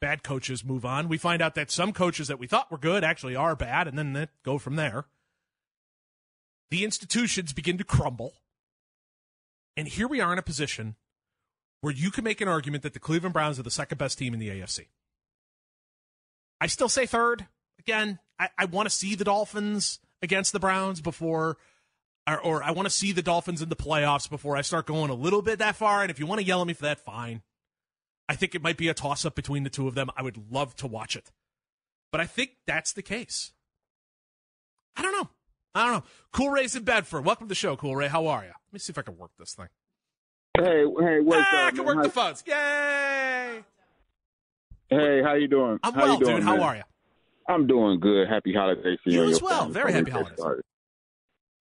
Bad 0.00 0.22
coaches 0.22 0.64
move 0.64 0.84
on. 0.84 1.08
We 1.08 1.18
find 1.18 1.42
out 1.42 1.54
that 1.56 1.70
some 1.70 1.92
coaches 1.92 2.28
that 2.28 2.38
we 2.38 2.46
thought 2.46 2.70
were 2.70 2.78
good 2.78 3.02
actually 3.02 3.34
are 3.34 3.56
bad, 3.56 3.88
and 3.88 3.98
then 3.98 4.12
that 4.12 4.30
go 4.44 4.58
from 4.58 4.76
there. 4.76 5.06
The 6.70 6.84
institutions 6.84 7.52
begin 7.52 7.78
to 7.78 7.84
crumble. 7.84 8.34
And 9.76 9.88
here 9.88 10.06
we 10.06 10.20
are 10.20 10.32
in 10.32 10.38
a 10.38 10.42
position 10.42 10.94
where 11.80 11.92
you 11.92 12.10
can 12.10 12.24
make 12.24 12.40
an 12.40 12.48
argument 12.48 12.82
that 12.84 12.92
the 12.94 13.00
Cleveland 13.00 13.32
Browns 13.32 13.58
are 13.58 13.64
the 13.64 13.70
second 13.70 13.98
best 13.98 14.18
team 14.18 14.32
in 14.32 14.40
the 14.40 14.48
AFC. 14.48 14.86
I 16.60 16.66
still 16.66 16.88
say 16.88 17.06
third. 17.06 17.46
Again, 17.78 18.20
I, 18.38 18.48
I 18.56 18.64
want 18.66 18.88
to 18.88 18.94
see 18.94 19.14
the 19.14 19.24
Dolphins 19.24 19.98
against 20.24 20.52
the 20.52 20.58
Browns 20.58 21.00
before, 21.00 21.56
or, 22.26 22.40
or 22.40 22.62
I 22.62 22.72
want 22.72 22.86
to 22.86 22.90
see 22.90 23.12
the 23.12 23.22
Dolphins 23.22 23.62
in 23.62 23.68
the 23.68 23.76
playoffs 23.76 24.28
before 24.28 24.56
I 24.56 24.62
start 24.62 24.86
going 24.86 25.10
a 25.10 25.14
little 25.14 25.42
bit 25.42 25.60
that 25.60 25.76
far. 25.76 26.02
And 26.02 26.10
if 26.10 26.18
you 26.18 26.26
want 26.26 26.40
to 26.40 26.46
yell 26.46 26.60
at 26.60 26.66
me 26.66 26.72
for 26.72 26.82
that, 26.82 26.98
fine. 26.98 27.42
I 28.28 28.34
think 28.34 28.54
it 28.54 28.62
might 28.62 28.78
be 28.78 28.88
a 28.88 28.94
toss 28.94 29.24
up 29.24 29.34
between 29.34 29.62
the 29.62 29.70
two 29.70 29.86
of 29.86 29.94
them. 29.94 30.10
I 30.16 30.22
would 30.22 30.50
love 30.50 30.74
to 30.76 30.86
watch 30.86 31.14
it. 31.14 31.30
But 32.10 32.20
I 32.20 32.26
think 32.26 32.52
that's 32.66 32.92
the 32.92 33.02
case. 33.02 33.52
I 34.96 35.02
don't 35.02 35.12
know. 35.12 35.28
I 35.74 35.84
don't 35.84 35.94
know. 35.94 36.04
Cool 36.32 36.50
Ray's 36.50 36.74
in 36.74 36.84
Bedford. 36.84 37.24
Welcome 37.24 37.46
to 37.46 37.48
the 37.48 37.54
show, 37.54 37.76
Cool 37.76 37.96
Ray. 37.96 38.08
How 38.08 38.26
are 38.26 38.42
you? 38.42 38.50
Let 38.50 38.72
me 38.72 38.78
see 38.78 38.92
if 38.92 38.98
I 38.98 39.02
can 39.02 39.18
work 39.18 39.32
this 39.38 39.54
thing. 39.54 39.68
Hey, 40.56 40.84
hey, 40.84 41.20
what's 41.20 41.48
ah, 41.52 41.62
up? 41.62 41.66
I 41.66 41.70
can 41.70 41.78
man? 41.78 41.86
work 41.86 41.96
How- 41.96 42.02
the 42.02 42.08
phones. 42.08 42.44
Yay! 42.46 43.64
Hey, 44.88 45.22
how 45.22 45.34
you 45.34 45.48
doing? 45.48 45.80
I'm 45.82 45.92
how 45.92 46.02
well, 46.02 46.18
you 46.18 46.24
doing, 46.24 46.36
dude. 46.36 46.44
How 46.44 46.62
are 46.62 46.76
you? 46.76 46.82
I'm 47.48 47.66
doing 47.66 48.00
good. 48.00 48.28
Happy 48.28 48.54
holidays 48.54 48.98
to 49.04 49.10
you. 49.10 49.24
You 49.24 49.30
as 49.30 49.42
well. 49.42 49.60
family. 49.60 49.74
Very 49.74 49.92
happy 49.92 50.10
holidays. 50.10 50.34
started. 50.38 50.64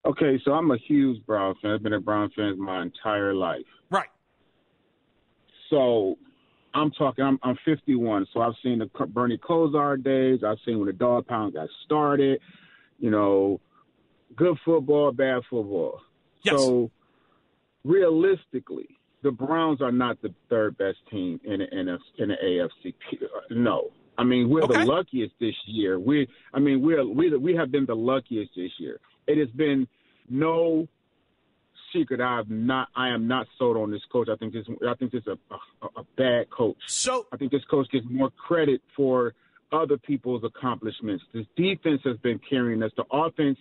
Okay, 0.06 0.40
so 0.44 0.52
I'm 0.54 0.70
a 0.72 0.78
huge 0.78 1.26
Brown 1.26 1.56
fan. 1.62 1.72
I've 1.72 1.84
been 1.84 1.94
a 1.94 2.00
Brown 2.00 2.30
fan 2.36 2.60
my 2.60 2.82
entire 2.82 3.34
life. 3.34 3.66
Right. 3.90 4.10
So 5.70 6.18
I'm 6.74 6.92
talking. 6.92 7.24
I'm, 7.24 7.40
I'm 7.44 7.58
51, 7.64 8.28
so 8.34 8.42
I've 8.42 8.54
seen 8.62 8.80
the 8.80 9.06
Bernie 9.08 9.38
Kosar 9.38 10.02
days. 10.02 10.44
I've 10.46 10.58
seen 10.66 10.80
when 10.80 10.88
the 10.88 10.94
Dog 10.94 11.28
Pound 11.28 11.54
got 11.54 11.70
started. 11.86 12.40
You 13.00 13.12
know, 13.12 13.60
good 14.36 14.58
football, 14.66 15.12
bad 15.12 15.42
football. 15.50 16.02
Yes. 16.44 16.58
So 16.58 16.92
realistically, 17.84 18.90
the 19.24 19.32
Browns 19.32 19.82
are 19.82 19.92
not 19.92 20.22
the 20.22 20.34
third 20.50 20.78
best 20.78 20.98
team 21.10 21.40
in 21.44 21.60
the, 21.60 21.80
in 21.80 21.86
the, 21.86 21.98
in 22.18 22.30
the 22.30 22.36
AFC. 22.44 22.94
No, 23.52 23.92
I 24.18 24.24
mean 24.24 24.50
we're 24.50 24.64
Okay. 24.64 24.80
the 24.80 24.86
luckiest 24.86 25.34
this 25.40 25.56
year. 25.66 26.00
We, 26.00 26.28
I 26.54 26.60
mean 26.60 26.82
we're 26.82 27.06
we 27.06 27.36
we 27.38 27.56
have 27.56 27.72
been 27.72 27.86
the 27.86 27.96
luckiest 27.96 28.52
this 28.56 28.72
year. 28.78 29.00
It 29.28 29.38
has 29.38 29.50
been 29.50 29.88
no 30.30 30.88
secret. 31.92 32.22
I 32.22 32.38
have 32.38 32.50
not. 32.50 32.90
I 32.96 33.10
am 33.10 33.28
not 33.28 33.48
sold 33.58 33.78
on 33.78 33.92
this 33.92 34.02
coach. 34.12 34.28
I 34.30 34.36
think 34.36 34.54
this. 34.54 34.66
I 34.88 34.94
think 34.96 35.12
this 35.12 35.22
is 35.22 35.28
a, 35.28 35.56
a, 35.86 36.02
a 36.02 36.04
bad 36.18 36.50
coach. 36.50 36.78
So 36.88 37.28
I 37.32 37.38
think 37.38 37.52
this 37.52 37.64
coach 37.66 37.90
gets 37.92 38.06
more 38.10 38.32
credit 38.32 38.82
for 38.96 39.34
other 39.72 39.98
people's 39.98 40.44
accomplishments. 40.44 41.24
This 41.34 41.46
defense 41.56 42.02
has 42.04 42.18
been 42.18 42.40
carrying 42.48 42.84
us. 42.84 42.92
The 42.98 43.06
offense 43.12 43.58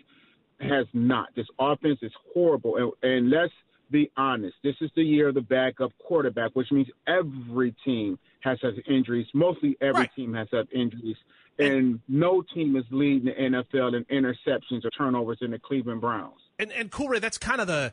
has 0.60 0.86
not. 0.92 1.28
This 1.34 1.46
offense 1.58 1.98
is 2.02 2.12
horrible. 2.34 2.76
And, 2.76 3.10
and 3.10 3.30
let's 3.30 3.52
be 3.92 4.10
honest. 4.16 4.56
This 4.64 4.74
is 4.80 4.90
the 4.96 5.02
year 5.04 5.28
of 5.28 5.34
the 5.34 5.40
backup 5.42 5.92
quarterback, 6.04 6.50
which 6.54 6.72
means 6.72 6.88
every 7.06 7.74
team 7.84 8.18
has 8.40 8.58
had 8.62 8.74
injuries. 8.88 9.26
Mostly 9.34 9.76
every 9.80 10.00
Right. 10.02 10.14
team 10.16 10.34
has 10.34 10.48
had 10.50 10.66
injuries. 10.72 11.16
And 11.58 12.00
no 12.08 12.42
team 12.42 12.74
is 12.76 12.84
leading 12.90 13.26
the 13.26 13.32
NFL 13.32 13.94
in 13.94 14.04
interceptions 14.06 14.84
or 14.84 14.90
turnovers 14.90 15.38
in 15.42 15.50
the 15.52 15.58
Cleveland 15.58 16.00
Browns. 16.00 16.40
and 16.58 16.72
and 16.72 16.90
Cool 16.90 17.08
Ray, 17.08 17.18
that's 17.20 17.38
kind 17.38 17.60
of 17.60 17.66
the 17.66 17.92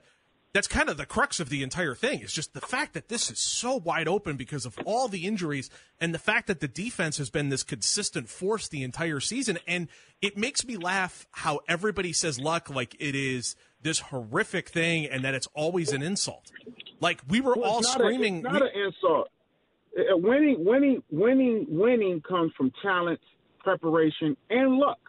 that's 0.52 0.68
kind 0.68 0.90
of 0.90 0.98
the 0.98 1.06
crux 1.06 1.40
of 1.40 1.50
the 1.50 1.62
entire 1.62 1.94
thing. 1.94 2.22
It's 2.22 2.34
just 2.34 2.54
the 2.56 2.62
fact 2.62 2.94
that 2.96 3.08
this 3.08 3.30
is 3.30 3.38
so 3.38 3.76
wide 3.76 4.08
open 4.08 4.36
because 4.36 4.66
of 4.66 4.80
all 4.84 5.08
the 5.08 5.28
injuries 5.28 5.70
and 6.00 6.12
the 6.12 6.18
fact 6.20 6.48
that 6.48 6.60
the 6.60 6.68
defense 6.68 7.20
has 7.20 7.30
been 7.30 7.50
this 7.50 7.62
consistent 7.62 8.30
force 8.30 8.68
the 8.68 8.82
entire 8.82 9.20
season. 9.20 9.60
And 9.68 9.90
it 10.24 10.38
makes 10.38 10.66
me 10.66 10.76
laugh 10.76 11.28
how 11.32 11.60
everybody 11.68 12.14
says 12.14 12.40
luck 12.40 12.68
like 12.68 12.96
it 13.00 13.14
is 13.14 13.56
this 13.82 14.00
horrific 14.00 14.70
thing 14.70 15.06
and 15.06 15.24
that 15.24 15.34
it's 15.34 15.48
always 15.54 15.92
an 15.94 16.02
insult. 16.02 16.52
Like 17.00 17.22
we 17.28 17.42
were 17.42 17.56
Well, 17.56 17.70
all 17.70 17.80
a- 17.80 17.84
screaming. 17.84 18.38
it's 18.38 18.44
not 18.44 18.62
we- 18.62 18.68
an 18.70 18.86
insult. 18.88 19.30
Uh, 19.98 20.18
Winning, 20.18 20.64
winning, 20.64 21.04
winning, 21.10 21.66
winning 21.70 22.22
comes 22.22 22.54
from 22.56 22.72
talent, 22.82 23.20
preparation, 23.60 24.38
and 24.50 24.76
luck. 24.78 25.00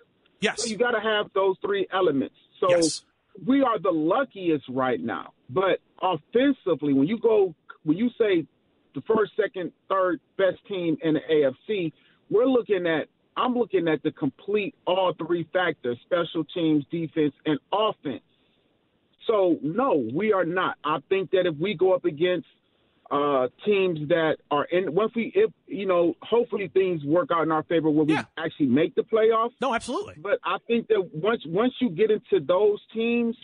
yes. 0.40 0.62
So 0.64 0.70
you 0.70 0.78
got 0.78 0.92
to 0.92 1.00
have 1.00 1.30
those 1.34 1.56
three 1.60 1.86
elements. 1.92 2.34
So 2.60 2.70
Yes. 2.70 3.04
we 3.46 3.62
are 3.62 3.78
the 3.78 3.90
luckiest 3.90 4.64
right 4.68 5.00
now. 5.00 5.32
But 5.50 5.80
offensively, 6.00 6.92
when 6.92 7.06
you 7.08 7.18
go, 7.18 7.54
when 7.84 7.96
you 7.98 8.10
say 8.18 8.46
the 8.94 9.00
first, 9.02 9.32
second, 9.36 9.72
third 9.88 10.20
best 10.36 10.58
team 10.66 10.96
in 11.02 11.14
the 11.14 11.20
AFC, 11.30 11.92
we're 12.30 12.46
looking 12.46 12.86
at. 12.86 13.08
I'm 13.36 13.54
looking 13.54 13.86
at 13.88 14.02
the 14.02 14.10
complete 14.12 14.74
all 14.86 15.12
three 15.14 15.44
factors: 15.52 15.98
special 16.04 16.44
teams, 16.44 16.84
defense, 16.90 17.34
and 17.46 17.58
offense. 17.72 18.22
So 19.26 19.58
no, 19.62 20.06
we 20.14 20.32
are 20.32 20.44
not. 20.44 20.76
I 20.84 20.98
think 21.08 21.30
that 21.32 21.46
if 21.46 21.56
we 21.56 21.74
go 21.74 21.92
up 21.94 22.04
against 22.04 22.46
uh, 23.10 23.48
teams 23.64 24.08
that 24.08 24.36
are 24.50 24.64
in, 24.66 24.94
once 24.94 25.12
we, 25.16 25.32
if 25.34 25.50
you 25.66 25.86
know, 25.86 26.14
hopefully 26.22 26.68
things 26.72 27.02
work 27.04 27.30
out 27.32 27.42
in 27.42 27.50
our 27.50 27.64
favor 27.64 27.90
where 27.90 28.04
we 28.04 28.14
Yeah. 28.14 28.24
actually 28.38 28.66
make 28.66 28.94
the 28.94 29.02
playoffs. 29.02 29.50
no, 29.60 29.74
absolutely. 29.74 30.14
But 30.18 30.38
I 30.44 30.58
think 30.66 30.88
that 30.88 31.10
once 31.14 31.42
once 31.46 31.72
you 31.80 31.90
get 31.90 32.10
into 32.10 32.44
those 32.44 32.80
teams, 32.94 33.36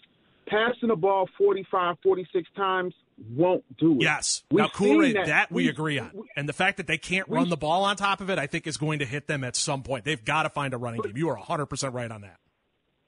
passing 0.47 0.89
the 0.89 0.97
ball 0.97 1.29
45, 1.37 1.97
46 2.03 2.49
times 2.57 2.95
won't 3.35 3.65
do 3.79 3.95
it. 3.97 4.03
Yes. 4.03 4.45
We've 4.51 4.59
now, 4.63 4.69
that. 5.15 5.27
that 5.27 5.51
we 5.53 5.65
We- 5.65 5.69
agree 5.69 5.99
on. 5.99 6.11
we- 6.15 6.29
And 6.37 6.49
the 6.49 6.53
fact 6.53 6.77
that 6.77 6.87
they 6.87 6.99
can't 6.99 7.29
we- 7.29 7.37
run 7.37 7.49
the 7.49 7.57
ball 7.57 7.83
on 7.85 7.97
top 7.97 8.21
of 8.21 8.31
it, 8.31 8.39
I 8.39 8.47
think 8.47 8.67
is 8.69 8.77
going 8.77 9.01
to 9.01 9.05
hit 9.07 9.27
them 9.27 9.43
at 9.43 9.57
some 9.57 9.83
point. 9.83 10.05
They've 10.05 10.25
got 10.25 10.45
to 10.45 10.51
find 10.51 10.75
a 10.75 10.79
running 10.79 11.01
game. 11.01 11.17
You 11.17 11.29
are 11.31 11.37
100% 11.37 11.93
right 11.93 12.11
on 12.11 12.21
that. 12.21 12.39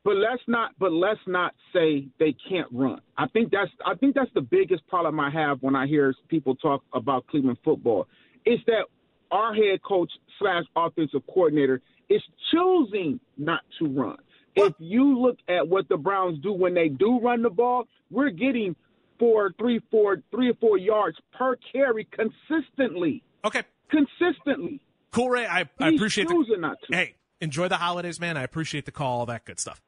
But 0.04 0.16
let's 0.16 0.42
not 0.46 0.72
but 0.78 0.92
let's 0.92 1.20
not 1.26 1.54
say 1.72 2.08
they 2.18 2.34
can't 2.48 2.68
run. 2.72 3.00
I 3.16 3.26
think 3.28 3.50
that's 3.50 3.70
I 3.84 3.94
think 3.94 4.14
that's 4.14 4.32
the 4.34 4.40
biggest 4.40 4.86
problem 4.86 5.20
I 5.20 5.30
have 5.30 5.58
when 5.60 5.76
I 5.76 5.86
hear 5.86 6.14
people 6.28 6.54
talk 6.54 6.82
about 6.92 7.26
Cleveland 7.26 7.58
football. 7.64 8.06
Is 8.46 8.58
that 8.66 8.84
our 9.30 9.54
head 9.54 9.82
coach 9.82 10.10
slash 10.38 10.64
offensive 10.76 11.22
coordinator 11.26 11.82
is 12.08 12.22
choosing 12.50 13.20
not 13.36 13.60
to 13.78 13.86
run. 13.86 14.16
If 14.56 14.74
you 14.78 15.18
look 15.18 15.36
at 15.48 15.68
what 15.68 15.88
the 15.88 15.96
Browns 15.96 16.42
do 16.42 16.52
when 16.52 16.74
they 16.74 16.88
do 16.88 17.20
run 17.20 17.42
the 17.42 17.50
ball, 17.50 17.84
we're 18.10 18.30
getting 18.30 18.74
four, 19.18 19.52
three, 19.58 19.80
four, 19.90 20.22
three 20.30 20.50
or 20.50 20.54
four 20.54 20.78
yards 20.78 21.16
per 21.32 21.56
carry 21.72 22.08
consistently. 22.10 23.22
Okay. 23.44 23.62
Consistently. 23.90 24.80
Cool, 25.12 25.30
Ray. 25.30 25.46
I, 25.46 25.68
I 25.78 25.90
appreciate 25.90 26.28
the. 26.28 26.34
choosing 26.34 26.60
not 26.60 26.76
to. 26.88 26.96
Hey, 26.96 27.14
enjoy 27.40 27.68
the 27.68 27.76
holidays, 27.76 28.18
man. 28.18 28.36
I 28.36 28.42
appreciate 28.42 28.84
the 28.84 28.92
call, 28.92 29.20
all 29.20 29.26
that 29.26 29.44
good 29.44 29.60
stuff. 29.60 29.80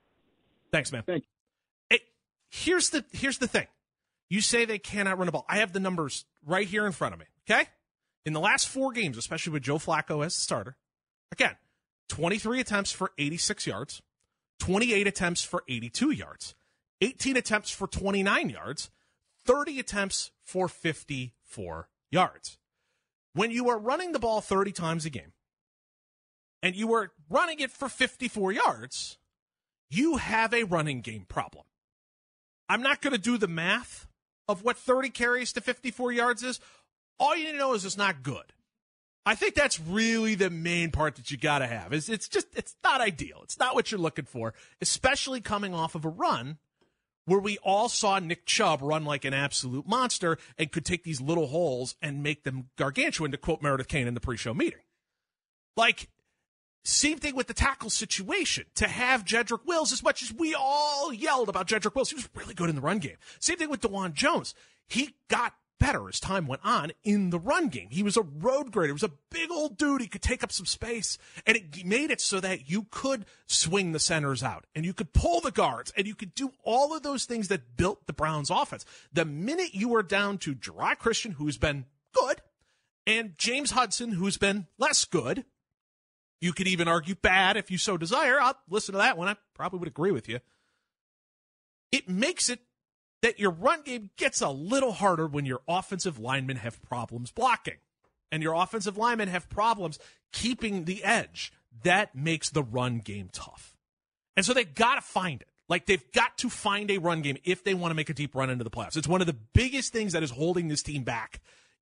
Thanks, 0.72 0.92
man. 0.92 1.02
Thank 1.06 1.24
Hey, 1.88 2.00
here's 2.50 2.90
the 2.90 3.04
here's 3.12 3.38
the 3.38 3.48
thing. 3.48 3.66
You 4.28 4.40
say 4.40 4.64
they 4.64 4.78
cannot 4.78 5.18
run 5.18 5.26
the 5.26 5.32
ball. 5.32 5.46
I 5.48 5.58
have 5.58 5.72
the 5.72 5.80
numbers 5.80 6.24
right 6.46 6.66
here 6.66 6.86
in 6.86 6.92
front 6.92 7.14
of 7.14 7.20
me. 7.20 7.26
Okay, 7.48 7.68
in 8.24 8.32
the 8.32 8.40
last 8.40 8.68
four 8.68 8.92
games, 8.92 9.16
especially 9.16 9.52
with 9.52 9.62
Joe 9.62 9.78
Flacco 9.78 10.24
as 10.24 10.34
the 10.34 10.40
starter, 10.40 10.76
again, 11.32 11.56
23 12.08 12.60
attempts 12.60 12.92
for 12.92 13.12
86 13.18 13.66
yards, 13.66 14.02
28 14.60 15.06
attempts 15.06 15.42
for 15.42 15.64
82 15.68 16.10
yards, 16.10 16.54
18 17.00 17.36
attempts 17.36 17.70
for 17.70 17.86
29 17.86 18.50
yards, 18.50 18.90
30 19.46 19.80
attempts 19.80 20.30
for 20.42 20.68
54 20.68 21.88
yards. 22.10 22.58
When 23.32 23.50
you 23.50 23.68
are 23.68 23.78
running 23.78 24.12
the 24.12 24.18
ball 24.18 24.40
30 24.40 24.72
times 24.72 25.04
a 25.04 25.10
game, 25.10 25.32
and 26.62 26.76
you 26.76 26.92
are 26.94 27.12
running 27.28 27.60
it 27.60 27.70
for 27.70 27.88
54 27.88 28.52
yards, 28.52 29.18
you 29.90 30.16
have 30.16 30.54
a 30.54 30.64
running 30.64 31.00
game 31.00 31.26
problem. 31.28 31.64
I'm 32.68 32.82
not 32.82 33.02
going 33.02 33.12
to 33.12 33.20
do 33.20 33.36
the 33.36 33.48
math 33.48 34.06
of 34.48 34.62
what 34.62 34.76
30 34.76 35.10
carries 35.10 35.52
to 35.52 35.60
54 35.60 36.12
yards 36.12 36.42
is. 36.42 36.60
All 37.18 37.36
you 37.36 37.44
need 37.44 37.52
to 37.52 37.58
know 37.58 37.74
is 37.74 37.84
it's 37.84 37.96
not 37.96 38.22
good. 38.22 38.52
I 39.26 39.34
think 39.34 39.54
that's 39.54 39.78
really 39.78 40.34
the 40.34 40.48
main 40.48 40.90
part 40.90 41.16
that 41.16 41.30
you 41.30 41.36
got 41.36 41.58
to 41.58 41.66
have. 41.66 41.92
Is 41.92 42.08
it's 42.08 42.28
just 42.28 42.46
it's 42.56 42.74
not 42.82 43.00
ideal. 43.00 43.40
It's 43.42 43.58
not 43.58 43.74
what 43.74 43.90
you're 43.90 44.00
looking 44.00 44.24
for, 44.24 44.54
especially 44.80 45.40
coming 45.40 45.74
off 45.74 45.94
of 45.94 46.04
a 46.04 46.08
run 46.08 46.58
where 47.26 47.38
we 47.38 47.58
all 47.58 47.88
saw 47.88 48.18
Nick 48.18 48.46
Chubb 48.46 48.80
run 48.82 49.04
like 49.04 49.24
an 49.24 49.34
absolute 49.34 49.86
monster 49.86 50.38
and 50.56 50.72
could 50.72 50.84
take 50.84 51.04
these 51.04 51.20
little 51.20 51.48
holes 51.48 51.94
and 52.00 52.22
make 52.22 52.44
them 52.44 52.70
gargantuan, 52.76 53.30
to 53.30 53.36
quote 53.36 53.62
Meredith 53.62 53.88
Kane 53.88 54.08
in 54.08 54.14
the 54.14 54.20
pre-show 54.20 54.54
meeting. 54.54 54.80
Like, 55.76 56.08
same 56.82 57.18
thing 57.18 57.34
with 57.34 57.46
the 57.46 57.54
tackle 57.54 57.90
situation. 57.90 58.64
To 58.76 58.88
have 58.88 59.24
Jedrick 59.24 59.66
Wills, 59.66 59.92
as 59.92 60.02
much 60.02 60.22
as 60.22 60.32
we 60.32 60.54
all 60.54 61.12
yelled 61.12 61.48
about 61.48 61.68
Jedrick 61.68 61.94
Wills, 61.94 62.10
he 62.10 62.16
was 62.16 62.28
really 62.34 62.54
good 62.54 62.70
in 62.70 62.76
the 62.76 62.80
run 62.80 62.98
game. 62.98 63.16
Same 63.38 63.58
thing 63.58 63.70
with 63.70 63.80
Dawand 63.80 64.14
Jones. 64.14 64.54
He 64.88 65.14
got 65.28 65.54
better 65.78 66.08
as 66.08 66.20
time 66.20 66.46
went 66.46 66.60
on 66.64 66.92
in 67.02 67.30
the 67.30 67.38
run 67.38 67.68
game. 67.68 67.88
He 67.90 68.02
was 68.02 68.16
a 68.16 68.22
road 68.22 68.70
grader. 68.70 68.88
He 68.88 68.92
was 68.92 69.02
a 69.02 69.10
big 69.30 69.50
old 69.50 69.78
dude. 69.78 70.02
He 70.02 70.06
could 70.06 70.22
take 70.22 70.44
up 70.44 70.52
some 70.52 70.66
space 70.66 71.18
and 71.46 71.56
it 71.56 71.84
made 71.84 72.10
it 72.10 72.20
so 72.20 72.38
that 72.38 72.70
you 72.70 72.86
could 72.90 73.24
swing 73.46 73.92
the 73.92 73.98
centers 73.98 74.42
out 74.42 74.66
and 74.74 74.84
you 74.84 74.92
could 74.92 75.12
pull 75.12 75.40
the 75.40 75.50
guards 75.50 75.92
and 75.96 76.06
you 76.06 76.14
could 76.14 76.34
do 76.34 76.52
all 76.62 76.94
of 76.94 77.02
those 77.02 77.24
things 77.24 77.48
that 77.48 77.76
built 77.76 78.06
the 78.06 78.12
Browns 78.12 78.50
offense. 78.50 78.84
The 79.12 79.24
minute 79.24 79.74
you 79.74 79.88
were 79.88 80.02
down 80.02 80.38
to 80.38 80.54
Geron 80.54 80.98
Christian, 80.98 81.32
who's 81.32 81.56
been 81.56 81.86
good, 82.12 82.42
and 83.06 83.36
James 83.38 83.70
Hudson, 83.70 84.12
who's 84.12 84.36
been 84.36 84.66
less 84.78 85.06
good, 85.06 85.44
you 86.40 86.52
could 86.52 86.66
even 86.66 86.88
argue 86.88 87.14
bad 87.14 87.56
if 87.56 87.70
you 87.70 87.78
so 87.78 87.96
desire. 87.96 88.40
I'll 88.40 88.58
listen 88.68 88.92
to 88.92 88.98
that 88.98 89.18
one. 89.18 89.28
I 89.28 89.36
probably 89.54 89.78
would 89.78 89.88
agree 89.88 90.10
with 90.10 90.28
you. 90.28 90.40
It 91.92 92.08
makes 92.08 92.48
it 92.48 92.60
that 93.22 93.38
your 93.38 93.50
run 93.50 93.82
game 93.82 94.10
gets 94.16 94.40
a 94.40 94.48
little 94.48 94.92
harder 94.92 95.26
when 95.26 95.44
your 95.44 95.60
offensive 95.68 96.18
linemen 96.18 96.56
have 96.56 96.80
problems 96.82 97.30
blocking 97.30 97.76
and 98.32 98.42
your 98.42 98.54
offensive 98.54 98.96
linemen 98.96 99.28
have 99.28 99.48
problems 99.48 99.98
keeping 100.32 100.84
the 100.84 101.04
edge. 101.04 101.52
That 101.82 102.14
makes 102.14 102.50
the 102.50 102.62
run 102.62 102.98
game 102.98 103.28
tough. 103.32 103.76
And 104.36 104.46
so 104.46 104.54
they 104.54 104.64
got 104.64 104.94
to 104.94 105.00
find 105.02 105.42
it. 105.42 105.48
Like 105.68 105.86
they've 105.86 106.12
got 106.12 106.38
to 106.38 106.48
find 106.48 106.90
a 106.90 106.98
run 106.98 107.22
game 107.22 107.36
if 107.44 107.62
they 107.62 107.74
want 107.74 107.90
to 107.90 107.94
make 107.94 108.10
a 108.10 108.14
deep 108.14 108.34
run 108.34 108.50
into 108.50 108.64
the 108.64 108.70
playoffs. 108.70 108.96
It's 108.96 109.06
one 109.06 109.20
of 109.20 109.26
the 109.26 109.36
biggest 109.54 109.92
things 109.92 110.14
that 110.14 110.22
is 110.22 110.30
holding 110.30 110.68
this 110.68 110.82
team 110.82 111.04
back 111.04 111.40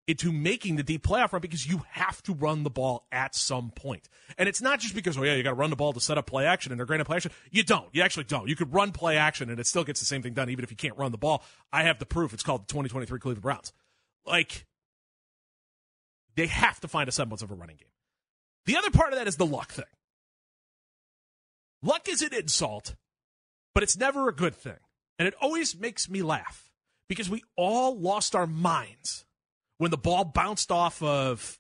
into 0.08 0.32
making 0.32 0.76
the 0.76 0.82
deep 0.82 1.06
playoff 1.06 1.32
run 1.32 1.42
because 1.42 1.66
you 1.66 1.82
have 1.90 2.22
to 2.22 2.32
run 2.32 2.62
the 2.64 2.70
ball 2.70 3.06
at 3.12 3.34
some 3.34 3.70
point. 3.70 4.08
And 4.38 4.48
it's 4.48 4.62
not 4.62 4.80
just 4.80 4.94
because, 4.94 5.18
oh 5.18 5.22
yeah, 5.22 5.34
you 5.34 5.42
got 5.42 5.50
to 5.50 5.54
run 5.54 5.68
the 5.68 5.76
ball 5.76 5.92
to 5.92 6.00
set 6.00 6.16
up 6.16 6.26
play 6.26 6.46
action 6.46 6.72
and 6.72 6.78
they're 6.80 6.86
great 6.86 6.98
at 6.98 7.06
play 7.06 7.16
action. 7.16 7.30
You 7.50 7.62
don't. 7.62 7.86
You 7.92 8.02
actually 8.02 8.24
don't. 8.24 8.48
You 8.48 8.56
could 8.56 8.72
run 8.72 8.90
play 8.90 9.18
action 9.18 9.50
and 9.50 9.60
it 9.60 9.66
still 9.66 9.84
gets 9.84 10.00
the 10.00 10.06
same 10.06 10.22
thing 10.22 10.32
done 10.32 10.48
even 10.48 10.64
if 10.64 10.70
you 10.70 10.78
can't 10.78 10.96
run 10.96 11.12
the 11.12 11.18
ball. 11.18 11.44
I 11.74 11.82
have 11.82 11.98
the 11.98 12.06
proof. 12.06 12.32
It's 12.32 12.42
called 12.42 12.62
the 12.62 12.72
2023 12.72 13.20
Cleveland 13.20 13.42
Browns. 13.42 13.74
Like, 14.24 14.64
they 16.36 16.46
have 16.46 16.80
to 16.80 16.88
find 16.88 17.06
a 17.06 17.12
semblance 17.12 17.42
of 17.42 17.50
a 17.50 17.54
running 17.54 17.76
game. 17.76 17.88
The 18.64 18.78
other 18.78 18.90
part 18.90 19.12
of 19.12 19.18
that 19.18 19.28
is 19.28 19.36
the 19.36 19.46
luck 19.46 19.72
thing. 19.72 19.84
Luck 21.82 22.08
is 22.08 22.22
an 22.22 22.32
insult, 22.32 22.96
but 23.74 23.82
it's 23.82 23.96
never 23.96 24.28
a 24.28 24.34
good 24.34 24.54
thing. 24.54 24.78
And 25.18 25.28
it 25.28 25.34
always 25.38 25.78
makes 25.78 26.08
me 26.08 26.22
laugh 26.22 26.70
because 27.08 27.28
we 27.28 27.42
all 27.56 27.98
lost 27.98 28.34
our 28.34 28.46
minds 28.46 29.26
when 29.78 29.90
the 29.90 29.96
ball 29.96 30.24
bounced 30.24 30.70
off 30.70 31.02
of 31.02 31.58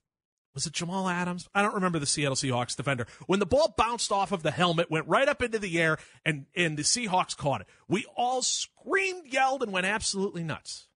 was 0.54 0.66
it 0.66 0.72
Jamal 0.72 1.08
Adams? 1.08 1.48
I 1.54 1.62
don't 1.62 1.74
remember 1.74 2.00
the 2.00 2.06
Seattle 2.06 2.34
Seahawks 2.34 2.76
defender. 2.76 3.06
When 3.26 3.38
the 3.38 3.46
ball 3.46 3.74
bounced 3.76 4.10
off 4.10 4.32
of 4.32 4.42
the 4.42 4.50
helmet, 4.50 4.90
went 4.90 5.06
right 5.06 5.28
up 5.28 5.40
into 5.40 5.60
the 5.60 5.80
air, 5.80 5.98
and, 6.24 6.46
and 6.56 6.76
the 6.76 6.82
Seahawks 6.82 7.36
caught 7.36 7.60
it. 7.60 7.68
We 7.86 8.06
all 8.16 8.42
screamed, 8.42 9.32
yelled, 9.32 9.62
and 9.62 9.72
went 9.72 9.86
absolutely 9.86 10.42
nuts. 10.42 10.88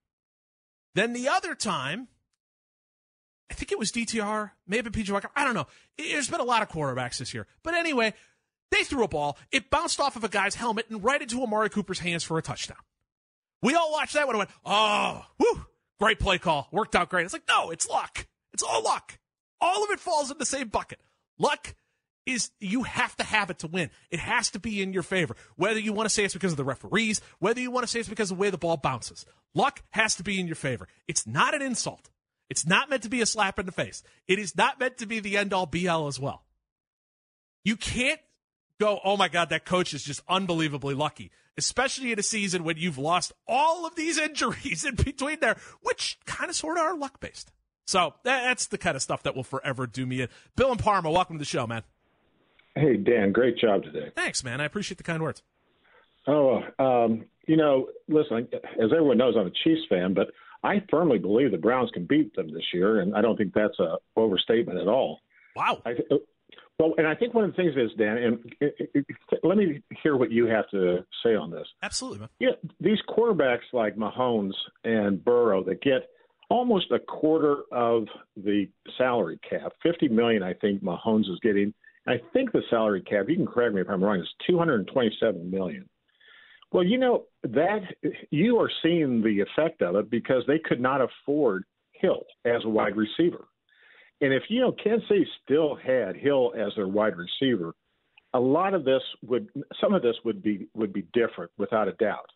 Then 0.97 1.13
the 1.13 1.29
other 1.29 1.55
time, 1.55 2.09
I 3.51 3.55
think 3.55 3.71
it 3.71 3.79
was 3.79 3.93
DTR, 3.93 4.51
maybe 4.67 4.91
PJ 4.91 5.11
Walker. 5.13 5.31
I 5.37 5.45
don't 5.45 5.55
know. 5.55 5.69
There's 5.97 6.29
been 6.29 6.41
a 6.41 6.45
lot 6.45 6.63
of 6.63 6.69
quarterbacks 6.69 7.19
this 7.19 7.33
year. 7.33 7.47
But 7.63 7.75
anyway, 7.75 8.15
they 8.73 8.83
threw 8.83 9.05
a 9.05 9.09
ball. 9.09 9.39
It 9.53 9.71
bounced 9.71 10.01
off 10.01 10.17
of 10.17 10.25
a 10.25 10.29
guy's 10.29 10.57
helmet 10.57 10.87
and 10.89 11.05
right 11.05 11.23
into 11.23 11.43
Amari 11.43 11.71
Cooper's 11.71 12.01
hands 12.01 12.25
for 12.25 12.37
a 12.37 12.43
touchdown. 12.43 12.79
We 13.63 13.75
all 13.77 13.93
watched 13.93 14.15
that 14.15 14.27
one 14.27 14.35
and 14.35 14.41
went, 14.41 14.51
oh, 14.65 15.25
whew, 15.37 15.67
Great 16.03 16.19
play 16.19 16.37
call. 16.37 16.67
Worked 16.73 16.97
out 16.97 17.11
great. 17.11 17.27
It's 17.27 17.33
like, 17.33 17.47
no, 17.47 17.71
it's 17.71 17.89
luck. 17.89 18.27
It's 18.53 18.65
all 18.65 18.83
luck. 18.83 19.21
All 19.61 19.85
of 19.85 19.91
it 19.91 20.01
falls 20.01 20.33
in 20.33 20.39
the 20.39 20.45
same 20.45 20.67
bucket. 20.67 20.99
Luck 21.39 21.77
is 22.27 22.51
you 22.59 22.83
have 22.83 23.15
to 23.19 23.25
have 23.25 23.51
it 23.51 23.61
to 23.61 23.69
win. 23.69 23.89
It 24.11 24.19
has 24.19 24.51
to 24.51 24.59
be 24.59 24.83
in 24.83 24.93
your 24.93 25.05
favor. 25.05 25.37
Whether 25.55 25.79
you 25.79 25.93
want 25.93 26.07
to 26.07 26.11
say 26.13 26.25
it's 26.25 26.35
because 26.35 26.51
of 26.51 26.57
the 26.57 26.65
referees, 26.65 27.21
whether 27.39 27.61
you 27.61 27.71
want 27.71 27.85
to 27.85 27.89
say 27.89 28.01
it's 28.01 28.09
because 28.09 28.33
of 28.33 28.37
the 28.37 28.41
way 28.41 28.51
the 28.51 28.59
ball 28.59 28.79
bounces. 28.79 29.25
Luck 29.55 29.81
has 29.91 30.17
to 30.17 30.25
be 30.25 30.41
in 30.41 30.49
your 30.49 30.57
favor. 30.57 30.89
It's 31.07 31.25
not 31.25 31.55
an 31.55 31.63
insult. 31.63 32.11
It's 32.51 32.67
not 32.67 32.91
meant 32.91 33.05
to 33.05 33.09
be 33.09 33.21
a 33.21 33.27
slap 33.27 33.61
in 33.61 33.67
the 33.67 33.71
face. 33.71 34.03
It 34.27 34.41
is 34.41 34.57
not 34.57 34.81
meant 34.81 34.99
to 34.99 35.07
be 35.07 35.21
the 35.21 35.37
end 35.37 35.53
all 35.53 35.67
be 35.67 35.87
all 35.87 36.09
as 36.09 36.19
well. 36.19 36.43
You 37.65 37.77
can't 37.77 38.19
go, 38.81 38.99
oh 39.05 39.17
my 39.17 39.29
God, 39.29 39.51
that 39.51 39.65
coach 39.65 39.95
is 39.95 40.03
just 40.03 40.21
unbelievably 40.29 40.95
lucky 40.95 41.31
especially 41.57 42.13
in 42.13 42.19
a 42.19 42.23
season 42.23 42.65
when 42.65 42.77
you've 42.77 42.99
lost 42.99 43.33
all 43.47 43.87
of 43.87 43.95
these 43.95 44.19
injuries 44.29 44.85
in 44.85 44.95
between 44.95 45.41
there, 45.41 45.57
which 45.83 46.19
kind 46.27 46.51
of 46.51 46.57
sort 46.57 46.79
of 46.79 46.85
are 46.85 46.97
luck 46.97 47.21
based. 47.21 47.53
So 47.85 48.15
that's 48.23 48.67
the 48.67 48.79
kind 48.79 48.97
of 48.97 49.03
stuff 49.03 49.25
that 49.25 49.35
will 49.35 49.43
forever 49.43 49.87
do 49.87 50.07
me 50.07 50.23
in. 50.23 50.29
Bill 50.57 50.71
and 50.71 50.81
Parma, 50.81 51.11
welcome 51.11 51.37
to 51.37 51.39
the 51.41 51.45
show, 51.45 51.67
man. 51.67 51.83
Hey, 52.75 52.97
Dan, 52.97 53.33
great 53.33 53.59
job 53.59 53.83
today. 53.83 54.11
Thanks, 54.15 54.43
man. 54.43 54.61
I 54.61 54.65
appreciate 54.65 54.97
the 54.97 55.05
kind 55.05 55.23
words. 55.23 55.43
Oh, 56.27 56.63
um, 56.79 57.27
you 57.47 57.57
know, 57.57 57.89
listen, 58.09 58.49
as 58.81 58.93
everyone 58.93 59.19
knows, 59.19 59.35
I'm 59.37 59.49
a 59.49 59.51
Chiefs 59.65 59.83
fan, 59.89 60.15
but 60.15 60.29
I 60.63 60.83
firmly 60.91 61.19
believe 61.19 61.51
the 61.51 61.59
Browns 61.59 61.91
can 61.93 62.07
beat 62.07 62.35
them 62.35 62.53
this 62.53 62.65
year, 62.73 63.01
and 63.01 63.17
I 63.17 63.21
don't 63.21 63.37
think 63.37 63.53
that's 63.53 63.79
a 63.81 63.97
overstatement 64.17 64.79
at 64.79 64.87
all. 64.87 65.21
Wow. 65.57 65.83
I, 65.85 65.95
well, 66.83 66.95
and 66.99 67.07
I 67.07 67.15
think 67.15 67.33
one 67.33 67.45
of 67.45 67.51
the 67.53 67.57
things 67.57 67.75
is, 67.77 67.91
Dan, 67.97 68.17
and 68.19 69.05
let 69.45 69.57
me 69.57 69.83
hear 70.03 70.17
what 70.17 70.33
you 70.33 70.47
have 70.47 70.69
to 70.71 71.05
say 71.25 71.37
on 71.37 71.51
this. 71.51 71.67
Absolutely, 71.83 72.21
man. 72.21 72.29
Yeah, 72.41 72.51
these 72.81 72.99
quarterbacks 73.09 73.73
like 73.73 73.95
Mahomes 73.97 74.55
and 74.83 75.25
Burrow 75.25 75.63
that 75.65 75.81
get 75.81 76.09
almost 76.51 76.91
a 76.91 76.99
quarter 76.99 77.59
of 77.71 78.07
the 78.37 78.69
salary 78.99 79.39
cap, 79.49 79.73
fifty 79.83 80.09
million, 80.09 80.43
I 80.43 80.55
think 80.55 80.83
Mahomes 80.83 81.31
is 81.31 81.39
getting. 81.43 81.73
I 82.07 82.15
think 82.33 82.51
the 82.51 82.63
salary 82.69 83.03
cap, 83.03 83.27
you 83.29 83.37
can 83.37 83.47
correct 83.47 83.75
me 83.75 83.81
if 83.81 83.89
I'm 83.89 84.03
wrong, 84.03 84.19
is 84.19 84.29
two 84.47 84.59
hundred 84.59 84.81
and 84.81 84.89
twenty-seven 84.89 85.51
million. 85.51 85.89
Well, 86.73 86.83
you 86.83 86.99
know 86.99 87.27
that 87.45 87.83
you 88.31 88.59
are 88.59 88.71
seeing 88.83 89.23
the 89.23 89.41
effect 89.41 89.83
of 89.83 89.95
it 89.95 90.11
because 90.11 90.43
they 90.49 90.59
could 90.59 90.81
not 90.81 91.01
afford 91.01 91.65
Hill 91.93 92.25
as 92.45 92.65
a 92.65 92.69
wide 92.69 92.97
receiver. 92.97 93.45
And 94.23 94.33
if 94.33 94.45
you 94.49 94.61
know 94.61 94.73
Kansas 94.73 95.07
City 95.09 95.27
still 95.45 95.75
had 95.75 96.17
Hill 96.17 96.53
as 96.57 96.73
their 96.77 96.87
wide 96.87 97.15
receiver, 97.17 97.75
a 98.33 98.41
lot 98.41 98.73
of 98.73 98.85
this 98.85 99.03
would 99.23 99.49
some 99.81 99.93
of 99.93 100.03
this 100.03 100.15
would 100.25 100.43
be 100.43 100.69
would 100.75 100.93
be 100.93 101.05
different 101.13 101.51
without 101.59 101.89
a 101.89 101.93
doubt. 101.93 102.31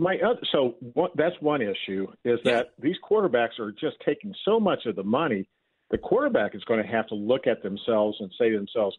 My 0.00 0.16
other, 0.24 0.38
so 0.52 0.76
what, 0.94 1.10
that's 1.16 1.34
one 1.40 1.60
issue 1.60 2.06
is 2.24 2.38
that 2.44 2.68
these 2.78 2.94
quarterbacks 3.02 3.58
are 3.58 3.72
just 3.72 3.96
taking 4.06 4.32
so 4.44 4.60
much 4.60 4.86
of 4.86 4.94
the 4.94 5.02
money. 5.02 5.48
The 5.90 5.98
quarterback 5.98 6.54
is 6.54 6.62
going 6.64 6.80
to 6.80 6.88
have 6.88 7.08
to 7.08 7.16
look 7.16 7.48
at 7.48 7.64
themselves 7.64 8.16
and 8.20 8.32
say 8.38 8.50
to 8.50 8.56
themselves, 8.56 8.96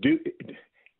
"Do 0.00 0.18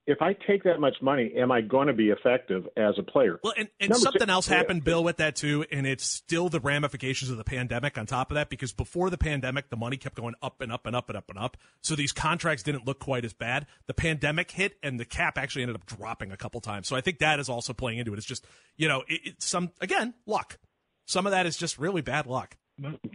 if 0.06 0.22
I 0.22 0.34
take 0.46 0.62
that 0.64 0.78
much 0.78 0.96
money, 1.02 1.32
am 1.36 1.50
I 1.50 1.60
going 1.60 1.88
to 1.88 1.92
be 1.92 2.10
effective 2.10 2.66
as 2.76 2.94
a 2.98 3.02
player? 3.02 3.40
Well, 3.42 3.54
and, 3.56 3.68
and 3.80 3.94
something 3.96 4.20
six, 4.20 4.30
else 4.30 4.46
happened, 4.46 4.84
Bill, 4.84 5.02
with 5.02 5.16
that 5.16 5.34
too, 5.34 5.64
and 5.72 5.86
it's 5.86 6.04
still 6.04 6.48
the 6.48 6.60
ramifications 6.60 7.30
of 7.30 7.36
the 7.36 7.44
pandemic 7.44 7.98
on 7.98 8.06
top 8.06 8.30
of 8.30 8.36
that, 8.36 8.48
because 8.48 8.72
before 8.72 9.10
the 9.10 9.18
pandemic, 9.18 9.68
the 9.68 9.76
money 9.76 9.96
kept 9.96 10.14
going 10.14 10.34
up 10.40 10.60
and 10.60 10.72
up 10.72 10.86
and 10.86 10.94
up 10.94 11.08
and 11.08 11.18
up 11.18 11.28
and 11.28 11.38
up. 11.38 11.56
So 11.82 11.96
these 11.96 12.12
contracts 12.12 12.62
didn't 12.62 12.86
look 12.86 13.00
quite 13.00 13.24
as 13.24 13.32
bad. 13.32 13.66
The 13.86 13.94
pandemic 13.94 14.50
hit, 14.52 14.76
and 14.82 15.00
the 15.00 15.04
cap 15.04 15.38
actually 15.38 15.62
ended 15.62 15.76
up 15.76 15.86
dropping 15.86 16.30
a 16.30 16.36
couple 16.36 16.60
times. 16.60 16.86
So 16.86 16.94
I 16.94 17.00
think 17.00 17.18
that 17.18 17.40
is 17.40 17.48
also 17.48 17.72
playing 17.72 17.98
into 17.98 18.14
it. 18.14 18.18
It's 18.18 18.26
just, 18.26 18.46
you 18.76 18.88
know, 18.88 19.02
it, 19.08 19.20
it, 19.24 19.42
some, 19.42 19.72
again, 19.80 20.14
luck. 20.24 20.58
Some 21.06 21.26
of 21.26 21.32
that 21.32 21.46
is 21.46 21.56
just 21.56 21.78
really 21.78 22.02
bad 22.02 22.26
luck. 22.26 22.56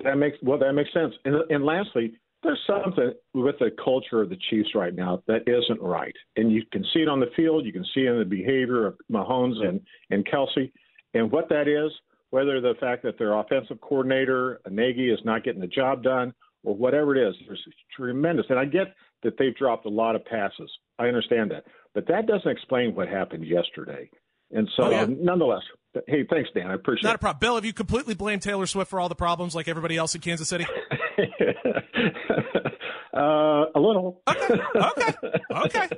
That 0.03 0.17
makes, 0.17 0.37
well, 0.41 0.57
that 0.57 0.73
makes 0.73 0.91
sense. 0.91 1.13
And, 1.23 1.35
and 1.49 1.63
lastly, 1.63 2.17
there's 2.43 2.59
something 2.67 3.13
with 3.33 3.55
the 3.59 3.71
culture 3.83 4.21
of 4.21 4.29
the 4.29 4.37
Chiefs 4.49 4.69
right 4.73 4.93
now 4.93 5.21
that 5.27 5.47
isn't 5.47 5.81
right, 5.81 6.15
and 6.35 6.51
you 6.51 6.63
can 6.71 6.83
see 6.93 7.01
it 7.01 7.07
on 7.07 7.19
the 7.19 7.29
field. 7.35 7.65
You 7.65 7.73
can 7.73 7.85
see 7.93 8.01
it 8.01 8.11
in 8.11 8.19
the 8.19 8.25
behavior 8.25 8.87
of 8.87 8.95
Mahomes 9.11 9.63
and 9.63 9.79
and 10.09 10.25
Kelce, 10.25 10.71
and 11.13 11.31
what 11.31 11.49
that 11.49 11.67
is. 11.67 11.91
Whether 12.31 12.61
the 12.61 12.75
fact 12.79 13.03
that 13.03 13.19
their 13.19 13.37
offensive 13.37 13.81
coordinator 13.81 14.61
Nagy 14.69 15.09
is 15.09 15.19
not 15.25 15.43
getting 15.43 15.59
the 15.59 15.67
job 15.67 16.01
done, 16.01 16.33
or 16.63 16.73
whatever 16.73 17.15
it 17.15 17.27
is, 17.27 17.35
there's 17.45 17.61
tremendous. 17.95 18.45
And 18.49 18.57
I 18.57 18.63
get 18.65 18.95
that 19.23 19.33
they've 19.37 19.55
dropped 19.55 19.85
a 19.85 19.89
lot 19.89 20.15
of 20.15 20.23
passes. 20.23 20.71
I 20.97 21.07
understand 21.07 21.51
that, 21.51 21.65
but 21.93 22.07
that 22.07 22.27
doesn't 22.27 22.49
explain 22.49 22.95
what 22.95 23.09
happened 23.09 23.45
yesterday. 23.45 24.09
And 24.53 24.67
so, 24.75 24.83
oh, 24.85 24.89
yeah. 24.89 25.05
nonetheless, 25.07 25.61
hey, 26.07 26.25
thanks, 26.29 26.49
Dan. 26.55 26.67
I 26.67 26.73
appreciate. 26.73 27.03
It. 27.03 27.07
Not 27.07 27.15
a 27.15 27.19
problem, 27.19 27.39
Bill. 27.39 27.55
Have 27.55 27.65
you 27.65 27.73
completely 27.73 28.15
blamed 28.15 28.41
Taylor 28.41 28.65
Swift 28.65 28.89
for 28.89 28.99
all 28.99 29.09
the 29.09 29.15
problems, 29.15 29.53
like 29.53 29.67
everybody 29.67 29.97
else 29.97 30.15
in 30.15 30.21
Kansas 30.21 30.49
City? 30.49 30.65
uh, 33.13 33.65
a 33.76 33.80
little. 33.80 34.22
Okay. 34.28 34.61
Okay. 34.76 35.13
Okay. 35.51 35.88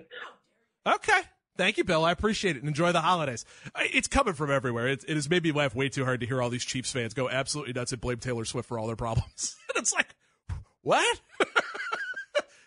Okay. 0.86 1.22
Thank 1.56 1.78
you, 1.78 1.86
Bill. 1.86 2.04
I 2.04 2.12
appreciate 2.12 2.58
it 2.58 2.60
and 2.60 2.68
enjoy 2.68 2.92
the 2.92 3.00
holidays. 3.00 3.46
It's 3.80 4.10
coming 4.10 4.34
from 4.34 4.52
everywhere. 4.52 4.90
It, 4.90 5.06
it 5.08 5.16
has 5.16 5.30
made 5.30 5.44
me 5.44 5.54
laugh 5.54 5.74
way 5.74 5.88
too 5.88 6.04
hard 6.04 6.20
to 6.20 6.26
hear 6.26 6.42
all 6.42 6.50
these 6.50 6.66
Chiefs 6.66 6.92
fans 6.92 7.14
go 7.14 7.30
absolutely 7.30 7.72
nuts 7.72 7.94
and 7.94 8.02
blame 8.02 8.18
Taylor 8.18 8.44
Swift 8.44 8.68
for 8.68 8.78
all 8.78 8.88
their 8.88 8.98
problems. 8.98 9.56
and 9.74 9.82
it's 9.82 9.94
like, 9.94 10.08
what? 10.82 11.22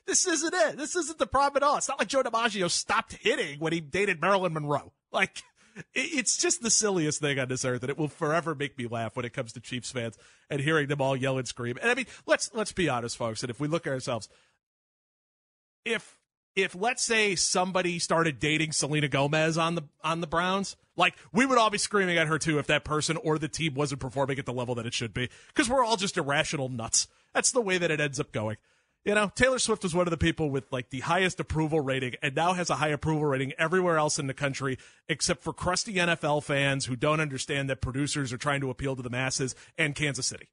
this 0.07 0.27
isn't 0.27 0.55
it. 0.55 0.79
This 0.79 0.97
isn't 0.97 1.19
the 1.19 1.27
problem 1.27 1.63
at 1.63 1.67
all. 1.67 1.77
It's 1.77 1.89
not 1.89 1.99
like 1.99 2.09
Joe 2.09 2.23
DiMaggio 2.23 2.71
stopped 2.71 3.15
hitting 3.15 3.59
when 3.59 3.75
he 3.75 3.81
dated 3.81 4.21
Marilyn 4.21 4.55
Monroe. 4.55 4.93
Like, 5.13 5.43
it's 5.95 6.37
just 6.37 6.63
the 6.63 6.71
silliest 6.71 7.21
thing 7.21 7.39
on 7.39 7.49
this 7.49 7.65
earth, 7.65 7.83
and 7.83 7.91
it 7.91 7.99
will 7.99 8.09
forever 8.09 8.55
make 8.55 8.79
me 8.79 8.87
laugh 8.87 9.17
when 9.17 9.25
it 9.25 9.33
comes 9.33 9.53
to 9.53 9.61
Chiefs 9.61 9.91
fans 9.91 10.17
and 10.51 10.61
hearing 10.61 10.89
them 10.89 11.01
all 11.01 11.17
yell 11.17 11.39
and 11.39 11.47
scream. 11.47 11.79
And 11.81 11.91
I 11.91 11.95
mean, 11.95 12.07
let's 12.27 12.51
let's 12.55 12.73
be 12.73 12.89
honest, 12.89 13.17
folks. 13.17 13.43
And 13.43 13.51
if 13.51 13.61
we 13.61 13.69
look 13.69 13.87
at 13.87 13.93
ourselves, 13.93 14.29
if 15.85 16.19
if 16.55 16.75
let's 16.75 17.05
say 17.05 17.35
somebody 17.35 17.99
started 17.99 18.39
dating 18.39 18.73
Selena 18.73 19.09
Gomez 19.09 19.59
on 19.59 19.75
the 19.75 19.83
on 20.03 20.21
the 20.21 20.27
Browns, 20.27 20.77
like 20.97 21.15
we 21.33 21.45
would 21.45 21.59
all 21.59 21.71
be 21.71 21.79
screaming 21.79 22.17
at 22.17 22.27
her 22.27 22.39
too 22.39 22.59
if 22.59 22.67
that 22.67 22.85
person 22.85 23.17
or 23.19 23.39
the 23.39 23.49
team 23.49 23.75
wasn't 23.75 24.01
performing 24.01 24.39
at 24.39 24.47
the 24.47 24.53
level 24.53 24.75
that 24.77 24.87
it 24.87 24.95
should 24.95 25.13
be, 25.13 25.29
because 25.49 25.69
we're 25.69 25.85
all 25.85 25.97
just 25.97 26.17
irrational 26.17 26.69
nuts. 26.69 27.09
That's 27.35 27.53
the 27.53 27.61
way 27.61 27.77
that 27.79 27.91
it 27.91 28.01
ends 28.01 28.19
up 28.19 28.33
going. 28.33 28.57
You 29.07 29.15
know, 29.15 29.31
Taylor 29.37 29.61
Swift 29.61 29.85
was 29.85 29.95
one 29.95 30.09
of 30.09 30.11
the 30.11 30.17
people 30.17 30.51
with 30.51 30.65
like 30.73 30.91
the 30.91 30.99
highest 30.99 31.39
approval 31.39 31.79
rating 31.79 32.17
and 32.23 32.35
now 32.35 32.55
has 32.55 32.71
a 32.71 32.75
high 32.75 32.89
approval 32.89 33.25
rating 33.25 33.53
everywhere 33.57 33.99
else 33.99 34.19
in 34.19 34.27
the 34.27 34.35
country 34.35 34.79
except 35.09 35.45
for 35.45 35.53
crusty 35.53 35.95
NFL 35.95 36.43
fans 36.43 36.87
who 36.87 36.97
don't 36.97 37.21
understand 37.21 37.71
that 37.71 37.81
producers 37.81 38.33
are 38.33 38.37
trying 38.37 38.61
to 38.63 38.69
appeal 38.69 38.97
to 38.97 39.03
the 39.03 39.11
masses 39.11 39.55
and 39.79 39.95
Kansas 39.95 40.27
City. 40.27 40.49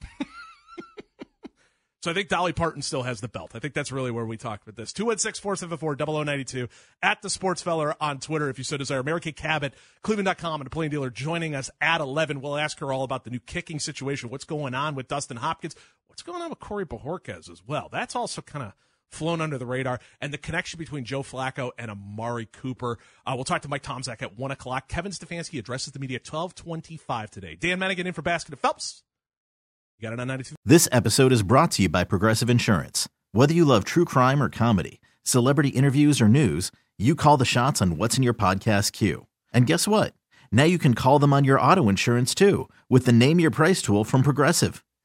so 2.00 2.10
I 2.10 2.14
think 2.14 2.30
Dolly 2.30 2.54
Parton 2.54 2.80
still 2.80 3.02
has 3.02 3.20
the 3.20 3.28
belt. 3.28 3.50
I 3.52 3.58
think 3.58 3.74
that's 3.74 3.92
really 3.92 4.10
where 4.10 4.24
we 4.24 4.38
talk 4.38 4.62
with 4.64 4.76
this. 4.76 4.94
216 4.94 5.42
474 5.42 5.96
0092 6.24 6.66
at 7.02 7.20
the 7.20 7.28
Sports 7.28 7.60
Feller 7.60 7.94
on 8.00 8.20
Twitter 8.20 8.48
if 8.48 8.56
you 8.56 8.64
so 8.64 8.78
desire. 8.78 9.02
Mary 9.02 9.20
Kay 9.20 9.32
Cabot, 9.32 9.74
Cleveland.com, 10.00 10.62
and 10.62 10.66
a 10.66 10.70
plain 10.70 10.90
dealer 10.90 11.10
joining 11.10 11.54
us 11.54 11.70
at 11.82 12.00
11. 12.00 12.40
We'll 12.40 12.56
ask 12.56 12.78
her 12.80 12.90
all 12.90 13.04
about 13.04 13.24
the 13.24 13.30
new 13.30 13.40
kicking 13.40 13.78
situation, 13.78 14.30
what's 14.30 14.44
going 14.44 14.72
on 14.72 14.94
with 14.94 15.08
Dustin 15.08 15.36
Hopkins, 15.36 15.76
what's 16.18 16.26
going 16.26 16.42
on 16.42 16.50
with 16.50 16.58
Corey 16.58 16.84
Bojorquez 16.84 17.48
as 17.48 17.62
well. 17.64 17.88
That's 17.92 18.16
also 18.16 18.42
kind 18.42 18.64
of 18.64 18.72
flown 19.08 19.40
under 19.40 19.56
the 19.56 19.64
radar, 19.64 20.00
and 20.20 20.32
the 20.32 20.38
connection 20.38 20.76
between 20.76 21.04
Joe 21.04 21.22
Flacco 21.22 21.70
and 21.78 21.92
Amari 21.92 22.46
Cooper. 22.46 22.98
Uh, 23.24 23.34
we'll 23.36 23.44
talk 23.44 23.62
to 23.62 23.68
Mike 23.68 23.84
Tomczak 23.84 24.20
at 24.20 24.36
1 24.36 24.50
o'clock. 24.50 24.88
Kevin 24.88 25.12
Stefanski 25.12 25.60
addresses 25.60 25.92
the 25.92 26.00
media 26.00 26.16
at 26.16 26.26
1225 26.26 27.30
today. 27.30 27.54
Dan 27.54 27.78
Menningen 27.78 28.04
in 28.04 28.12
for 28.12 28.22
Baskin 28.22 28.52
of 28.52 28.58
Phelps. 28.58 29.04
You 29.98 30.08
got 30.08 30.12
it 30.12 30.20
on 30.20 30.26
92. 30.26 30.56
This 30.64 30.88
episode 30.90 31.32
is 31.32 31.44
brought 31.44 31.70
to 31.72 31.82
you 31.82 31.88
by 31.88 32.02
Progressive 32.02 32.50
Insurance. 32.50 33.08
Whether 33.30 33.54
you 33.54 33.64
love 33.64 33.84
true 33.84 34.04
crime 34.04 34.42
or 34.42 34.50
comedy, 34.50 35.00
celebrity 35.22 35.70
interviews 35.70 36.20
or 36.20 36.28
news, 36.28 36.72
you 36.98 37.14
call 37.14 37.36
the 37.36 37.44
shots 37.44 37.80
on 37.80 37.96
what's 37.96 38.16
in 38.16 38.24
your 38.24 38.34
podcast 38.34 38.90
queue. 38.92 39.26
And 39.52 39.66
guess 39.66 39.86
what? 39.86 40.14
Now 40.50 40.64
you 40.64 40.78
can 40.78 40.94
call 40.94 41.20
them 41.20 41.32
on 41.32 41.44
your 41.44 41.60
auto 41.60 41.88
insurance 41.88 42.34
too 42.34 42.68
with 42.90 43.06
the 43.06 43.12
Name 43.12 43.38
Your 43.40 43.52
Price 43.52 43.80
tool 43.80 44.04
from 44.04 44.22
Progressive. 44.22 44.84